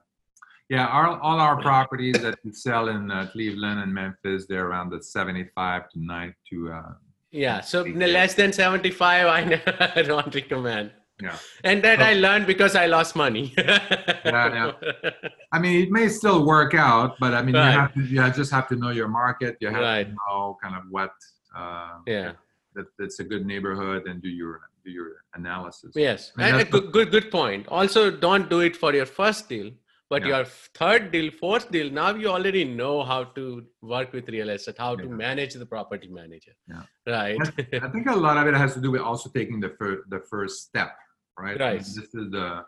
Yeah, 0.70 0.86
our, 0.86 1.20
all 1.20 1.40
our 1.40 1.60
properties 1.60 2.20
that 2.22 2.38
we 2.42 2.52
sell 2.52 2.88
in 2.88 3.10
uh, 3.10 3.28
Cleveland 3.32 3.80
and 3.80 3.92
Memphis, 3.92 4.46
they're 4.48 4.66
around 4.66 4.90
the 4.90 5.02
75 5.02 5.90
to 5.90 5.98
90 6.02 6.34
to. 6.50 6.72
Uh, 6.72 6.92
yeah, 7.30 7.60
so 7.60 7.82
less 7.82 8.34
than 8.34 8.52
75, 8.52 9.26
I 9.26 10.02
don't 10.06 10.34
recommend. 10.34 10.92
Yeah. 11.22 11.36
And 11.62 11.82
that 11.84 12.00
I 12.00 12.14
learned 12.14 12.46
because 12.46 12.74
I 12.74 12.86
lost 12.86 13.14
money. 13.14 13.52
yeah, 13.58 14.12
yeah. 14.24 15.10
I 15.52 15.58
mean, 15.58 15.82
it 15.82 15.90
may 15.90 16.08
still 16.08 16.44
work 16.44 16.74
out, 16.74 17.16
but 17.20 17.34
I 17.34 17.42
mean, 17.42 17.54
right. 17.54 17.72
you 17.72 17.78
have 17.78 17.94
to, 17.94 18.00
you 18.02 18.30
just 18.32 18.50
have 18.50 18.68
to 18.68 18.76
know 18.76 18.90
your 18.90 19.08
market. 19.08 19.56
You 19.60 19.68
have 19.68 19.82
right. 19.82 20.04
to 20.04 20.10
know 20.10 20.56
kind 20.62 20.76
of 20.76 20.82
what. 20.90 21.12
Uh, 21.56 21.98
yeah. 22.06 22.32
That, 22.74 22.86
that's 22.98 23.20
a 23.20 23.24
good 23.24 23.46
neighborhood 23.46 24.08
and 24.08 24.20
do 24.20 24.28
your 24.28 24.62
do 24.84 24.90
your 24.90 25.22
analysis. 25.34 25.92
Yes, 25.94 26.32
I 26.36 26.46
mean, 26.46 26.54
and 26.54 26.62
a 26.62 26.64
good, 26.64 26.90
good 26.90 27.12
good 27.12 27.30
point. 27.30 27.68
Also, 27.68 28.10
don't 28.10 28.50
do 28.50 28.58
it 28.58 28.74
for 28.74 28.92
your 28.92 29.06
first 29.06 29.48
deal 29.48 29.70
but 30.10 30.22
yeah. 30.22 30.28
your 30.28 30.44
third 30.80 31.10
deal 31.10 31.30
fourth 31.30 31.70
deal 31.70 31.90
now 31.90 32.14
you 32.14 32.28
already 32.28 32.64
know 32.64 33.02
how 33.02 33.24
to 33.24 33.64
work 33.82 34.12
with 34.12 34.28
real 34.28 34.50
estate 34.50 34.76
how 34.78 34.94
to 34.94 35.08
manage 35.08 35.54
the 35.54 35.66
property 35.66 36.08
manager 36.08 36.52
yeah. 36.68 36.82
right 37.06 37.38
i 37.82 37.88
think 37.88 38.06
a 38.08 38.16
lot 38.26 38.36
of 38.36 38.46
it 38.46 38.54
has 38.54 38.74
to 38.74 38.80
do 38.80 38.90
with 38.90 39.00
also 39.00 39.30
taking 39.30 39.60
the 39.60 39.70
first 39.78 40.02
the 40.10 40.20
first 40.30 40.62
step 40.62 40.96
right 41.38 41.58
right 41.58 41.78
this 41.78 42.14
is 42.14 42.30
the 42.30 42.64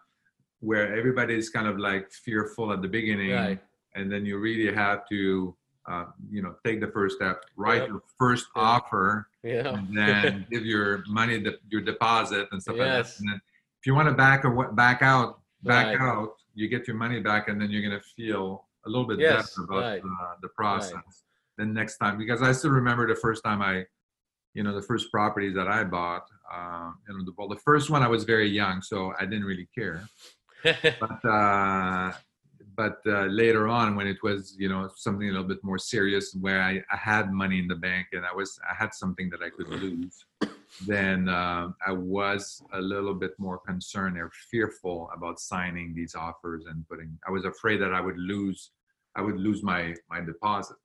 where 0.60 0.96
everybody 0.96 1.34
is 1.34 1.50
kind 1.50 1.66
of 1.66 1.78
like 1.78 2.10
fearful 2.10 2.72
at 2.72 2.80
the 2.82 2.88
beginning 2.88 3.32
right. 3.32 3.60
and 3.94 4.10
then 4.10 4.24
you 4.24 4.38
really 4.38 4.74
have 4.74 5.06
to 5.08 5.54
uh, 5.88 6.06
you 6.30 6.42
know 6.42 6.54
take 6.64 6.80
the 6.80 6.88
first 6.88 7.16
step 7.16 7.42
write 7.56 7.82
yep. 7.82 7.88
your 7.88 8.02
first 8.18 8.46
yeah. 8.56 8.62
offer 8.62 9.28
yeah. 9.44 9.74
and 9.74 9.96
then 9.96 10.46
give 10.50 10.64
your 10.64 11.04
money 11.06 11.38
the, 11.40 11.56
your 11.68 11.80
deposit 11.80 12.48
and 12.50 12.60
stuff 12.60 12.76
yes. 12.76 12.86
like 12.86 13.04
that 13.04 13.20
and 13.20 13.28
then 13.30 13.40
if 13.80 13.86
you 13.86 13.94
want 13.94 14.08
to 14.08 14.14
back 14.14 14.44
or 14.44 14.72
back 14.72 15.02
out 15.02 15.40
back 15.62 15.86
right. 15.86 16.00
out 16.00 16.32
you 16.56 16.68
get 16.68 16.88
your 16.88 16.96
money 16.96 17.20
back 17.20 17.48
and 17.48 17.60
then 17.60 17.70
you're 17.70 17.82
going 17.82 17.98
to 18.00 18.06
feel 18.16 18.66
a 18.86 18.88
little 18.88 19.06
bit 19.06 19.20
yes, 19.20 19.54
better 19.54 19.64
about 19.64 19.82
right. 19.82 20.02
uh, 20.02 20.34
the 20.40 20.48
process 20.48 21.22
right. 21.58 21.68
next 21.68 21.98
time 21.98 22.18
because 22.18 22.42
i 22.42 22.50
still 22.50 22.70
remember 22.70 23.06
the 23.06 23.20
first 23.20 23.44
time 23.44 23.62
i 23.62 23.84
you 24.54 24.62
know 24.62 24.74
the 24.74 24.82
first 24.82 25.12
properties 25.12 25.54
that 25.54 25.68
i 25.68 25.84
bought 25.84 26.26
uh, 26.52 26.90
you 27.08 27.16
know 27.16 27.24
the, 27.24 27.32
well 27.36 27.48
the 27.48 27.56
first 27.56 27.90
one 27.90 28.02
i 28.02 28.08
was 28.08 28.24
very 28.24 28.48
young 28.48 28.80
so 28.80 29.12
i 29.20 29.24
didn't 29.24 29.44
really 29.44 29.68
care 29.74 30.08
but 31.00 31.24
uh, 31.24 32.12
but 32.76 32.98
uh, 33.06 33.24
later 33.26 33.68
on 33.68 33.96
when 33.96 34.06
it 34.06 34.22
was 34.22 34.56
you 34.58 34.68
know 34.68 34.88
something 34.96 35.28
a 35.28 35.32
little 35.32 35.46
bit 35.46 35.62
more 35.62 35.78
serious 35.78 36.34
where 36.40 36.60
I, 36.62 36.82
I 36.90 36.96
had 36.96 37.32
money 37.32 37.58
in 37.58 37.68
the 37.68 37.76
bank 37.76 38.08
and 38.12 38.24
i 38.24 38.34
was 38.34 38.58
i 38.70 38.74
had 38.74 38.94
something 38.94 39.28
that 39.30 39.42
i 39.42 39.50
could 39.50 39.68
lose 39.68 40.24
then 40.86 41.28
uh, 41.28 41.68
I 41.86 41.92
was 41.92 42.62
a 42.72 42.80
little 42.80 43.14
bit 43.14 43.32
more 43.38 43.58
concerned 43.58 44.18
or 44.18 44.30
fearful 44.50 45.10
about 45.14 45.40
signing 45.40 45.94
these 45.94 46.14
offers 46.14 46.66
and 46.66 46.86
putting. 46.88 47.18
I 47.26 47.30
was 47.30 47.44
afraid 47.44 47.80
that 47.82 47.92
I 47.92 48.00
would 48.00 48.18
lose, 48.18 48.70
I 49.14 49.22
would 49.22 49.36
lose 49.36 49.62
my 49.62 49.94
my 50.10 50.20
deposit. 50.20 50.76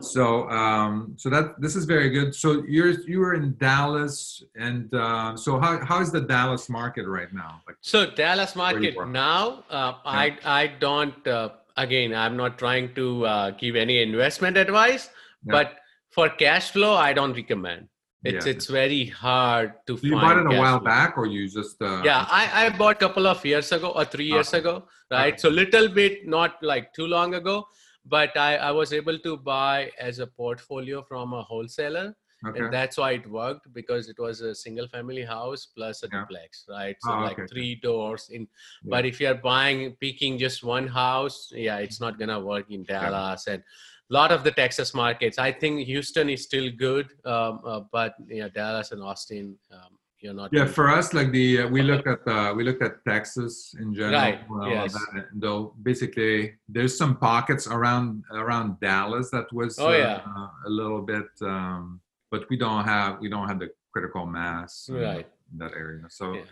So 0.00 0.48
um, 0.50 1.14
so 1.16 1.30
that 1.30 1.58
this 1.60 1.74
is 1.74 1.84
very 1.86 2.10
good. 2.10 2.34
So 2.34 2.64
you're 2.68 3.00
you 3.08 3.20
were 3.20 3.34
in 3.34 3.56
Dallas, 3.56 4.42
and 4.54 4.92
uh, 4.92 5.36
so 5.36 5.58
how 5.58 5.82
how 5.84 6.00
is 6.00 6.10
the 6.12 6.20
Dallas 6.20 6.68
market 6.68 7.06
right 7.06 7.32
now? 7.32 7.62
Like, 7.66 7.76
so 7.80 8.10
Dallas 8.10 8.54
market 8.54 8.94
now, 9.08 9.64
uh, 9.70 9.94
yeah. 10.04 10.10
I 10.10 10.38
I 10.44 10.66
don't. 10.66 11.26
Uh, 11.26 11.50
again, 11.78 12.14
I'm 12.14 12.36
not 12.36 12.58
trying 12.58 12.94
to 12.94 13.24
uh, 13.24 13.50
give 13.52 13.76
any 13.76 14.02
investment 14.02 14.56
advice, 14.56 15.08
yeah. 15.44 15.52
but 15.52 15.76
for 16.10 16.28
cash 16.28 16.72
flow, 16.72 16.94
I 16.94 17.12
don't 17.14 17.34
recommend 17.34 17.88
it's 18.26 18.46
yeah. 18.46 18.52
it's 18.52 18.66
very 18.66 19.06
hard 19.06 19.72
to 19.86 19.98
you 20.02 20.12
bought 20.12 20.38
it 20.38 20.46
a 20.46 20.58
while 20.58 20.80
back 20.80 21.16
or 21.16 21.26
you 21.26 21.48
just 21.48 21.80
uh, 21.82 22.02
yeah 22.04 22.26
i 22.30 22.66
i 22.66 22.68
bought 22.70 22.96
a 22.96 22.98
couple 23.06 23.26
of 23.26 23.44
years 23.44 23.72
ago 23.72 23.92
or 23.94 24.04
three 24.04 24.26
years 24.26 24.52
uh, 24.54 24.58
ago 24.58 24.74
right 25.10 25.34
okay. 25.34 25.40
so 25.44 25.48
little 25.48 25.88
bit 25.88 26.26
not 26.26 26.62
like 26.62 26.92
too 26.92 27.06
long 27.06 27.34
ago 27.34 27.64
but 28.04 28.36
i 28.36 28.56
i 28.56 28.70
was 28.70 28.92
able 28.92 29.18
to 29.18 29.36
buy 29.36 29.90
as 30.00 30.18
a 30.18 30.26
portfolio 30.26 31.02
from 31.02 31.32
a 31.32 31.42
wholesaler 31.42 32.14
okay. 32.46 32.60
and 32.60 32.72
that's 32.72 32.96
why 32.98 33.12
it 33.12 33.28
worked 33.30 33.72
because 33.72 34.08
it 34.08 34.18
was 34.18 34.40
a 34.40 34.54
single 34.54 34.88
family 34.88 35.22
house 35.22 35.68
plus 35.76 36.02
a 36.02 36.08
yeah. 36.12 36.20
duplex 36.20 36.64
right 36.68 36.96
so 37.00 37.12
oh, 37.12 37.20
like 37.20 37.38
okay. 37.38 37.46
three 37.52 37.74
doors 37.76 38.28
in 38.30 38.42
yeah. 38.42 38.90
but 38.90 39.06
if 39.06 39.20
you're 39.20 39.34
buying 39.34 39.96
picking 40.00 40.38
just 40.38 40.64
one 40.64 40.86
house 40.86 41.50
yeah 41.52 41.78
it's 41.78 42.00
not 42.00 42.18
gonna 42.18 42.38
work 42.38 42.70
in 42.70 42.84
dallas 42.84 43.46
and 43.46 43.60
a 43.60 43.64
lot 44.10 44.32
of 44.32 44.44
the 44.44 44.50
Texas 44.50 44.94
markets. 44.94 45.38
I 45.38 45.52
think 45.52 45.86
Houston 45.86 46.30
is 46.30 46.42
still 46.44 46.70
good, 46.70 47.08
um, 47.24 47.60
uh, 47.64 47.80
but 47.92 48.14
yeah, 48.28 48.48
Dallas 48.48 48.92
and 48.92 49.02
Austin, 49.02 49.56
um, 49.72 49.98
you're 50.20 50.34
not. 50.34 50.52
Yeah, 50.52 50.66
for 50.66 50.88
us, 50.88 51.12
like 51.12 51.32
the 51.32 51.62
uh, 51.62 51.68
we 51.68 51.82
looked 51.82 52.06
at 52.06 52.26
uh, 52.26 52.54
we 52.56 52.64
looked 52.64 52.82
at 52.82 53.04
Texas 53.06 53.74
in 53.78 53.94
general. 53.94 54.38
Right. 54.48 54.72
yes. 54.72 54.92
That, 54.92 55.26
though 55.34 55.74
basically, 55.82 56.54
there's 56.68 56.96
some 56.96 57.16
pockets 57.16 57.66
around 57.66 58.24
around 58.32 58.80
Dallas 58.80 59.30
that 59.30 59.52
was 59.52 59.78
oh, 59.78 59.92
yeah. 59.92 60.20
Uh, 60.26 60.48
a 60.66 60.70
little 60.70 61.02
bit, 61.02 61.26
um, 61.42 62.00
but 62.30 62.48
we 62.48 62.56
don't 62.56 62.84
have 62.84 63.20
we 63.20 63.28
don't 63.28 63.48
have 63.48 63.58
the 63.58 63.70
critical 63.92 64.26
mass 64.26 64.88
right. 64.90 65.26
in 65.52 65.58
that 65.58 65.72
area. 65.72 66.04
So. 66.08 66.34
Yeah. 66.34 66.42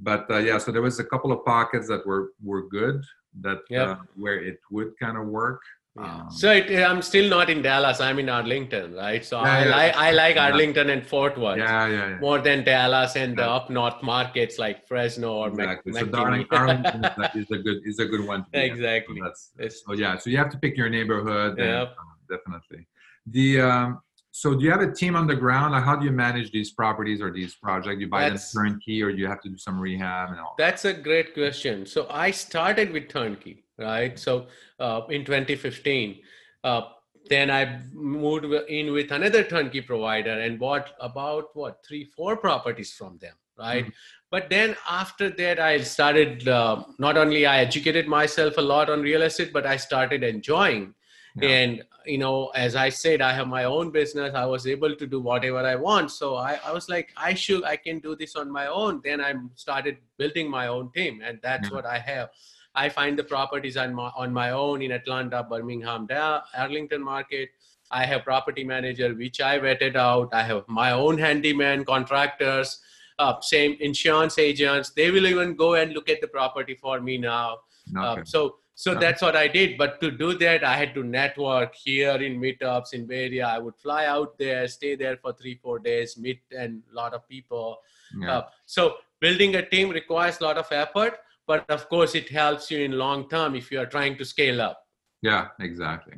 But 0.00 0.28
uh, 0.28 0.38
yeah, 0.38 0.58
so 0.58 0.72
there 0.72 0.82
was 0.82 0.98
a 0.98 1.04
couple 1.04 1.30
of 1.30 1.44
pockets 1.44 1.86
that 1.86 2.04
were 2.04 2.32
were 2.42 2.68
good 2.68 3.00
that 3.40 3.58
yep. 3.70 3.88
Uh, 3.88 3.96
where 4.16 4.42
it 4.42 4.58
would 4.70 4.98
kind 4.98 5.16
of 5.16 5.26
work. 5.26 5.62
Yeah. 5.96 6.22
Um, 6.22 6.30
so 6.30 6.50
it, 6.50 6.70
I'm 6.82 7.02
still 7.02 7.28
not 7.30 7.50
in 7.50 7.62
Dallas. 7.62 8.00
I'm 8.00 8.18
in 8.18 8.28
Arlington, 8.28 8.94
right? 8.94 9.24
So 9.24 9.40
yeah, 9.40 9.52
I, 9.52 9.64
yeah. 9.64 9.76
Like, 9.76 9.96
I 9.96 10.10
like 10.10 10.36
Arlington 10.36 10.90
and 10.90 11.06
Fort 11.06 11.38
Worth 11.38 12.20
more 12.20 12.40
than 12.40 12.64
Dallas 12.64 13.14
and 13.14 13.36
the 13.38 13.48
up 13.48 13.70
north 13.70 14.02
markets 14.02 14.58
like 14.58 14.88
Frisco 14.88 15.32
or 15.32 15.48
exactly. 15.48 15.92
Mac- 15.92 16.04
so 16.04 16.08
Darling, 16.08 16.46
Arlington 16.50 17.04
is 17.34 17.50
a 17.52 17.58
good 17.58 17.78
is 17.84 18.00
a 18.00 18.06
good 18.06 18.26
one. 18.26 18.44
exactly. 18.52 19.20
So 19.20 19.32
that's 19.56 19.84
so 19.86 19.92
yeah. 19.92 20.18
So 20.18 20.30
you 20.30 20.36
have 20.38 20.50
to 20.50 20.58
pick 20.58 20.76
your 20.76 20.88
neighborhood. 20.88 21.56
Yeah, 21.58 21.82
uh, 21.82 21.86
definitely. 22.28 22.88
The 23.26 23.60
um, 23.60 24.00
so 24.32 24.52
do 24.52 24.64
you 24.64 24.72
have 24.72 24.80
a 24.80 24.92
team 24.92 25.14
on 25.14 25.28
the 25.28 25.36
ground? 25.36 25.74
Like 25.74 25.84
how 25.84 25.94
do 25.94 26.04
you 26.04 26.10
manage 26.10 26.50
these 26.50 26.72
properties 26.72 27.20
or 27.20 27.30
these 27.30 27.54
projects? 27.54 27.98
Do 27.98 28.00
you 28.00 28.08
buy 28.08 28.30
that's, 28.30 28.50
them 28.50 28.64
turnkey, 28.64 29.00
or 29.00 29.12
do 29.12 29.18
you 29.18 29.28
have 29.28 29.40
to 29.42 29.48
do 29.48 29.56
some 29.56 29.78
rehab 29.78 30.30
and 30.30 30.40
all? 30.40 30.56
That's 30.58 30.84
a 30.86 30.92
great 30.92 31.34
question. 31.34 31.86
So 31.86 32.08
I 32.10 32.32
started 32.32 32.90
with 32.90 33.08
turnkey 33.08 33.63
right? 33.78 34.18
So 34.18 34.46
uh, 34.78 35.02
in 35.10 35.24
2015, 35.24 36.20
uh, 36.62 36.82
then 37.28 37.50
I 37.50 37.80
moved 37.92 38.44
in 38.68 38.92
with 38.92 39.10
another 39.10 39.42
turnkey 39.42 39.80
provider 39.80 40.40
and 40.40 40.58
bought 40.58 40.90
about 41.00 41.54
what 41.54 41.84
three, 41.86 42.04
four 42.04 42.36
properties 42.36 42.92
from 42.92 43.18
them, 43.18 43.34
right? 43.58 43.84
Mm-hmm. 43.84 43.90
But 44.30 44.50
then 44.50 44.76
after 44.90 45.30
that, 45.30 45.60
I 45.60 45.80
started 45.80 46.48
uh, 46.48 46.82
not 46.98 47.16
only 47.16 47.46
I 47.46 47.60
educated 47.60 48.08
myself 48.08 48.58
a 48.58 48.60
lot 48.60 48.90
on 48.90 49.00
real 49.00 49.22
estate, 49.22 49.52
but 49.52 49.64
I 49.64 49.76
started 49.76 50.22
enjoying. 50.22 50.94
Yeah. 51.36 51.48
And 51.48 51.82
you 52.06 52.18
know, 52.18 52.48
as 52.48 52.76
I 52.76 52.90
said, 52.90 53.22
I 53.22 53.32
have 53.32 53.48
my 53.48 53.64
own 53.64 53.90
business. 53.90 54.34
I 54.34 54.44
was 54.44 54.66
able 54.66 54.94
to 54.94 55.06
do 55.06 55.20
whatever 55.20 55.58
I 55.58 55.76
want. 55.76 56.10
So 56.10 56.36
I, 56.36 56.58
I 56.64 56.72
was 56.72 56.88
like, 56.88 57.12
I 57.16 57.34
should, 57.34 57.64
I 57.64 57.76
can 57.76 57.98
do 57.98 58.14
this 58.14 58.36
on 58.36 58.50
my 58.50 58.66
own. 58.66 59.00
Then 59.02 59.20
I 59.20 59.34
started 59.54 59.98
building 60.18 60.50
my 60.50 60.66
own 60.66 60.90
team, 60.92 61.22
and 61.24 61.38
that's 61.42 61.68
yeah. 61.68 61.74
what 61.74 61.86
I 61.86 61.98
have. 61.98 62.30
I 62.74 62.88
find 62.88 63.18
the 63.18 63.24
properties 63.24 63.76
on 63.76 63.94
my, 63.94 64.10
on 64.16 64.32
my 64.32 64.50
own 64.50 64.82
in 64.82 64.92
Atlanta, 64.92 65.42
Birmingham, 65.42 66.08
Arlington 66.56 67.02
market. 67.02 67.50
I 67.90 68.04
have 68.06 68.24
property 68.24 68.64
manager, 68.64 69.14
which 69.14 69.40
I 69.40 69.58
vetted 69.58 69.94
out. 69.94 70.30
I 70.32 70.42
have 70.42 70.64
my 70.66 70.92
own 70.92 71.18
handyman, 71.18 71.84
contractors, 71.84 72.80
uh, 73.18 73.40
same 73.40 73.76
insurance 73.80 74.38
agents. 74.38 74.90
They 74.90 75.10
will 75.10 75.26
even 75.26 75.54
go 75.54 75.74
and 75.74 75.92
look 75.92 76.08
at 76.08 76.20
the 76.20 76.26
property 76.26 76.74
for 76.74 77.00
me 77.00 77.18
now. 77.18 77.58
Uh, 77.96 78.12
okay. 78.12 78.20
Uh, 78.22 78.24
so 78.24 78.56
so 78.76 78.90
okay. 78.90 79.00
that's 79.00 79.22
what 79.22 79.36
I 79.36 79.46
did. 79.46 79.78
But 79.78 80.00
to 80.00 80.10
do 80.10 80.36
that, 80.38 80.64
I 80.64 80.76
had 80.76 80.94
to 80.94 81.04
network 81.04 81.76
here 81.76 82.16
in 82.16 82.40
meetups 82.40 82.92
in 82.92 83.06
Bay 83.06 83.26
Area. 83.26 83.46
I 83.46 83.58
would 83.58 83.76
fly 83.76 84.06
out 84.06 84.36
there, 84.36 84.66
stay 84.66 84.96
there 84.96 85.16
for 85.16 85.32
three, 85.32 85.54
four 85.62 85.78
days, 85.78 86.18
meet 86.18 86.40
and 86.50 86.82
a 86.90 86.94
lot 86.94 87.14
of 87.14 87.28
people. 87.28 87.78
Yeah. 88.18 88.38
Uh, 88.38 88.42
so 88.66 88.96
building 89.20 89.54
a 89.54 89.64
team 89.64 89.90
requires 89.90 90.40
a 90.40 90.42
lot 90.42 90.58
of 90.58 90.66
effort 90.72 91.18
but 91.46 91.68
of 91.70 91.88
course 91.88 92.14
it 92.14 92.28
helps 92.28 92.70
you 92.70 92.80
in 92.80 92.92
long 92.92 93.28
term 93.28 93.54
if 93.54 93.70
you 93.70 93.80
are 93.80 93.86
trying 93.86 94.16
to 94.16 94.24
scale 94.24 94.60
up 94.60 94.78
Yeah, 95.22 95.48
exactly. 95.60 96.14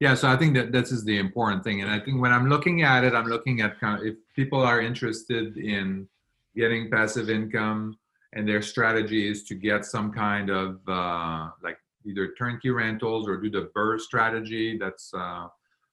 Yeah, 0.00 0.14
so 0.14 0.28
I 0.28 0.36
think 0.36 0.54
that 0.54 0.72
this 0.72 0.92
is 0.92 1.04
the 1.04 1.18
important 1.18 1.64
thing, 1.64 1.82
and 1.82 1.90
I 1.90 1.98
think 1.98 2.20
when 2.20 2.32
I'm 2.32 2.48
looking 2.48 2.82
at 2.82 3.04
it, 3.04 3.14
I'm 3.14 3.26
looking 3.26 3.60
at 3.60 3.78
kind 3.80 4.00
of 4.00 4.06
if 4.06 4.16
people 4.34 4.60
are 4.60 4.80
interested 4.80 5.56
in 5.56 6.08
getting 6.56 6.90
passive 6.90 7.30
income 7.30 7.98
and 8.32 8.48
their 8.48 8.62
strategy 8.62 9.28
is 9.28 9.44
to 9.44 9.54
get 9.54 9.84
some 9.84 10.12
kind 10.12 10.50
of 10.50 10.80
uh, 10.88 11.50
like 11.62 11.78
either 12.06 12.34
turnkey 12.38 12.70
rentals 12.70 13.28
or 13.28 13.36
do 13.36 13.50
the 13.50 13.70
BRRRR 13.74 14.00
strategy. 14.00 14.76
That's 14.78 15.12
uh, 15.14 15.46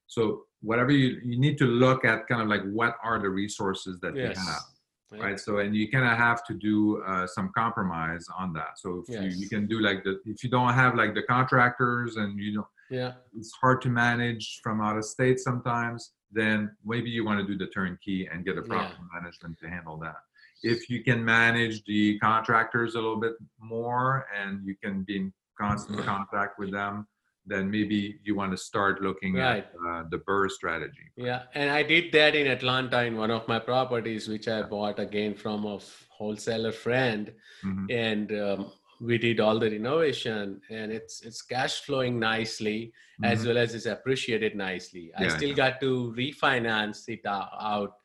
so 0.08 0.44
whatever 0.62 0.92
you 0.92 1.20
you 1.24 1.40
need 1.40 1.58
to 1.58 1.66
look 1.66 2.04
at 2.06 2.28
kind 2.28 2.42
of 2.42 2.48
like 2.48 2.64
what 2.72 2.96
are 3.04 3.20
the 3.20 3.30
resources 3.30 4.00
that 4.02 4.16
yes. 4.16 4.36
you 4.36 4.44
have 4.44 4.62
right? 5.12 5.40
So 5.40 5.60
and 5.60 5.76
you 5.76 5.90
kind 5.90 6.06
of 6.06 6.18
have 6.18 6.46
to 6.46 6.54
do 6.54 7.02
uh, 7.04 7.28
some 7.28 7.52
compromise 7.56 8.26
on 8.38 8.54
that. 8.54 8.78
So 8.78 9.04
if 9.06 9.14
yes. 9.14 9.24
you, 9.24 9.42
you 9.42 9.50
can 9.50 9.68
do 9.68 9.80
like 9.80 10.04
the 10.04 10.20
if 10.26 10.44
you 10.44 10.50
don't 10.50 10.74
have 10.74 10.96
like 10.96 11.14
the 11.14 11.24
contractors 11.24 12.16
and 12.16 12.40
you 12.40 12.54
know 12.54 12.68
yeah. 12.90 13.14
it's 13.38 13.52
hard 13.62 13.82
to 13.84 13.90
manage 13.90 14.60
from 14.64 14.82
out 14.82 14.98
of 14.98 15.06
state 15.06 15.40
sometimes 15.40 16.12
then 16.32 16.72
maybe 16.86 17.10
you 17.10 17.26
want 17.26 17.40
to 17.40 17.46
do 17.46 17.58
the 17.58 17.70
turnkey 17.72 18.28
and 18.32 18.46
get 18.46 18.58
a 18.58 18.62
proper 18.62 18.94
yeah. 18.94 19.20
management 19.20 19.60
to 19.60 19.70
handle 19.70 19.98
that. 19.98 20.16
If 20.64 20.90
you 20.90 21.04
can 21.04 21.24
manage 21.24 21.84
the 21.86 22.20
contractors 22.20 22.96
a 22.96 23.00
little 23.00 23.20
bit 23.20 23.34
more 23.60 24.26
and 24.40 24.66
you 24.66 24.76
can 24.82 25.04
be 25.04 25.18
in 25.18 25.34
constant 25.60 26.00
contact 26.06 26.58
with 26.58 26.72
them 26.72 27.08
then 27.46 27.72
maybe 27.72 28.20
you 28.24 28.36
want 28.36 28.52
to 28.52 28.58
start 28.58 29.02
looking 29.02 29.36
right. 29.36 29.66
at 29.66 29.72
uh, 29.88 30.04
the 30.10 30.20
BRRRR 30.20 30.52
strategy. 30.52 31.12
Yeah, 31.16 31.44
and 31.56 31.70
I 31.70 31.84
did 31.84 32.12
that 32.14 32.36
in 32.36 32.48
Atlanta 32.48 33.04
in 33.04 33.18
one 33.18 33.32
of 33.32 33.48
my 33.48 33.60
properties, 33.60 34.28
which 34.28 34.48
I 34.48 34.62
bought 34.62 35.00
again 35.00 35.34
from 35.36 35.66
a 35.66 35.80
wholesaler 36.10 36.72
friend, 36.72 37.34
mm-hmm. 37.66 37.86
and 37.90 38.32
um, 38.40 38.72
we 39.00 39.18
did 39.18 39.40
all 39.40 39.58
the 39.58 39.72
renovation, 39.72 40.62
and 40.70 40.92
it's 40.92 41.22
it's 41.22 41.42
cash 41.42 41.82
flowing 41.82 42.20
nicely 42.20 42.94
mm-hmm. 43.22 43.32
as 43.32 43.46
well 43.46 43.58
as 43.58 43.74
it's 43.74 43.88
appreciated 43.88 44.56
nicely. 44.56 45.12
Yeah, 45.20 45.26
I 45.26 45.28
still 45.30 45.50
yeah. 45.50 45.56
got 45.56 45.82
to 45.82 46.14
refinance 46.18 47.10
it 47.10 47.22
out 47.26 47.96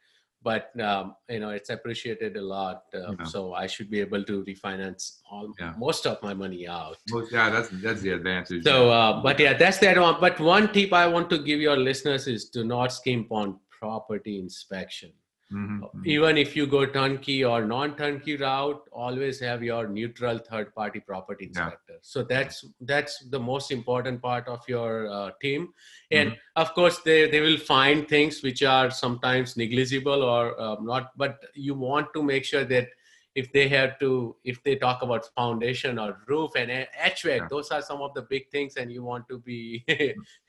but 0.47 0.71
um, 0.81 1.17
you 1.29 1.41
know 1.41 1.51
it's 1.51 1.71
appreciated 1.71 2.37
a 2.37 2.45
lot 2.55 2.85
uh, 2.95 3.13
yeah. 3.19 3.25
so 3.33 3.41
i 3.63 3.67
should 3.67 3.91
be 3.95 4.01
able 4.07 4.23
to 4.31 4.45
refinance 4.51 5.03
all 5.31 5.53
yeah. 5.59 5.73
most 5.87 6.07
of 6.11 6.23
my 6.23 6.33
money 6.43 6.63
out 6.69 6.97
most, 7.11 7.33
yeah 7.33 7.51
that's 7.51 7.69
that's 7.87 8.01
the 8.07 8.13
advantage 8.19 8.63
so 8.63 8.91
uh, 8.99 9.21
but 9.27 9.41
yeah 9.45 9.55
that's 9.63 9.79
the 9.79 9.89
advantage 9.91 10.21
but 10.21 10.39
one 10.39 10.73
tip 10.73 10.93
i 10.93 11.07
want 11.15 11.29
to 11.35 11.39
give 11.51 11.61
your 11.69 11.77
listeners 11.89 12.29
is 12.35 12.49
do 12.59 12.65
not 12.65 12.93
skimp 12.99 13.33
on 13.43 13.59
property 13.81 14.39
inspection 14.39 15.11
Mm-hmm, 15.53 15.85
mm-hmm. 15.85 16.03
Even 16.05 16.37
if 16.37 16.57
you 16.57 16.67
go 16.67 16.85
turnkey 16.87 17.45
or 17.45 17.65
non-turnkey 17.65 18.37
route, 18.37 18.83
always 18.91 19.39
have 19.39 19.63
your 19.63 19.87
neutral 19.87 20.39
third-party 20.39 21.01
property 21.01 21.47
inspector. 21.47 21.79
Yeah. 21.93 21.97
So 22.03 22.25
that's 22.25 22.65
that's 22.81 23.25
the 23.31 23.39
most 23.39 23.71
important 23.71 24.21
part 24.21 24.49
of 24.49 24.61
your 24.67 25.09
uh, 25.09 25.31
team. 25.41 25.73
And 26.11 26.31
mm-hmm. 26.31 26.63
of 26.63 26.75
course, 26.75 26.99
they 26.99 27.31
they 27.31 27.41
will 27.41 27.59
find 27.59 28.09
things 28.09 28.43
which 28.43 28.65
are 28.65 28.91
sometimes 28.91 29.57
negligible 29.57 30.25
or 30.25 30.61
uh, 30.61 30.77
not. 30.81 31.17
But 31.17 31.39
you 31.55 31.75
want 31.75 32.13
to 32.15 32.25
make 32.25 32.45
sure 32.45 32.65
that 32.65 32.89
if 33.37 33.53
they 33.53 33.68
have 33.68 33.99
to 33.99 34.34
if 34.45 34.62
they 34.64 34.76
talk 34.76 35.03
about 35.03 35.28
foundation 35.37 35.99
or 35.99 36.16
roof 36.26 36.53
and 36.57 36.70
HVAC, 36.70 37.24
yeah. 37.24 37.47
those 37.51 37.70
are 37.70 37.82
some 37.82 38.01
of 38.01 38.14
the 38.14 38.22
big 38.22 38.49
things, 38.51 38.76
and 38.76 38.91
you 38.91 39.03
want 39.05 39.28
to 39.28 39.39
be 39.39 39.84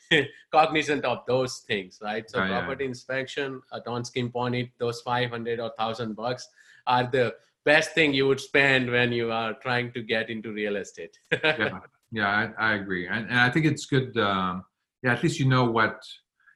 cognizant 0.51 1.03
of 1.03 1.19
those 1.27 1.57
things, 1.67 1.99
right? 2.01 2.29
So 2.29 2.41
oh, 2.41 2.47
property 2.47 2.85
yeah. 2.85 2.89
inspection, 2.91 3.61
uh, 3.73 3.81
don't 3.85 4.07
skimp 4.07 4.38
on 4.38 4.53
it. 4.53 4.69
Those 4.79 5.01
500 5.01 5.59
or 5.59 5.71
1000 5.75 6.15
bucks 6.15 6.47
are 6.88 7.03
the 7.11 7.35
best 7.65 7.91
thing 7.91 8.13
you 8.13 8.25
would 8.25 8.39
spend 8.39 8.89
when 8.89 9.11
you 9.11 9.33
are 9.33 9.53
trying 9.55 9.91
to 9.91 10.01
get 10.01 10.29
into 10.29 10.53
real 10.53 10.77
estate. 10.77 11.19
yeah, 11.43 11.79
yeah 12.11 12.51
I, 12.57 12.69
I, 12.69 12.73
agree. 12.75 13.05
And, 13.07 13.27
and 13.27 13.38
I 13.38 13.49
think 13.49 13.65
it's 13.65 13.85
good. 13.85 14.17
Um, 14.17 14.63
yeah, 15.03 15.11
at 15.11 15.21
least 15.21 15.41
you 15.41 15.49
know 15.49 15.65
what, 15.65 15.99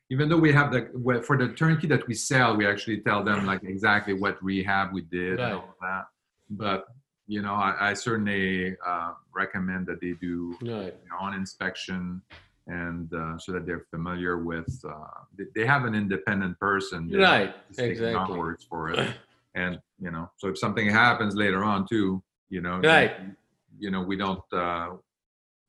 even 0.09 0.29
though 0.29 0.37
we 0.37 0.53
have 0.53 0.71
the, 0.71 1.21
for 1.27 1.37
the 1.37 1.49
turnkey 1.49 1.87
that 1.87 2.07
we 2.07 2.13
sell, 2.13 2.55
we 2.55 2.65
actually 2.65 3.01
tell 3.01 3.21
them 3.21 3.45
like 3.51 3.63
exactly 3.63 4.13
what 4.13 4.41
rehab 4.41 4.93
we 4.93 5.01
did 5.01 5.39
right. 5.39 5.51
and 5.51 5.55
all 5.55 5.75
that. 5.81 6.05
But 6.51 6.85
you 7.27 7.41
know, 7.41 7.53
I, 7.53 7.91
I 7.91 7.93
certainly 7.93 8.75
uh, 8.85 9.13
recommend 9.33 9.87
that 9.87 10.01
they 10.01 10.13
do 10.13 10.57
right. 10.61 10.93
you 11.03 11.09
know, 11.09 11.17
on 11.19 11.33
inspection 11.33 12.21
and 12.67 13.13
uh, 13.13 13.37
so 13.37 13.51
that 13.51 13.65
they're 13.65 13.85
familiar 13.89 14.37
with 14.37 14.69
uh, 14.87 15.45
they 15.55 15.65
have 15.65 15.85
an 15.85 15.95
independent 15.95 16.59
person 16.59 17.09
right. 17.11 17.55
exactly. 17.77 18.37
words 18.37 18.63
for 18.63 18.91
it. 18.91 19.13
And 19.53 19.81
you 19.99 20.11
know 20.11 20.31
so 20.37 20.47
if 20.47 20.57
something 20.57 20.89
happens 20.89 21.35
later 21.35 21.61
on 21.61 21.85
too 21.85 22.23
you 22.49 22.61
know 22.61 22.79
right. 22.79 23.17
you 23.77 23.91
know 23.91 24.01
we 24.01 24.15
don't 24.15 24.41
uh, 24.53 24.91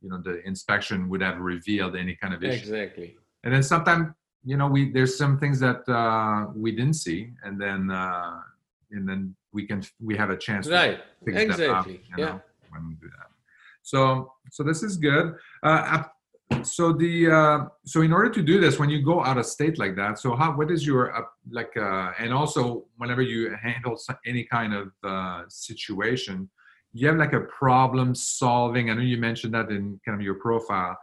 you 0.00 0.08
know 0.08 0.18
the 0.22 0.40
inspection 0.46 1.08
would 1.08 1.20
have 1.20 1.38
revealed 1.38 1.96
any 1.96 2.14
kind 2.14 2.32
of 2.32 2.44
issue. 2.44 2.60
Exactly. 2.60 3.16
And 3.42 3.52
then 3.52 3.64
sometimes 3.64 4.14
you 4.44 4.56
know 4.56 4.68
we 4.68 4.92
there's 4.92 5.18
some 5.18 5.36
things 5.36 5.58
that 5.58 5.82
uh, 5.88 6.52
we 6.54 6.70
didn't 6.70 6.94
see 6.94 7.30
and 7.42 7.60
then 7.60 7.90
uh, 7.90 8.38
and 8.92 9.08
then 9.08 9.34
we 9.52 9.66
can 9.66 9.82
we 10.00 10.16
have 10.16 10.30
a 10.30 10.36
chance 10.36 10.68
right. 10.68 11.00
exactly. 11.26 11.66
up, 11.68 11.86
you 11.86 12.16
know, 12.16 12.24
yeah 12.24 12.38
when 12.72 12.88
we 12.88 12.94
do 12.94 13.08
that. 13.18 13.28
So 13.82 14.32
so 14.50 14.62
this 14.62 14.82
is 14.82 14.96
good. 14.96 15.34
Uh, 15.62 16.04
so 16.62 16.92
the 16.92 17.30
uh, 17.30 17.58
so 17.84 18.02
in 18.02 18.12
order 18.12 18.28
to 18.28 18.42
do 18.42 18.60
this 18.60 18.78
when 18.78 18.90
you 18.90 19.02
go 19.02 19.24
out 19.24 19.38
of 19.38 19.46
state 19.46 19.78
like 19.78 19.96
that 19.96 20.18
so 20.18 20.36
how 20.36 20.54
what 20.54 20.70
is 20.70 20.86
your 20.86 21.16
uh, 21.16 21.22
like 21.50 21.74
uh, 21.78 22.12
and 22.18 22.32
also 22.32 22.84
whenever 22.98 23.22
you 23.22 23.54
handle 23.56 23.98
any 24.26 24.44
kind 24.44 24.74
of 24.74 24.92
uh, 25.02 25.44
situation 25.48 26.48
you 26.92 27.08
have 27.08 27.16
like 27.16 27.32
a 27.32 27.40
problem 27.40 28.14
solving 28.14 28.90
i 28.90 28.94
know 28.94 29.00
you 29.00 29.16
mentioned 29.16 29.54
that 29.54 29.70
in 29.70 29.98
kind 30.04 30.14
of 30.18 30.22
your 30.22 30.34
profile. 30.34 30.96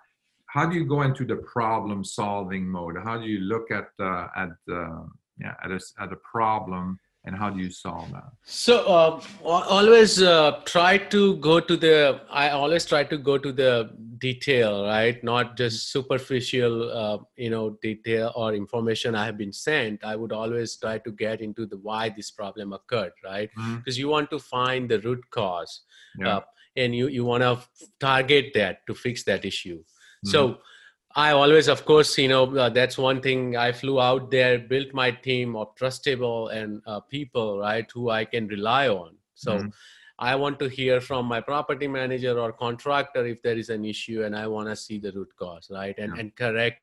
How 0.45 0.65
do 0.67 0.75
you 0.75 0.85
go 0.85 1.01
into 1.01 1.25
the 1.25 1.37
problem 1.37 2.03
solving 2.03 2.67
mode? 2.67 2.95
How 3.03 3.19
do 3.19 3.25
you 3.25 3.39
look 3.39 3.69
at 3.71 3.89
uh, 3.99 4.27
at 4.35 4.49
uh, 4.71 5.03
yeah 5.39 5.55
at 5.63 5.71
a, 5.71 5.79
at 5.99 6.11
a 6.11 6.17
problem 6.17 6.99
and 7.25 7.35
how 7.35 7.49
do 7.49 7.59
you 7.59 7.69
solve 7.69 8.11
that 8.11 8.29
so 8.43 8.85
uh, 8.85 9.21
always 9.43 10.21
uh, 10.21 10.61
try 10.65 10.97
to 10.97 11.35
go 11.37 11.59
to 11.59 11.75
the 11.75 12.21
i 12.29 12.49
always 12.49 12.85
try 12.85 13.03
to 13.03 13.17
go 13.17 13.37
to 13.37 13.51
the 13.51 13.91
detail 14.19 14.85
right 14.85 15.23
not 15.23 15.57
just 15.57 15.91
superficial 15.91 16.91
uh, 16.91 17.17
you 17.35 17.49
know 17.49 17.77
detail 17.81 18.31
or 18.35 18.53
information 18.53 19.15
i 19.15 19.25
have 19.25 19.37
been 19.37 19.51
sent 19.51 20.03
i 20.03 20.15
would 20.15 20.31
always 20.31 20.77
try 20.77 20.97
to 20.97 21.11
get 21.11 21.41
into 21.41 21.65
the 21.65 21.77
why 21.77 22.09
this 22.09 22.31
problem 22.31 22.73
occurred 22.73 23.13
right 23.23 23.49
because 23.55 23.95
mm-hmm. 23.95 23.99
you 23.99 24.07
want 24.07 24.29
to 24.29 24.39
find 24.39 24.89
the 24.89 24.99
root 25.01 25.23
cause 25.31 25.81
yeah. 26.17 26.37
Uh, 26.37 26.41
and 26.75 26.95
you 26.95 27.07
you 27.07 27.25
want 27.25 27.43
to 27.43 27.59
target 27.99 28.51
that 28.53 28.85
to 28.87 28.93
fix 28.93 29.23
that 29.23 29.45
issue 29.45 29.77
mm-hmm. 29.77 30.29
so 30.29 30.57
I 31.15 31.31
always, 31.31 31.67
of 31.67 31.85
course, 31.85 32.17
you 32.17 32.27
know, 32.27 32.55
uh, 32.55 32.69
that's 32.69 32.97
one 32.97 33.19
thing. 33.21 33.57
I 33.57 33.71
flew 33.71 33.99
out 33.99 34.29
there, 34.29 34.59
built 34.59 34.93
my 34.93 35.11
team 35.11 35.55
of 35.55 35.75
trustable 35.75 36.53
and 36.53 36.81
uh, 36.85 36.99
people, 36.99 37.59
right, 37.59 37.89
who 37.91 38.09
I 38.11 38.25
can 38.25 38.47
rely 38.47 38.89
on. 38.89 39.15
So 39.33 39.57
mm-hmm. 39.57 39.69
I 40.19 40.35
want 40.35 40.59
to 40.59 40.67
hear 40.67 41.01
from 41.01 41.25
my 41.25 41.41
property 41.41 41.87
manager 41.87 42.37
or 42.37 42.51
contractor 42.51 43.25
if 43.25 43.41
there 43.41 43.57
is 43.57 43.69
an 43.69 43.85
issue, 43.85 44.23
and 44.23 44.35
I 44.35 44.47
want 44.47 44.67
to 44.67 44.75
see 44.75 44.99
the 44.99 45.11
root 45.11 45.29
cause, 45.37 45.71
right, 45.71 45.97
and 45.97 46.13
yeah. 46.13 46.19
and 46.19 46.35
correct 46.35 46.81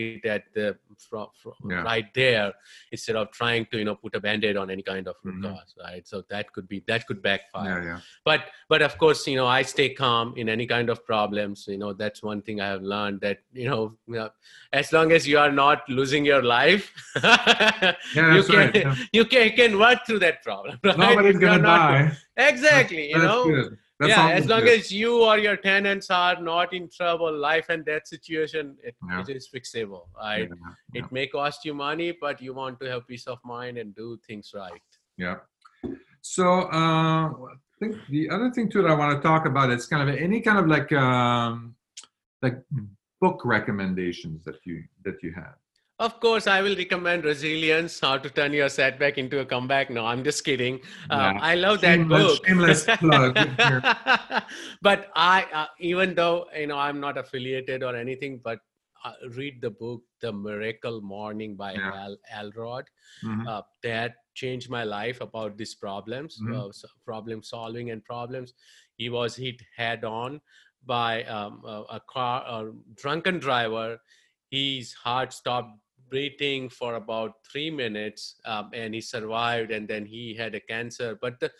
it 0.00 0.24
at 0.24 0.44
the 0.54 0.76
from, 1.08 1.28
from 1.34 1.70
yeah. 1.70 1.82
right 1.82 2.12
there 2.14 2.52
instead 2.92 3.16
of 3.16 3.30
trying 3.30 3.66
to 3.66 3.78
you 3.78 3.84
know 3.84 3.94
put 3.94 4.14
a 4.14 4.20
band-aid 4.20 4.56
on 4.56 4.70
any 4.70 4.82
kind 4.82 5.08
of 5.08 5.16
root 5.22 5.36
mm-hmm. 5.36 5.54
cause 5.54 5.74
right 5.82 6.06
so 6.06 6.22
that 6.28 6.52
could 6.52 6.68
be 6.68 6.82
that 6.86 7.06
could 7.06 7.22
backfire 7.22 7.82
yeah, 7.82 7.84
yeah. 7.84 8.00
but 8.24 8.40
but 8.68 8.82
of 8.82 8.96
course 8.98 9.26
you 9.26 9.36
know 9.36 9.46
i 9.46 9.62
stay 9.62 9.88
calm 9.88 10.34
in 10.36 10.48
any 10.48 10.66
kind 10.66 10.90
of 10.90 11.04
problems 11.06 11.66
you 11.68 11.78
know 11.78 11.92
that's 11.92 12.22
one 12.22 12.42
thing 12.42 12.60
i 12.60 12.66
have 12.66 12.82
learned 12.82 13.20
that 13.20 13.38
you 13.52 13.68
know, 13.68 13.96
you 14.06 14.14
know 14.14 14.30
as 14.72 14.92
long 14.92 15.12
as 15.12 15.26
you 15.26 15.38
are 15.38 15.52
not 15.52 15.88
losing 15.88 16.24
your 16.24 16.42
life 16.42 16.92
yeah, 17.22 17.94
you 18.34 18.42
can 18.42 18.56
right. 18.56 18.98
you 19.12 19.24
can 19.24 19.50
can 19.50 19.78
work 19.78 19.98
through 20.06 20.18
that 20.18 20.42
problem 20.42 20.78
right? 20.84 20.98
nobody's 20.98 21.38
gonna 21.38 21.62
die 21.62 22.12
exactly 22.36 23.10
you 23.10 23.18
know. 23.18 23.70
That's 24.00 24.16
yeah, 24.16 24.30
as 24.30 24.46
long 24.46 24.62
as 24.62 24.90
you 24.90 25.22
or 25.22 25.36
your 25.38 25.58
tenants 25.58 26.08
are 26.08 26.40
not 26.40 26.72
in 26.72 26.88
trouble, 26.88 27.36
life 27.36 27.66
and 27.68 27.84
death 27.84 28.06
situation, 28.06 28.78
it, 28.82 28.96
yeah. 29.06 29.20
it 29.20 29.28
is 29.28 29.46
fixable. 29.54 30.04
Right? 30.16 30.48
Yeah, 30.94 31.02
it 31.02 31.12
may 31.12 31.26
cost 31.26 31.66
you 31.66 31.74
money, 31.74 32.16
but 32.18 32.40
you 32.40 32.54
want 32.54 32.80
to 32.80 32.90
have 32.90 33.06
peace 33.06 33.26
of 33.26 33.38
mind 33.44 33.76
and 33.76 33.94
do 33.94 34.18
things 34.26 34.52
right. 34.54 34.80
Yeah. 35.18 35.36
So 36.22 36.62
uh, 36.72 37.28
I 37.28 37.54
think 37.78 37.96
the 38.08 38.30
other 38.30 38.50
thing 38.50 38.70
too 38.70 38.80
that 38.80 38.90
I 38.90 38.94
want 38.94 39.20
to 39.20 39.22
talk 39.22 39.44
about 39.44 39.70
is 39.70 39.86
kind 39.86 40.08
of 40.08 40.16
any 40.16 40.40
kind 40.40 40.58
of 40.58 40.66
like 40.66 40.90
um, 40.92 41.74
like 42.40 42.58
book 43.20 43.42
recommendations 43.44 44.44
that 44.44 44.56
you 44.64 44.82
that 45.04 45.22
you 45.22 45.34
have. 45.34 45.56
Of 46.00 46.18
course, 46.18 46.46
I 46.46 46.62
will 46.62 46.74
recommend 46.76 47.24
Resilience: 47.26 48.00
How 48.00 48.16
to 48.16 48.30
Turn 48.30 48.54
Your 48.54 48.70
Setback 48.70 49.18
into 49.18 49.40
a 49.40 49.44
Comeback. 49.44 49.90
No, 49.90 50.06
I'm 50.06 50.24
just 50.24 50.42
kidding. 50.46 50.80
Uh, 51.10 51.34
I 51.38 51.56
love 51.56 51.82
that 51.82 52.08
book. 52.08 52.46
Shameless 52.46 52.86
plug. 52.86 53.34
but 54.82 55.10
I, 55.14 55.46
uh, 55.52 55.66
even 55.78 56.14
though 56.14 56.46
you 56.56 56.68
know, 56.68 56.78
I'm 56.78 57.00
not 57.00 57.18
affiliated 57.18 57.82
or 57.82 57.94
anything, 57.94 58.40
but 58.42 58.60
uh, 59.04 59.12
read 59.36 59.60
the 59.60 59.68
book 59.68 60.00
"The 60.22 60.32
Miracle 60.32 61.02
Morning" 61.02 61.54
by 61.54 61.74
yeah. 61.74 61.92
Hal 61.92 62.16
Elrod. 62.32 62.86
Mm-hmm. 63.22 63.46
Uh, 63.46 63.60
that 63.82 64.14
changed 64.32 64.70
my 64.70 64.84
life 64.84 65.20
about 65.20 65.58
these 65.58 65.74
problems, 65.74 66.40
mm-hmm. 66.42 66.54
Uh, 66.54 66.88
problem 67.04 67.42
solving 67.42 67.90
and 67.90 68.02
problems. 68.06 68.54
He 68.96 69.10
was 69.10 69.36
hit 69.36 69.60
head 69.76 70.04
on 70.04 70.40
by 70.86 71.24
um, 71.24 71.62
a, 71.66 71.84
a, 71.90 72.00
car, 72.08 72.42
a 72.48 72.72
drunken 72.94 73.38
driver. 73.38 73.98
His 74.50 74.94
heart 74.94 75.34
stopped 75.34 75.76
breathing 76.10 76.68
for 76.68 76.94
about 76.96 77.34
three 77.50 77.70
minutes, 77.70 78.36
um, 78.44 78.70
and 78.72 78.94
he 78.94 79.00
survived. 79.00 79.70
And 79.70 79.88
then 79.88 80.04
he 80.04 80.34
had 80.34 80.54
a 80.54 80.60
cancer. 80.60 81.18
But 81.20 81.40
the 81.40 81.50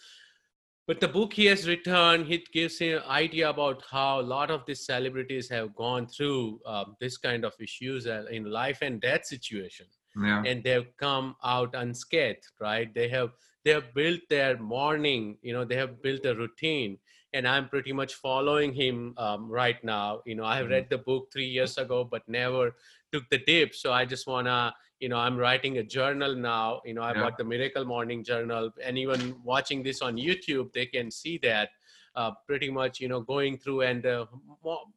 but 0.86 0.98
the 0.98 1.06
book 1.06 1.32
he 1.32 1.46
has 1.46 1.68
written 1.68 2.26
it 2.28 2.50
gives 2.50 2.78
him 2.80 2.98
an 2.98 3.04
idea 3.08 3.48
about 3.48 3.84
how 3.88 4.20
a 4.20 4.26
lot 4.36 4.50
of 4.50 4.66
these 4.66 4.84
celebrities 4.84 5.48
have 5.48 5.72
gone 5.76 6.08
through 6.08 6.60
uh, 6.66 6.84
this 6.98 7.16
kind 7.16 7.44
of 7.44 7.52
issues 7.60 8.08
uh, 8.08 8.24
in 8.28 8.44
life 8.50 8.78
and 8.82 9.00
death 9.00 9.24
situation 9.24 9.86
yeah. 10.16 10.42
and 10.44 10.64
they've 10.64 10.96
come 10.96 11.36
out 11.44 11.74
unscathed 11.74 12.46
right 12.60 12.92
they 12.94 13.08
have 13.08 13.30
they 13.64 13.70
have 13.70 13.94
built 13.94 14.20
their 14.28 14.58
morning 14.58 15.36
you 15.42 15.52
know 15.52 15.64
they 15.64 15.76
have 15.76 16.02
built 16.02 16.24
a 16.26 16.34
routine 16.34 16.98
and 17.32 17.46
i'm 17.46 17.68
pretty 17.68 17.92
much 17.92 18.14
following 18.14 18.72
him 18.72 19.14
um, 19.16 19.48
right 19.48 19.82
now 19.84 20.20
you 20.26 20.34
know 20.34 20.44
i 20.44 20.56
have 20.56 20.64
mm-hmm. 20.64 20.74
read 20.74 20.90
the 20.90 20.98
book 20.98 21.28
three 21.32 21.46
years 21.46 21.78
ago 21.78 22.02
but 22.02 22.28
never 22.28 22.74
took 23.12 23.28
the 23.30 23.38
dip 23.38 23.74
so 23.74 23.92
i 23.92 24.04
just 24.04 24.26
want 24.26 24.46
to 24.46 24.72
you 25.00 25.08
know 25.08 25.16
i'm 25.16 25.36
writing 25.36 25.78
a 25.78 25.82
journal 25.82 26.34
now 26.34 26.80
you 26.84 26.94
know 26.94 27.02
i 27.02 27.12
yeah. 27.12 27.20
got 27.20 27.38
the 27.38 27.44
miracle 27.44 27.84
morning 27.84 28.22
journal 28.22 28.70
anyone 28.82 29.34
watching 29.44 29.82
this 29.82 30.02
on 30.02 30.16
youtube 30.16 30.72
they 30.72 30.86
can 30.86 31.10
see 31.10 31.38
that 31.38 31.70
uh, 32.16 32.32
pretty 32.46 32.70
much 32.70 33.00
you 33.00 33.08
know 33.08 33.20
going 33.20 33.56
through 33.56 33.82
and 33.82 34.02
the 34.02 34.26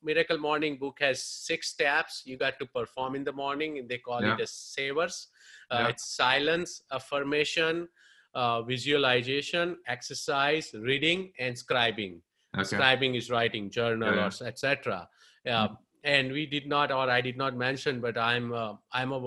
miracle 0.03 0.37
morning 0.37 0.77
book 0.77 0.97
has 0.99 1.23
six 1.23 1.69
steps 1.69 2.23
you 2.25 2.37
got 2.37 2.57
to 2.59 2.65
perform 2.65 3.15
in 3.15 3.23
the 3.23 3.31
morning 3.31 3.77
and 3.77 3.87
they 3.87 3.99
call 3.99 4.21
yeah. 4.21 4.33
it 4.33 4.41
as 4.41 4.51
savers 4.51 5.27
uh, 5.71 5.77
yeah. 5.81 5.87
it's 5.89 6.05
silence 6.15 6.81
affirmation 6.91 7.87
uh, 8.33 8.63
visualization 8.63 9.77
exercise 9.87 10.73
reading 10.73 11.31
and 11.37 11.55
scribing 11.55 12.19
okay. 12.57 12.63
scribing 12.63 13.15
is 13.15 13.29
writing 13.29 13.69
journal 13.69 14.19
or 14.19 14.31
etc 14.47 15.07
yeah. 15.45 15.65
Mm-hmm. 15.65 15.73
And 16.03 16.31
we 16.31 16.45
did 16.45 16.67
not 16.67 16.91
or 16.91 17.09
i 17.09 17.21
did 17.21 17.37
not 17.37 17.55
mention 17.55 18.01
but 18.01 18.17
i'm 18.17 18.53
uh, 18.53 18.73
i'm 18.91 19.11
a 19.11 19.19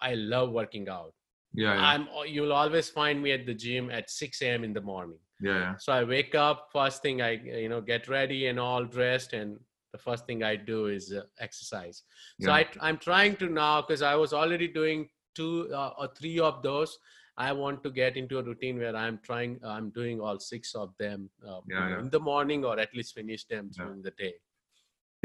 I 0.00 0.14
love 0.14 0.50
working 0.50 0.88
out. 0.88 1.12
Yeah, 1.54 1.74
yeah. 1.74 1.88
I'm 1.88 2.08
you'll 2.26 2.52
always 2.52 2.88
find 2.88 3.22
me 3.22 3.32
at 3.32 3.46
the 3.46 3.54
gym 3.54 3.90
at 3.90 4.10
6 4.10 4.42
a.m. 4.42 4.64
in 4.64 4.72
the 4.72 4.80
morning. 4.80 5.18
Yeah. 5.40 5.76
So 5.78 5.92
I 5.92 6.04
wake 6.04 6.34
up 6.34 6.68
first 6.72 7.02
thing 7.02 7.22
I 7.22 7.32
you 7.32 7.68
know 7.68 7.80
get 7.80 8.08
ready 8.08 8.46
and 8.48 8.60
all 8.60 8.84
dressed 8.84 9.32
and 9.32 9.58
the 9.92 9.98
first 9.98 10.26
thing 10.26 10.42
I 10.42 10.56
do 10.56 10.86
is 10.86 11.12
uh, 11.12 11.22
exercise. 11.40 12.02
So 12.40 12.48
yeah. 12.48 12.56
I 12.56 12.66
I'm 12.80 12.98
trying 12.98 13.36
to 13.36 13.46
now 13.46 13.82
because 13.82 14.02
I 14.02 14.14
was 14.16 14.32
already 14.32 14.68
doing 14.68 15.08
two 15.34 15.68
uh, 15.72 15.92
or 15.98 16.08
three 16.08 16.38
of 16.40 16.62
those. 16.62 16.98
I 17.38 17.52
want 17.52 17.82
to 17.84 17.90
get 17.90 18.16
into 18.16 18.38
a 18.38 18.42
routine 18.42 18.78
where 18.78 18.96
I'm 18.96 19.18
trying 19.22 19.60
I'm 19.64 19.90
doing 19.90 20.20
all 20.20 20.38
six 20.38 20.74
of 20.74 20.94
them 20.98 21.30
uh, 21.46 21.60
yeah, 21.68 21.88
yeah. 21.90 21.98
in 22.00 22.08
the 22.10 22.20
morning 22.20 22.64
or 22.64 22.78
at 22.78 22.94
least 22.94 23.14
finish 23.14 23.44
them 23.44 23.70
during 23.76 24.02
the 24.02 24.12
day. 24.12 24.34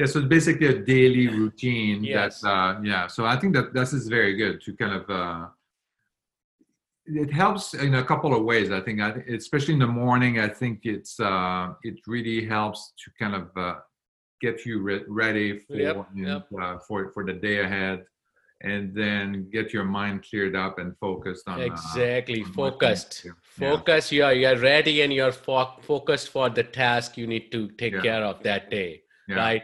Yeah, 0.01 0.07
so 0.07 0.17
it's 0.17 0.27
basically 0.27 0.65
a 0.65 0.79
daily 0.79 1.27
routine. 1.27 2.03
Yes. 2.03 2.41
That, 2.41 2.49
uh, 2.49 2.81
yeah. 2.83 3.05
So 3.05 3.23
I 3.23 3.35
think 3.39 3.53
that 3.53 3.71
this 3.71 3.93
is 3.93 4.07
very 4.07 4.35
good 4.35 4.59
to 4.65 4.73
kind 4.73 4.93
of. 4.99 5.07
Uh, 5.07 5.45
it 7.05 7.31
helps 7.31 7.75
in 7.75 7.93
a 7.93 8.03
couple 8.03 8.33
of 8.35 8.43
ways. 8.43 8.71
I 8.71 8.79
think, 8.79 8.99
I, 8.99 9.09
especially 9.41 9.75
in 9.75 9.79
the 9.79 9.93
morning, 10.03 10.39
I 10.39 10.47
think 10.47 10.79
it's 10.85 11.19
uh, 11.19 11.73
it 11.83 11.99
really 12.07 12.43
helps 12.43 12.93
to 13.03 13.11
kind 13.19 13.35
of 13.35 13.45
uh, 13.55 13.75
get 14.39 14.65
you 14.65 14.81
re- 14.81 15.05
ready 15.07 15.59
for 15.59 15.75
yep, 15.75 16.07
yep. 16.15 16.47
Uh, 16.59 16.79
for 16.87 17.11
for 17.11 17.23
the 17.23 17.33
day 17.33 17.59
ahead, 17.59 18.03
and 18.61 18.95
then 18.95 19.51
get 19.51 19.71
your 19.71 19.83
mind 19.83 20.25
cleared 20.27 20.55
up 20.55 20.79
and 20.79 20.97
focused 20.97 21.47
on 21.47 21.59
uh, 21.59 21.63
exactly 21.63 22.41
on 22.43 22.53
focused. 22.53 23.27
Focus. 23.43 24.11
Yeah. 24.11 24.17
You 24.17 24.23
are 24.25 24.33
you 24.33 24.47
are 24.47 24.57
ready 24.57 25.01
and 25.03 25.13
you're 25.13 25.31
fo- 25.31 25.77
focused 25.81 26.29
for 26.29 26.49
the 26.49 26.63
task 26.63 27.17
you 27.17 27.27
need 27.27 27.51
to 27.51 27.69
take 27.81 27.93
yeah. 27.93 28.01
care 28.01 28.23
of 28.23 28.41
that 28.41 28.71
day, 28.71 29.03
yeah. 29.27 29.35
right? 29.35 29.63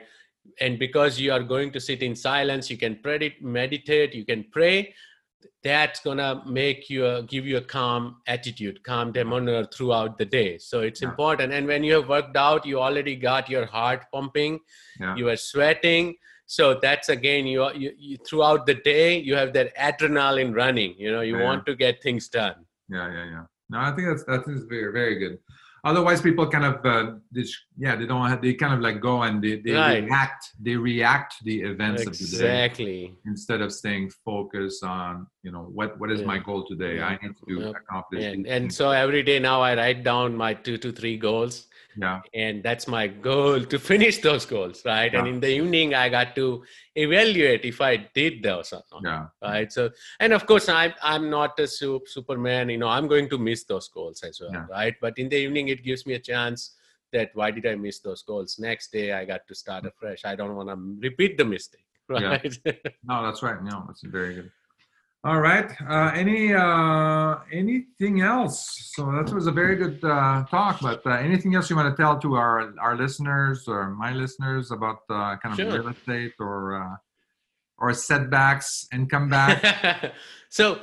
And 0.60 0.80
because 0.80 1.20
you 1.20 1.32
are 1.32 1.44
going 1.44 1.72
to 1.72 1.80
sit 1.80 2.02
in 2.02 2.16
silence 2.16 2.70
you 2.70 2.78
can 2.78 2.96
predict 2.96 3.42
meditate 3.42 4.14
you 4.14 4.26
can 4.26 4.46
pray. 4.52 4.94
That's 5.64 6.00
gonna 6.00 6.44
make 6.48 6.90
you 6.90 7.06
a, 7.06 7.24
give 7.24 7.46
you 7.46 7.58
a 7.58 7.62
calm 7.62 8.18
attitude 8.28 8.84
calm 8.84 9.12
demeanor 9.12 9.58
uh, 9.58 9.66
throughout 9.74 10.18
the 10.18 10.26
day. 10.26 10.58
So 10.58 10.82
it's 10.82 11.02
yeah. 11.02 11.10
important. 11.10 11.54
And 11.54 11.68
when 11.68 11.84
you 11.84 11.94
have 11.94 12.10
worked 12.10 12.38
out 12.38 12.66
you 12.66 12.80
already 12.80 13.16
got 13.16 13.50
your 13.50 13.66
heart 13.66 14.06
pumping 14.14 14.60
yeah. 15.00 15.16
you 15.16 15.30
are 15.30 15.36
sweating. 15.36 16.16
So 16.46 16.80
that's 16.82 17.10
again 17.10 17.46
you, 17.46 17.70
you, 17.74 17.92
you, 17.98 18.18
throughout 18.26 18.66
the 18.66 18.76
day 18.76 19.20
you 19.20 19.36
have 19.36 19.54
that 19.54 19.76
adrenaline 19.76 20.56
running. 20.56 20.96
You 20.98 21.12
know 21.12 21.22
you 21.22 21.38
yeah. 21.38 21.44
want 21.44 21.66
to 21.66 21.76
get 21.76 22.02
things 22.02 22.30
done. 22.30 22.56
Yeah 22.90 23.12
yeah 23.12 23.26
yeah. 23.26 23.44
No 23.70 23.80
i 23.80 23.92
think 23.92 24.08
that's 24.08 24.24
that 24.24 24.44
is 24.48 24.64
very 24.64 24.92
very 24.92 25.20
good 25.20 25.40
otherwise 25.84 26.22
people 26.22 26.48
kind 26.50 26.66
of 26.66 26.86
uh, 26.86 27.12
this, 27.32 27.56
yeah 27.78 27.96
they 27.96 28.06
don't 28.06 28.28
have 28.28 28.42
they 28.42 28.54
kind 28.54 28.74
of 28.74 28.80
like 28.80 29.02
go 29.02 29.24
and 29.24 29.44
they, 29.44 29.60
they 29.60 29.74
right. 29.74 30.04
react 30.04 30.52
they 30.62 30.76
react 30.76 31.38
to 31.38 31.44
the 31.44 31.62
events 31.62 32.04
exactly. 32.04 32.26
of 32.26 32.32
the 32.32 32.38
day 32.38 32.66
exactly 32.66 33.16
instead 33.26 33.62
of 33.62 33.72
staying 33.72 34.10
focused 34.26 34.84
on 34.84 35.28
you 35.44 35.52
know 35.52 35.64
what 35.74 36.00
what 36.00 36.12
is 36.12 36.22
yeah. 36.22 36.28
my 36.28 36.40
goal 36.40 36.66
today 36.66 36.98
yeah. 36.98 37.08
i 37.08 37.20
need 37.22 37.34
to 37.48 37.62
yep. 37.62 37.76
accomplish 37.76 38.24
and, 38.24 38.48
and 38.48 38.74
so 38.74 38.92
every 38.92 39.24
day 39.24 39.40
now 39.40 39.62
i 39.62 39.76
write 39.76 40.04
down 40.04 40.36
my 40.36 40.54
two 40.54 40.78
to 40.78 40.92
three 40.92 41.18
goals 41.18 41.68
yeah. 41.98 42.22
And 42.34 42.64
that's 42.64 42.88
my 42.88 43.08
goal 43.08 43.62
to 43.62 43.80
finish 43.80 44.20
those 44.20 44.46
goals 44.46 44.84
right? 44.86 45.12
Yeah. 45.12 45.20
and 45.20 45.28
in 45.28 45.40
the 45.40 45.50
evening 45.50 45.94
i 45.94 46.10
got 46.10 46.36
to 46.36 46.64
evaluate 46.96 47.66
if 47.66 47.82
i 47.82 47.96
did 47.96 48.44
those 48.44 48.74
or 48.74 48.84
not 49.02 49.32
yeah. 49.42 49.50
right? 49.50 49.72
So 49.72 49.90
and 50.20 50.34
of 50.34 50.46
course 50.46 50.70
i'm 50.70 50.94
i'm 51.02 51.30
not 51.30 51.60
a 51.60 51.68
superman 51.68 52.70
you 52.70 52.78
know 52.78 52.88
i'm 52.88 53.08
going 53.08 53.30
to 53.30 53.38
miss 53.38 53.64
those 53.64 53.88
goals 53.90 54.24
as 54.24 54.40
well 54.40 54.52
yeah. 54.54 54.66
right? 54.70 54.96
But 55.02 55.18
in 55.18 55.30
the 55.30 55.38
evening 55.38 55.70
it 55.70 55.84
gives 55.84 56.06
me 56.06 56.14
a 56.14 56.20
chance 56.20 56.76
that 57.14 57.32
why 57.34 57.52
did 57.52 57.66
i 57.66 57.76
miss 57.76 58.00
those 58.00 58.22
goals? 58.22 58.60
Next 58.60 58.92
day 58.92 59.14
i 59.14 59.26
got 59.26 59.48
to 59.48 59.56
start 59.56 59.84
mm. 59.84 59.88
afresh. 59.88 60.22
I 60.26 60.36
don't 60.36 60.56
want 60.56 60.70
to 60.70 60.78
repeat 61.02 61.38
the 61.38 61.46
mistake 61.46 61.86
right? 62.10 62.58
Yeah. 62.66 62.72
no 63.04 63.24
that's 63.24 63.44
right. 63.44 63.62
No 63.64 63.84
that's 63.88 64.04
very 64.04 64.36
good 64.36 64.52
all 65.24 65.42
right. 65.42 65.70
Uh, 65.82 66.12
any 66.16 66.54
uh, 66.54 67.38
anything 67.52 68.22
else? 68.22 68.92
So 68.96 69.12
that 69.12 69.34
was 69.34 69.48
a 69.48 69.52
very 69.52 69.76
good 69.76 70.00
uh, 70.04 70.46
talk. 70.50 70.80
But 70.82 71.06
uh, 71.06 71.12
anything 71.12 71.56
else 71.56 71.70
you 71.70 71.76
want 71.76 71.96
to 71.96 72.02
tell 72.02 72.20
to 72.20 72.36
our 72.36 72.74
our 72.80 72.96
listeners 72.96 73.68
or 73.68 73.90
my 73.90 74.14
listeners 74.14 74.72
about 74.72 75.00
uh, 75.10 75.36
kind 75.38 75.54
of 75.54 75.56
sure. 75.56 75.72
real 75.72 75.90
estate 75.90 76.34
or 76.40 76.82
uh, 76.82 76.96
or 77.80 77.94
setbacks 77.94 78.88
and 78.92 79.10
comeback? 79.10 80.14
so 80.50 80.80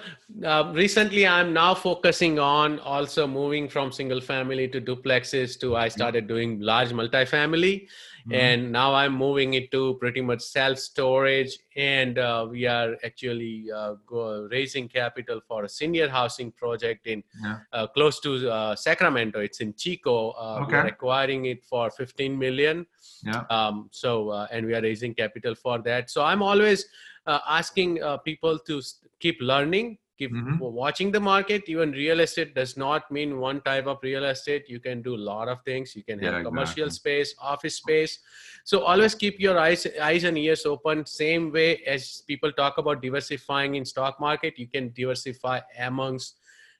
recently, 0.74 1.26
I'm 1.26 1.53
now 1.53 1.74
focusing 1.74 2.39
on 2.41 2.80
also 2.80 3.26
moving 3.28 3.68
from 3.68 3.93
single 3.93 4.20
family 4.20 4.66
to 4.68 4.80
duplexes. 4.80 5.59
To 5.61 5.76
I 5.76 5.89
started 5.89 6.26
doing 6.26 6.61
large 6.61 6.91
multifamily 6.91 7.87
Mm-hmm. 8.25 8.35
and 8.35 8.72
now 8.72 8.95
i'm 8.95 9.14
moving 9.14 9.53
it 9.53 9.70
to 9.70 9.99
pretty 10.01 10.22
much 10.22 10.41
self 10.41 10.79
storage 10.79 11.59
and 11.77 12.18
uh, 12.18 12.47
we 12.51 12.64
are 12.64 12.97
actually 13.05 13.70
uh, 13.70 13.97
go, 14.07 14.49
raising 14.51 14.89
capital 14.89 15.43
for 15.47 15.64
a 15.64 15.68
senior 15.68 16.09
housing 16.09 16.51
project 16.51 17.07
in 17.07 17.22
yeah. 17.43 17.59
uh, 17.75 17.87
close 17.87 18.20
to 18.20 18.51
uh, 18.51 18.75
sacramento 18.75 19.41
it's 19.41 19.61
in 19.61 19.75
chico 19.75 20.31
uh, 20.31 20.61
okay. 20.62 20.72
we're 20.72 20.87
acquiring 20.87 21.45
it 21.45 21.62
for 21.66 21.91
15 21.91 22.39
million 22.39 22.87
yeah 23.25 23.43
um, 23.51 23.91
so 23.91 24.31
uh, 24.31 24.47
and 24.51 24.64
we 24.64 24.75
are 24.75 24.81
raising 24.81 25.12
capital 25.12 25.55
for 25.55 25.79
that 25.81 26.09
so 26.09 26.25
i'm 26.25 26.43
always 26.43 26.87
asking 27.27 28.01
people 28.25 28.59
to 28.59 28.81
keep 29.20 29.37
learning 29.43 29.99
keep 30.19 30.33
mm-hmm. 30.33 30.59
watching 30.59 31.11
the 31.11 31.21
market 31.21 31.62
even 31.67 31.91
real 31.93 32.21
estate 32.21 32.55
does 32.55 32.77
not 32.77 33.11
mean 33.11 33.39
one 33.39 33.61
type 33.62 33.87
of 33.87 33.99
real 34.03 34.25
estate 34.25 34.65
you 34.69 34.79
can 34.79 35.03
do 35.03 35.15
a 35.15 35.23
lot 35.31 35.49
of 35.49 35.59
things 35.65 35.95
you 35.97 36.05
can 36.05 36.19
have 36.19 36.35
yeah, 36.35 36.43
commercial 36.43 36.87
exactly. 36.87 37.25
space 37.25 37.35
office 37.41 37.77
space 37.77 38.19
so 38.65 38.83
always 38.83 39.15
keep 39.15 39.41
your 39.41 39.59
eyes 39.59 39.87
eyes 40.01 40.25
and 40.25 40.39
ears 40.39 40.65
open 40.67 41.05
same 41.05 41.53
way 41.53 41.83
as 41.87 42.23
people 42.27 42.53
talk 42.53 42.79
about 42.79 43.03
diversifying 43.03 43.75
in 43.75 43.85
stock 43.85 44.21
market 44.21 44.59
you 44.59 44.69
can 44.69 44.93
diversify 44.95 45.61
amongst 45.81 46.39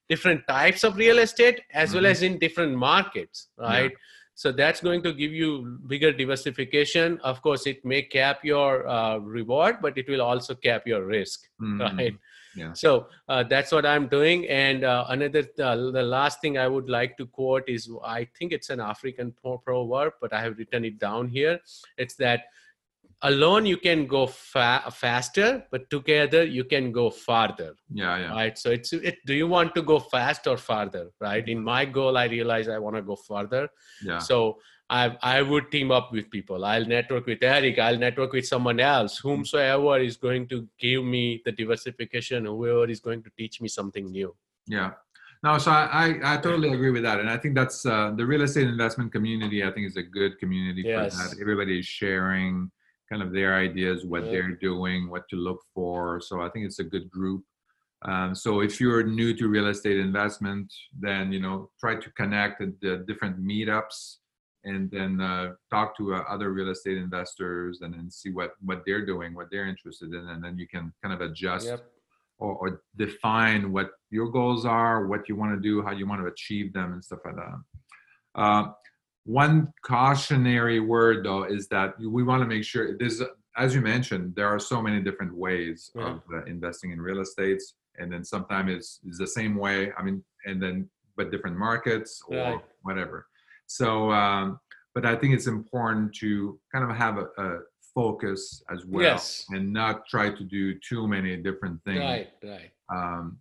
different 0.09 0.47
types 0.47 0.85
of 0.85 0.97
real 0.97 1.18
estate 1.18 1.61
as 1.72 1.89
mm-hmm. 1.89 1.99
well 1.99 2.07
as 2.07 2.22
in 2.22 2.39
different 2.39 2.76
markets 2.76 3.49
right 3.59 3.91
yeah. 3.91 3.99
so 4.35 4.53
that's 4.53 4.80
going 4.80 5.03
to 5.03 5.12
give 5.12 5.32
you 5.32 5.78
bigger 5.89 6.12
diversification 6.12 7.18
of 7.24 7.43
course 7.43 7.66
it 7.66 7.85
may 7.85 8.03
cap 8.03 8.45
your 8.45 8.87
uh, 8.87 9.16
reward 9.18 9.76
but 9.82 9.99
it 9.99 10.09
will 10.09 10.22
also 10.22 10.55
cap 10.55 10.87
your 10.87 11.05
risk 11.05 11.49
mm-hmm. 11.61 11.80
right 11.99 12.14
yeah. 12.55 12.72
So 12.72 13.09
uh, 13.28 13.42
that's 13.42 13.72
what 13.72 13.86
I'm 13.86 14.07
doing. 14.09 14.46
And 14.48 14.84
uh, 14.84 15.07
another, 15.09 15.44
uh, 15.62 15.76
the 15.76 16.02
last 16.02 16.40
thing 16.40 16.59
I 16.59 16.68
would 16.68 16.88
like 16.88 17.16
to 17.18 17.26
quote 17.26 17.68
is 17.68 17.90
I 18.05 18.28
think 18.38 18.52
it's 18.52 18.70
an 18.70 18.80
African 18.80 19.34
proverb, 19.42 20.14
but 20.20 20.32
I 20.32 20.40
have 20.40 20.59
written 20.59 20.84
it 20.84 20.98
down 20.98 21.28
here. 21.28 21.61
It's 21.96 22.14
that 22.16 22.44
alone 23.22 23.64
you 23.66 23.76
can 23.76 24.07
go 24.07 24.26
fa- 24.26 24.84
faster, 24.92 25.64
but 25.70 25.88
together 25.90 26.44
you 26.44 26.64
can 26.64 26.92
go 26.92 27.11
farther. 27.11 27.74
Yeah, 27.90 28.18
yeah. 28.18 28.30
Right. 28.30 28.59
So 28.59 28.70
it's 28.70 28.92
it. 28.92 29.18
Do 29.26 29.34
you 29.34 29.46
want 29.46 29.74
to 29.74 29.82
go 29.82 29.98
fast 29.98 30.46
or 30.46 30.57
farther? 30.57 31.11
Right. 31.20 31.48
In 31.48 31.62
my 31.62 31.84
goal, 31.84 32.16
I 32.16 32.26
realize 32.26 32.68
I 32.68 32.78
want 32.78 32.96
to 32.96 33.02
go 33.02 33.16
farther. 33.16 33.68
Yeah. 34.05 34.18
So 34.18 34.59
I, 34.95 35.16
I 35.36 35.42
would 35.42 35.72
team 35.72 35.90
up 35.90 36.12
with 36.12 36.30
people. 36.30 36.64
I'll 36.64 36.86
network 36.86 37.26
with 37.26 37.42
Eric. 37.42 37.78
I'll 37.80 37.99
network 37.99 38.32
with 38.32 38.47
someone 38.47 38.78
else, 38.78 39.18
whomsoever 39.18 39.99
is 39.99 40.16
going 40.16 40.47
to 40.53 40.68
give 40.78 41.03
me 41.05 41.42
the 41.45 41.51
diversification, 41.51 42.45
whoever 42.45 42.88
is 42.88 43.01
going 43.01 43.22
to 43.24 43.30
teach 43.36 43.61
me 43.61 43.66
something 43.68 44.07
new. 44.18 44.32
Yeah. 44.68 44.92
No, 45.42 45.59
so 45.59 45.72
I, 45.72 45.82
I, 46.22 46.34
I 46.34 46.36
totally 46.36 46.72
agree 46.72 46.92
with 46.92 47.03
that, 47.03 47.18
and 47.20 47.28
I 47.28 47.36
think 47.36 47.55
that's 47.57 47.84
uh, 47.84 48.12
the 48.16 48.24
real 48.24 48.42
estate 48.42 48.68
investment 48.68 49.11
community. 49.12 49.64
I 49.64 49.70
think 49.72 49.84
is 49.88 49.97
a 49.97 50.03
good 50.03 50.38
community 50.38 50.82
Yes. 50.86 51.20
for 51.20 51.28
that. 51.28 51.40
Everybody 51.40 51.80
is 51.80 51.86
sharing 51.86 52.70
kind 53.11 53.20
of 53.20 53.32
their 53.32 53.53
ideas, 53.57 54.05
what 54.07 54.24
Yeah. 54.24 54.30
they're 54.32 54.53
doing, 54.70 55.11
what 55.11 55.28
to 55.30 55.36
look 55.36 55.61
for. 55.74 56.20
So 56.20 56.40
I 56.40 56.49
think 56.51 56.66
it's 56.66 56.78
a 56.78 56.84
good 56.95 57.11
group. 57.11 57.42
Um, 58.11 58.34
so 58.34 58.61
if 58.61 58.80
you're 58.80 59.03
new 59.03 59.34
to 59.34 59.49
real 59.49 59.66
estate 59.66 59.99
investment, 59.99 60.72
then 61.07 61.32
you 61.32 61.40
know 61.40 61.70
try 61.80 61.97
to 61.97 62.11
connect 62.12 62.61
at 62.62 62.80
the 62.80 62.92
different 63.09 63.36
meetups, 63.51 63.97
and 64.64 64.90
then 64.90 65.20
uh, 65.20 65.52
talk 65.70 65.96
to 65.98 66.14
uh, 66.14 66.24
other 66.28 66.52
real 66.52 66.70
estate 66.70 66.96
investors, 66.98 67.80
and 67.82 67.94
then 67.94 68.10
see 68.10 68.30
what 68.30 68.52
what 68.64 68.82
they're 68.86 69.04
doing, 69.04 69.34
what 69.34 69.48
they're 69.50 69.66
interested 69.66 70.12
in, 70.14 70.28
and 70.30 70.42
then 70.42 70.58
you 70.58 70.66
can 70.66 70.92
kind 71.02 71.14
of 71.14 71.20
adjust 71.20 71.66
Yep. 71.66 71.84
or, 72.38 72.52
or 72.56 72.82
define 72.96 73.72
what 73.72 73.90
your 74.10 74.28
goals 74.30 74.64
are, 74.64 75.06
what 75.06 75.28
you 75.28 75.36
want 75.36 75.54
to 75.54 75.60
do, 75.60 75.82
how 75.82 75.92
you 75.92 76.06
want 76.06 76.20
to 76.22 76.26
achieve 76.28 76.72
them, 76.72 76.92
and 76.94 77.04
stuff 77.04 77.20
like 77.24 77.36
that. 77.36 77.58
Uh, 78.34 78.72
one 79.24 79.72
cautionary 79.82 80.80
word, 80.80 81.24
though, 81.24 81.44
is 81.44 81.68
that 81.68 81.98
we 82.00 82.22
want 82.22 82.42
to 82.42 82.46
make 82.46 82.64
sure 82.64 82.96
this, 82.98 83.22
as 83.56 83.74
you 83.74 83.80
mentioned, 83.80 84.34
there 84.34 84.48
are 84.48 84.58
so 84.58 84.82
many 84.82 85.00
different 85.00 85.34
ways 85.34 85.90
Yeah. 85.94 86.06
of 86.14 86.22
uh, 86.32 86.44
investing 86.44 86.90
in 86.90 87.00
real 87.00 87.20
estate, 87.20 87.62
and 87.98 88.12
then 88.12 88.24
sometimes 88.24 88.70
it's, 88.76 89.00
it's 89.06 89.18
the 89.18 89.26
same 89.26 89.54
way. 89.56 89.92
I 89.98 90.02
mean, 90.02 90.22
and 90.46 90.60
then 90.62 90.88
but 91.16 91.30
different 91.30 91.56
markets 91.56 92.22
or 92.26 92.36
Right. 92.36 92.64
whatever. 92.82 93.26
So, 93.66 94.10
um, 94.10 94.60
but 94.94 95.04
I 95.06 95.16
think 95.16 95.34
it's 95.34 95.46
important 95.46 96.14
to 96.16 96.58
kind 96.72 96.88
of 96.88 96.96
have 96.96 97.18
a, 97.18 97.26
a 97.38 97.58
focus 97.94 98.62
as 98.70 98.84
well 98.86 99.02
Yes. 99.02 99.46
and 99.50 99.72
not 99.72 100.06
try 100.08 100.30
to 100.30 100.44
do 100.44 100.78
too 100.80 101.06
many 101.06 101.36
different 101.36 101.82
things 101.84 102.00
Right, 102.00 102.30
right. 102.42 102.70
um, 102.92 103.38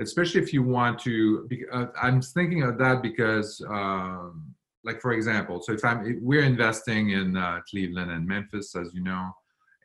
especially 0.00 0.40
if 0.42 0.52
you 0.52 0.62
want 0.62 0.98
to 0.98 1.48
uh, 1.72 1.86
i'm 2.02 2.20
thinking 2.20 2.62
of 2.64 2.78
that 2.78 3.00
because 3.02 3.64
um, 3.68 4.52
like 4.82 5.00
for 5.00 5.12
example 5.12 5.62
so 5.62 5.72
if 5.72 5.84
i'm 5.84 6.04
if 6.04 6.16
we're 6.20 6.42
investing 6.42 7.10
in 7.10 7.36
uh, 7.36 7.60
cleveland 7.70 8.10
and 8.10 8.26
memphis 8.26 8.74
as 8.74 8.92
you 8.92 9.04
know 9.04 9.30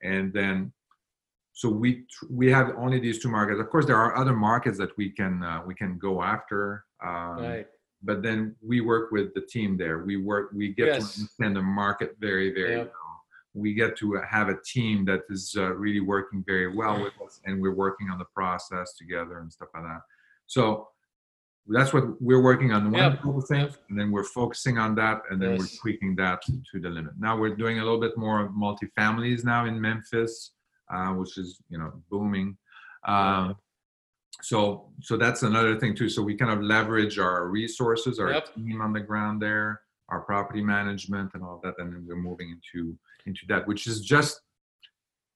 and 0.04 0.34
then 0.34 0.72
so 1.54 1.70
we 1.70 2.06
we 2.30 2.50
have 2.50 2.72
only 2.78 3.00
these 3.00 3.20
two 3.22 3.30
markets 3.30 3.60
of 3.60 3.70
course 3.70 3.86
there 3.86 3.98
are 3.98 4.16
other 4.18 4.34
markets 4.34 4.78
that 4.80 4.96
we 4.98 5.12
can 5.12 5.44
uh, 5.44 5.62
we 5.68 5.76
can 5.76 6.00
go 6.00 6.24
after 6.24 6.86
um, 7.06 7.38
Right. 7.38 7.68
But 8.04 8.22
then 8.22 8.56
we 8.62 8.82
work 8.82 9.12
with 9.12 9.34
the 9.34 9.42
team 9.42 9.78
there 9.78 10.00
we 10.04 10.18
work 10.18 10.50
we 10.54 10.74
get 10.74 10.88
Yes. 10.88 11.16
to 11.16 11.22
understand 11.22 11.56
the 11.56 11.62
market 11.62 12.16
very 12.20 12.54
very 12.54 12.72
Yeah. 12.78 12.84
well 12.84 12.94
we 13.54 13.74
get 13.74 13.98
to 13.98 14.14
have 14.30 14.50
a 14.50 14.58
team 14.64 15.04
that 15.06 15.22
is 15.30 15.56
uh, 15.58 15.74
really 15.74 16.00
working 16.02 16.44
very 16.46 16.68
well 16.76 17.02
with 17.04 17.14
us 17.26 17.40
and 17.46 17.60
we're 17.62 17.74
working 17.74 18.10
on 18.12 18.20
the 18.20 18.30
process 18.36 18.96
together 18.96 19.40
and 19.40 19.52
stuff 19.52 19.70
like 19.74 19.84
that 19.84 20.02
so 20.46 20.90
that's 21.70 21.92
what 21.92 22.22
we're 22.22 22.42
working 22.42 22.72
on 22.72 22.92
one 22.92 23.02
Yep. 23.02 23.18
couple 23.22 23.42
things 23.42 23.72
Yep. 23.74 23.84
and 23.90 24.00
then 24.00 24.12
we're 24.12 24.24
focusing 24.24 24.78
on 24.78 24.94
that 24.96 25.24
and 25.30 25.42
then 25.42 25.52
Yes. 25.52 25.60
we're 25.60 25.80
tweaking 25.82 26.16
that 26.18 26.42
to 26.72 26.80
the 26.80 26.90
limit 26.90 27.14
now 27.20 27.36
we're 27.38 27.56
doing 27.56 27.80
a 27.80 27.84
little 27.84 28.00
bit 28.00 28.16
more 28.18 28.42
of 28.46 28.52
multifamilies 28.52 29.44
now 29.44 29.66
in 29.66 29.82
memphis 29.82 30.52
uh, 30.94 31.10
which 31.20 31.38
is 31.38 31.50
you 31.70 31.78
know 31.80 31.92
booming 32.12 32.58
um, 33.06 33.56
so 34.42 34.90
so 35.02 35.18
that's 35.18 35.44
another 35.44 35.80
thing 35.80 35.96
too 35.96 36.10
so 36.10 36.22
we 36.22 36.36
kind 36.36 36.52
of 36.52 36.62
leverage 36.62 37.18
our 37.20 37.48
resources 37.48 38.20
our 38.20 38.32
Yep. 38.34 38.56
team 38.56 38.82
on 38.82 38.94
the 38.94 39.00
ground 39.00 39.42
there 39.42 39.82
our 40.10 40.22
property 40.22 40.62
management 40.62 41.32
and 41.34 41.44
all 41.44 41.60
that 41.64 41.74
and 41.80 41.92
then 41.94 42.06
we're 42.08 42.16
moving 42.16 42.50
into 42.52 42.96
into 43.26 43.42
that 43.48 43.68
which 43.68 43.88
is 43.88 44.02
just 44.02 44.42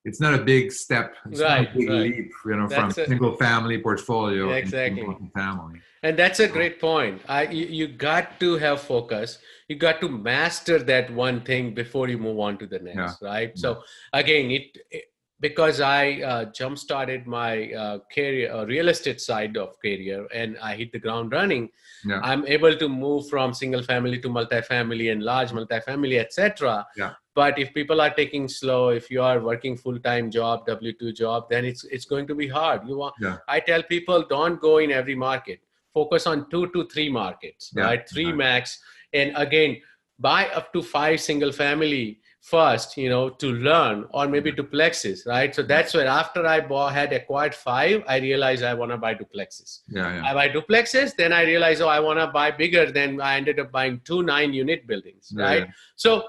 it's 0.06 0.20
not 0.20 0.34
a 0.34 0.44
big 0.44 0.72
step 0.72 1.16
it's 1.30 1.40
not 1.40 1.50
Right, 1.60 1.70
a 1.74 1.78
big 1.78 1.90
right. 1.90 2.02
leap 2.02 2.32
you 2.46 2.56
know 2.56 2.68
That's 2.68 2.96
from 2.96 3.04
a- 3.04 3.08
single 3.08 3.36
family 3.38 3.78
portfolio 3.80 4.46
into 4.46 4.58
Exactly. 4.60 5.02
multifamily 5.04 5.80
And 6.04 6.18
that's 6.18 6.40
a 6.40 6.48
great 6.58 6.76
point. 6.82 7.22
I 7.30 7.42
you, 7.58 7.66
you 7.80 7.86
got 8.10 8.26
to 8.44 8.50
have 8.58 8.82
focus. 8.94 9.38
You 9.70 9.76
got 9.88 10.02
to 10.04 10.10
master 10.10 10.78
that 10.92 11.06
one 11.14 11.38
thing 11.50 11.76
before 11.82 12.06
you 12.12 12.18
move 12.18 12.40
on 12.46 12.58
to 12.62 12.66
the 12.74 12.80
next, 12.80 13.22
right? 13.22 13.52
So 13.64 13.70
again, 14.22 14.50
it, 14.58 14.66
it- 14.98 15.06
because 15.42 15.82
I 15.82 16.22
uh, 16.22 16.46
jump 16.46 16.78
started 16.78 17.26
my 17.26 17.74
uh, 17.74 18.00
career, 18.14 18.54
uh, 18.54 18.66
real 18.66 18.90
estate 18.90 19.20
side 19.20 19.58
of 19.58 19.76
career, 19.82 20.28
and 20.34 20.58
I 20.62 20.76
hit 20.76 20.92
the 20.92 21.00
ground 21.00 21.32
running. 21.34 21.70
Yeah. 22.06 22.22
I'm 22.24 22.46
able 22.46 22.78
to 22.78 22.88
move 22.88 23.28
from 23.28 23.54
single 23.54 23.82
family 23.82 24.20
to 24.20 24.30
multifamily 24.30 25.12
and 25.12 25.24
large 25.24 25.50
multifamily, 25.50 26.20
etc. 26.20 26.86
Yeah. 26.96 27.14
But 27.34 27.58
if 27.58 27.74
people 27.74 28.02
are 28.02 28.14
taking 28.14 28.48
slow, 28.48 28.90
if 28.90 29.10
you 29.10 29.22
are 29.24 29.40
working 29.40 29.76
full 29.76 30.00
time 30.00 30.30
job, 30.30 30.66
W 30.68 30.94
two 30.94 31.12
job, 31.12 31.50
then 31.50 31.66
it's 31.66 31.84
it's 31.86 32.06
going 32.06 32.28
to 32.28 32.36
be 32.36 32.48
hard. 32.48 32.88
You 32.88 32.98
want 32.98 33.16
Yeah. 33.20 33.38
I 33.48 33.60
tell 33.60 33.84
people 33.84 34.26
don't 34.30 34.62
go 34.62 34.78
in 34.78 34.92
every 34.92 35.16
market. 35.16 35.60
Focus 35.94 36.28
on 36.28 36.50
two 36.50 36.68
to 36.72 36.88
three 36.88 37.10
markets, 37.10 37.74
Yeah, 37.76 37.84
right? 37.84 38.10
Three 38.10 38.32
max. 38.32 38.80
And 39.12 39.34
again, 39.36 39.82
buy 40.20 40.48
up 40.50 40.72
to 40.74 40.82
five 40.82 41.20
single 41.20 41.52
family 41.52 42.21
first, 42.42 42.98
you 42.98 43.08
know, 43.08 43.30
to 43.30 43.52
learn, 43.54 44.06
or 44.12 44.28
maybe 44.28 44.52
mm-hmm. 44.52 44.62
duplexes, 44.62 45.28
right? 45.28 45.54
So 45.54 45.62
that's 45.62 45.94
where 45.94 46.08
after 46.08 46.46
I 46.46 46.60
bought, 46.60 46.94
had 46.94 47.14
acquired 47.14 47.54
five, 47.54 48.04
I 48.08 48.18
realized 48.18 48.64
I 48.64 48.74
want 48.74 48.92
to 48.92 48.98
buy 48.98 49.14
duplexes. 49.14 49.82
yeah 49.88 50.16
yeah 50.16 50.26
I 50.26 50.34
buy 50.34 50.50
duplexes, 50.50 51.16
then 51.16 51.34
I 51.34 51.44
realized, 51.44 51.82
oh, 51.82 51.88
I 51.88 52.00
want 52.00 52.20
to 52.20 52.28
buy 52.28 52.50
bigger. 52.50 52.92
Then 52.92 53.22
I 53.22 53.38
ended 53.38 53.60
up 53.60 53.72
buying 53.72 54.02
two 54.04 54.24
nine 54.24 54.54
unit 54.54 54.88
buildings, 54.88 55.32
Yeah, 55.36 55.44
right? 55.44 55.64
yeah. 55.66 55.72
So 55.96 56.24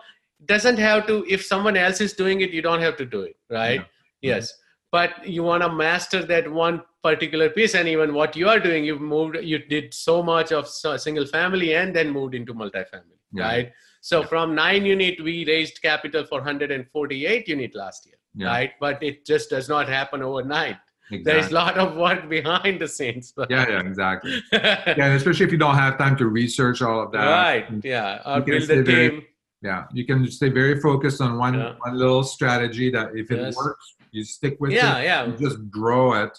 doesn't 0.44 0.78
have 0.78 1.06
to. 1.06 1.24
If 1.28 1.44
someone 1.44 1.76
else 1.76 2.00
is 2.00 2.12
doing 2.12 2.42
it, 2.42 2.50
you 2.50 2.62
don't 2.62 2.82
have 2.82 2.96
to 2.98 3.06
do 3.06 3.22
it, 3.22 3.36
right? 3.50 3.74
Yeah. 3.74 3.80
Mm-hmm. 3.80 4.26
Yes, 4.32 4.52
but 4.90 5.26
you 5.26 5.42
want 5.42 5.62
to 5.62 5.72
master 5.72 6.22
that 6.26 6.50
one 6.50 6.82
particular 7.02 7.48
piece, 7.48 7.74
and 7.74 7.88
even 7.88 8.12
what 8.12 8.36
you 8.36 8.48
are 8.48 8.60
doing, 8.60 8.84
you've 8.84 9.00
moved, 9.00 9.36
you 9.42 9.58
did 9.58 9.94
so 9.94 10.22
much 10.22 10.52
of 10.52 10.68
single 10.68 11.26
family, 11.26 11.74
and 11.74 11.96
then 11.96 12.10
moved 12.10 12.34
into 12.34 12.54
multifamily, 12.54 13.18
right? 13.32 13.72
So 14.05 14.24
from 14.24 14.55
nine 14.57 14.84
unit, 14.84 15.22
we 15.22 15.44
raised 15.46 15.80
capital 15.80 16.24
for 16.26 16.38
148 16.40 17.48
unit 17.48 17.74
last 17.76 18.05
year, 18.05 18.16
Yeah. 18.34 18.48
right? 18.48 18.72
But 18.80 19.00
it 19.00 19.24
just 19.24 19.48
does 19.50 19.68
not 19.68 19.88
happen 19.88 20.22
overnight. 20.22 20.76
There 21.24 21.36
is 21.36 21.50
a 21.50 21.55
lot 21.55 21.76
of 21.78 21.94
work 21.96 22.28
behind 22.28 22.80
the 22.80 22.88
scenes. 22.88 23.32
yeah 23.50 23.68
yeah 23.68 23.80
exactly 23.80 24.40
yeah 24.53 25.09
especially 25.18 25.44
if 25.48 25.53
you 25.53 25.59
don't 25.59 25.74
have 25.84 25.98
time 25.98 26.16
to 26.22 26.26
research 26.26 26.80
all 26.86 26.98
of 27.05 27.12
that 27.12 27.26
right. 27.42 27.66
Yeah. 27.84 28.22
Or 28.26 28.40
can 28.42 28.66
build 28.66 28.86
very- 28.86 29.11
team. 29.11 29.22
Yeah, 29.70 29.84
you 29.92 30.05
can 30.05 30.18
stay 30.38 30.48
very 30.48 30.80
focused 30.80 31.20
on 31.20 31.38
one 31.38 31.55
Yeah. 31.55 31.74
one 31.86 31.94
little 32.03 32.24
strategy 32.36 32.90
that 32.96 33.09
if 33.22 33.30
it 33.30 33.38
Yes. 33.40 33.55
works, 33.57 33.84
you 34.11 34.24
stick 34.24 34.55
with 34.62 34.72
Yeah. 34.72 34.98
it. 34.98 35.05
Yeah. 35.11 35.26
You 35.26 35.32
just 35.46 35.59
grow 35.78 36.07
it. 36.24 36.34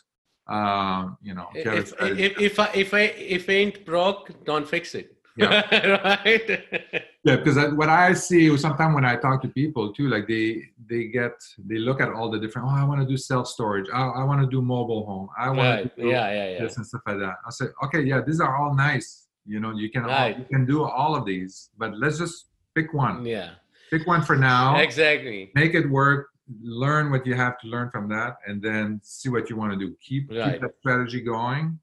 Um, 0.58 1.18
you 1.28 1.34
know, 1.38 1.48
if 1.56 1.66
if, 1.66 2.20
if, 2.26 2.32
if, 2.48 2.60
I, 2.60 2.68
if 2.84 2.90
I 2.94 3.04
if 3.38 3.44
ain't 3.50 3.86
broke, 3.86 4.24
don't 4.44 4.68
fix 4.76 4.86
it. 5.02 5.08
Yeah. 5.36 5.62
right. 6.26 6.50
yeah, 7.24 7.36
because 7.38 7.74
what 7.74 7.90
I 7.90 8.14
see 8.14 8.56
sometimes 8.58 8.94
when 8.96 9.06
I 9.06 9.16
talk 9.16 9.42
to 9.42 9.48
people 9.48 9.94
too, 9.94 10.10
like 10.10 10.28
they 10.28 10.64
they 10.90 11.06
get 11.06 11.32
they 11.58 11.78
look 11.78 12.02
at 12.02 12.10
all 12.12 12.30
the 12.30 12.40
different. 12.40 12.68
Oh, 12.68 12.72
I 12.76 12.84
want 12.84 13.02
to 13.02 13.08
do 13.08 13.18
self 13.18 13.48
storage. 13.48 13.88
I, 13.94 14.02
I 14.02 14.24
want 14.24 14.42
to 14.42 14.48
do 14.48 14.62
mobile 14.62 15.06
home. 15.06 15.30
I 15.38 15.48
want 15.50 15.60
right. 15.60 15.96
to 15.96 16.02
do 16.02 16.10
Yeah. 16.10 16.32
Yeah. 16.32 16.50
Yeah. 16.52 16.62
this 16.64 16.78
and 16.78 16.86
stuff 16.86 17.02
like 17.08 17.20
that. 17.20 17.36
I 17.46 17.50
say, 17.50 17.66
okay, 17.86 18.02
yeah, 18.02 18.22
these 18.26 18.40
are 18.40 18.56
all 18.56 18.76
nice. 18.76 19.28
You 19.46 19.60
know, 19.60 19.72
you 19.72 19.90
can 19.90 20.04
all, 20.04 20.10
Right. 20.10 20.38
you 20.38 20.46
can 20.46 20.66
do 20.66 20.84
all 20.84 21.16
of 21.16 21.26
these, 21.26 21.70
but 21.78 21.98
let's 21.98 22.18
just 22.18 22.48
pick 22.76 22.94
one. 22.94 23.26
Yeah. 23.26 23.52
Pick 23.90 24.08
one 24.08 24.22
for 24.22 24.36
now. 24.36 24.78
Exactly. 24.78 25.52
make 25.56 25.74
it 25.74 25.90
work 25.90 26.30
learn 26.62 27.10
what 27.10 27.26
you 27.26 27.34
have 27.36 27.58
to 27.60 27.68
learn 27.68 27.90
from 27.90 28.10
that 28.10 28.36
and 28.48 28.62
then 28.62 29.00
see 29.04 29.30
what 29.30 29.50
you 29.50 29.56
want 29.56 29.72
to 29.72 29.80
do 29.80 29.96
keep, 30.02 30.30
Right. 30.30 30.54
keep 30.54 30.62
that 30.62 30.72
strategy 30.80 31.22
going 31.22 31.80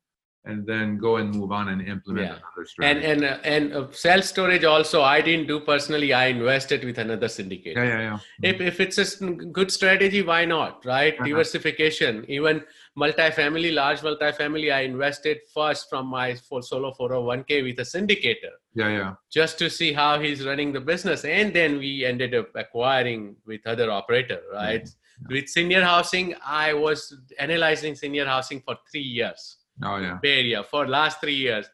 and 0.47 0.67
then 0.67 0.97
go 0.97 1.17
and 1.17 1.35
move 1.35 1.53
on 1.53 1.69
and 1.69 1.87
implement 1.87 2.27
Yeah. 2.27 2.37
another 2.37 2.63
And 2.63 2.69
strategy 2.69 3.07
and 3.07 3.25
uh, 3.25 3.39
and 3.45 3.73
uh, 3.75 3.87
self 3.93 4.25
storage 4.25 4.65
also 4.65 5.03
I 5.03 5.21
didn't 5.21 5.47
do 5.49 5.61
personally. 5.61 6.13
I 6.15 6.27
invested 6.27 6.83
with 6.85 6.99
another 6.99 7.29
syndicate. 7.29 7.77
yeah 7.77 7.85
yeah 7.85 8.01
yeah 8.01 8.19
if, 8.51 8.61
if 8.61 8.81
it's 8.81 8.99
a 8.99 9.27
good 9.59 9.71
strategy 9.71 10.23
why 10.23 10.45
not 10.47 10.85
right 10.87 11.15
Uh-huh. 11.15 11.27
diversification 11.29 12.25
even 12.29 12.63
multifamily 13.03 13.71
large 13.81 14.01
multifamily 14.09 14.69
i 14.79 14.81
invested 14.93 15.39
first 15.55 15.89
from 15.91 16.07
my 16.07 16.35
for 16.49 16.63
solo 16.71 16.89
401k 16.99 17.63
with 17.67 17.79
a 17.85 17.87
syndicator 17.95 18.55
yeah 18.81 18.89
yeah 18.99 19.13
just 19.39 19.59
to 19.63 19.69
see 19.79 19.93
how 19.93 20.19
he's 20.25 20.45
running 20.51 20.73
the 20.73 20.81
business 20.93 21.25
and 21.25 21.55
then 21.61 21.79
we 21.85 21.93
ended 22.13 22.35
up 22.41 22.49
acquiring 22.65 23.37
with 23.47 23.61
other 23.75 23.89
operator 23.91 24.41
right 24.53 24.89
with 25.29 25.49
senior 25.49 25.83
housing 25.93 26.35
i 26.45 26.73
was 26.73 27.15
analyzing 27.39 27.95
senior 27.95 28.27
housing 28.35 28.61
for 28.67 28.77
three 28.91 29.09
years 29.21 29.57
oh 29.85 29.97
yeah 29.97 30.19
Bay 30.23 30.39
Area 30.41 30.63
for 30.63 30.87
last 30.87 31.21
three 31.21 31.35
years, 31.35 31.67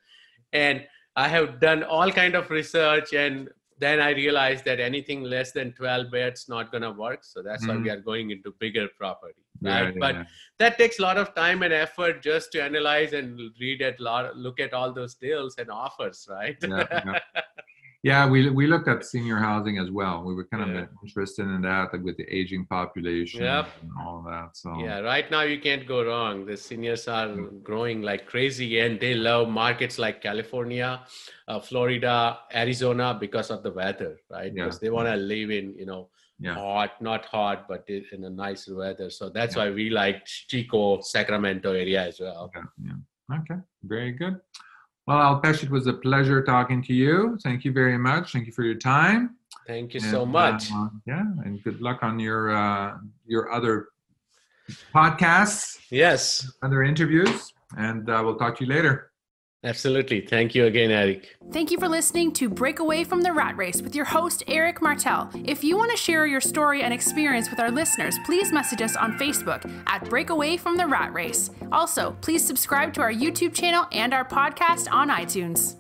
and 0.53 0.87
I 1.17 1.29
have 1.29 1.61
done 1.61 1.83
all 1.83 2.11
kind 2.13 2.35
of 2.35 2.51
research, 2.51 3.15
and 3.15 3.49
then 3.79 4.01
I 4.01 4.11
realized 4.11 4.65
that 4.65 4.81
anything 4.81 5.23
less 5.23 5.53
than 5.53 5.73
12 5.73 6.11
beds 6.11 6.49
not 6.49 6.73
gonna 6.73 6.93
work. 6.93 7.25
So 7.25 7.43
that's 7.43 7.67
why 7.67 7.75
Mhm. 7.75 7.83
we 7.83 7.91
are 7.91 8.01
going 8.01 8.31
into 8.31 8.53
bigger 8.59 8.89
property, 8.99 9.43
yeah, 9.61 9.81
right? 9.81 9.95
yeah, 9.95 10.01
but 10.01 10.15
yeah. 10.15 10.25
that 10.59 10.79
takes 10.79 10.99
a 10.99 11.03
lot 11.03 11.19
of 11.19 11.35
time 11.35 11.63
and 11.63 11.73
effort 11.75 12.23
just 12.23 12.53
to 12.53 12.63
analyze 12.63 13.13
and 13.13 13.39
read 13.61 13.83
at 13.83 14.01
lot, 14.01 14.35
look 14.37 14.61
at 14.61 14.73
all 14.73 14.93
those 14.93 15.15
deals 15.15 15.57
and 15.59 15.71
offers, 15.71 16.27
right? 16.31 16.57
Yeah, 18.03 18.29
we 18.29 18.51
we 18.51 18.67
looked 18.67 18.89
at 18.89 19.05
senior 19.05 19.37
housing 19.37 19.79
as 19.79 19.91
well. 19.91 20.23
We 20.23 20.35
were 20.35 20.45
kind 20.45 20.63
of 20.63 20.69
yeah. 20.69 20.87
interested 21.03 21.47
in 21.47 21.63
that 21.63 21.93
like 21.93 22.03
with 22.03 22.17
the 22.17 22.25
aging 22.25 22.67
population 22.67 23.43
yep. 23.43 23.69
and 23.83 23.91
all 24.01 24.23
that. 24.27 24.57
So 24.57 24.79
yeah, 24.79 25.01
right 25.01 25.29
now 25.31 25.43
you 25.43 25.59
can't 25.61 25.87
go 25.89 26.05
wrong. 26.05 26.47
The 26.47 26.57
seniors 26.57 27.09
are 27.09 27.35
growing 27.63 28.03
like 28.03 28.27
crazy, 28.27 28.79
and 28.81 29.01
they 29.01 29.15
love 29.15 29.49
markets 29.49 29.99
like 29.99 30.23
California, 30.23 31.01
uh, 31.49 31.59
Florida, 31.59 32.39
Arizona 32.55 33.17
because 33.19 33.51
of 33.51 33.63
the 33.63 33.73
weather, 33.73 34.21
right? 34.31 34.53
Yeah. 34.55 34.65
Because 34.65 34.79
they 34.79 34.91
want 34.91 35.09
to 35.09 35.17
live 35.17 35.51
in 35.51 35.75
you 35.77 35.87
know 35.87 36.09
yeah. 36.39 36.55
hot, 36.55 37.01
not 37.01 37.25
hot, 37.25 37.67
but 37.69 37.89
in 37.89 38.25
a 38.25 38.31
nice 38.31 38.69
weather. 38.69 39.11
So 39.11 39.31
that's 39.31 39.57
why 39.57 39.71
we 39.71 39.91
like 39.91 40.25
Chico, 40.27 41.01
Sacramento 41.01 41.73
area 41.73 42.07
as 42.07 42.21
well. 42.21 42.45
Okay. 42.45 42.67
Yeah. 42.85 43.39
Okay. 43.39 43.61
Very 43.83 44.13
good. 44.13 44.41
Well, 45.07 45.19
Alpesh, 45.19 45.63
it 45.63 45.71
was 45.71 45.87
a 45.87 45.93
pleasure 45.93 46.43
talking 46.43 46.83
to 46.83 46.93
you. 46.93 47.39
Thank 47.45 47.65
you 47.65 47.73
very 47.73 47.97
much. 47.97 48.33
Thank 48.33 48.47
you 48.47 48.53
for 48.53 48.65
your 48.65 48.75
time. 48.75 49.37
Thank 49.67 49.95
you 49.95 50.01
and, 50.01 50.11
so 50.11 50.27
much. 50.27 50.73
Uh, 50.73 50.89
yeah, 51.07 51.25
and 51.45 51.63
good 51.63 51.81
luck 51.81 52.01
on 52.03 52.19
your 52.19 52.51
uh, 52.51 52.99
your 53.25 53.53
other 53.53 53.89
podcasts. 54.93 55.79
Yes. 55.91 56.51
Other 56.63 56.83
interviews, 56.83 57.53
and 57.77 58.11
uh, 58.11 58.21
we'll 58.25 58.37
talk 58.37 58.59
to 58.59 58.65
you 58.65 58.71
later. 58.71 59.13
Absolutely. 59.67 60.21
Thank 60.21 60.55
you 60.55 60.67
again, 60.67 60.93
Eric. 60.93 61.37
Thank 61.53 61.73
you 61.73 61.79
for 61.79 61.89
listening 61.89 62.33
to 62.35 62.49
Break 62.49 62.79
Away 62.79 63.03
from 63.03 63.21
the 63.21 63.33
Rat 63.33 63.57
Race 63.57 63.83
with 63.83 63.97
your 63.97 64.05
host, 64.05 64.45
Eric 64.47 64.81
Martel. 64.81 65.29
If 65.45 65.65
you 65.65 65.77
want 65.77 65.91
to 65.91 65.97
share 65.97 66.25
your 66.25 66.41
story 66.41 66.83
and 66.83 66.95
experience 66.95 67.51
with 67.51 67.59
our 67.59 67.73
listeners, 67.73 68.17
please 68.25 68.53
message 68.53 68.81
us 68.81 68.95
on 68.95 69.19
Facebook 69.19 69.69
at 69.89 70.09
Break 70.09 70.31
Away 70.31 70.57
from 70.57 70.77
the 70.77 70.87
Rat 70.87 71.13
Race. 71.13 71.51
Also, 71.73 72.17
please 72.21 72.47
subscribe 72.47 72.95
to 72.95 73.01
our 73.01 73.13
YouTube 73.13 73.53
channel 73.53 73.87
and 73.91 74.15
our 74.15 74.25
podcast 74.25 74.89
on 74.93 75.09
iTunes. 75.09 75.75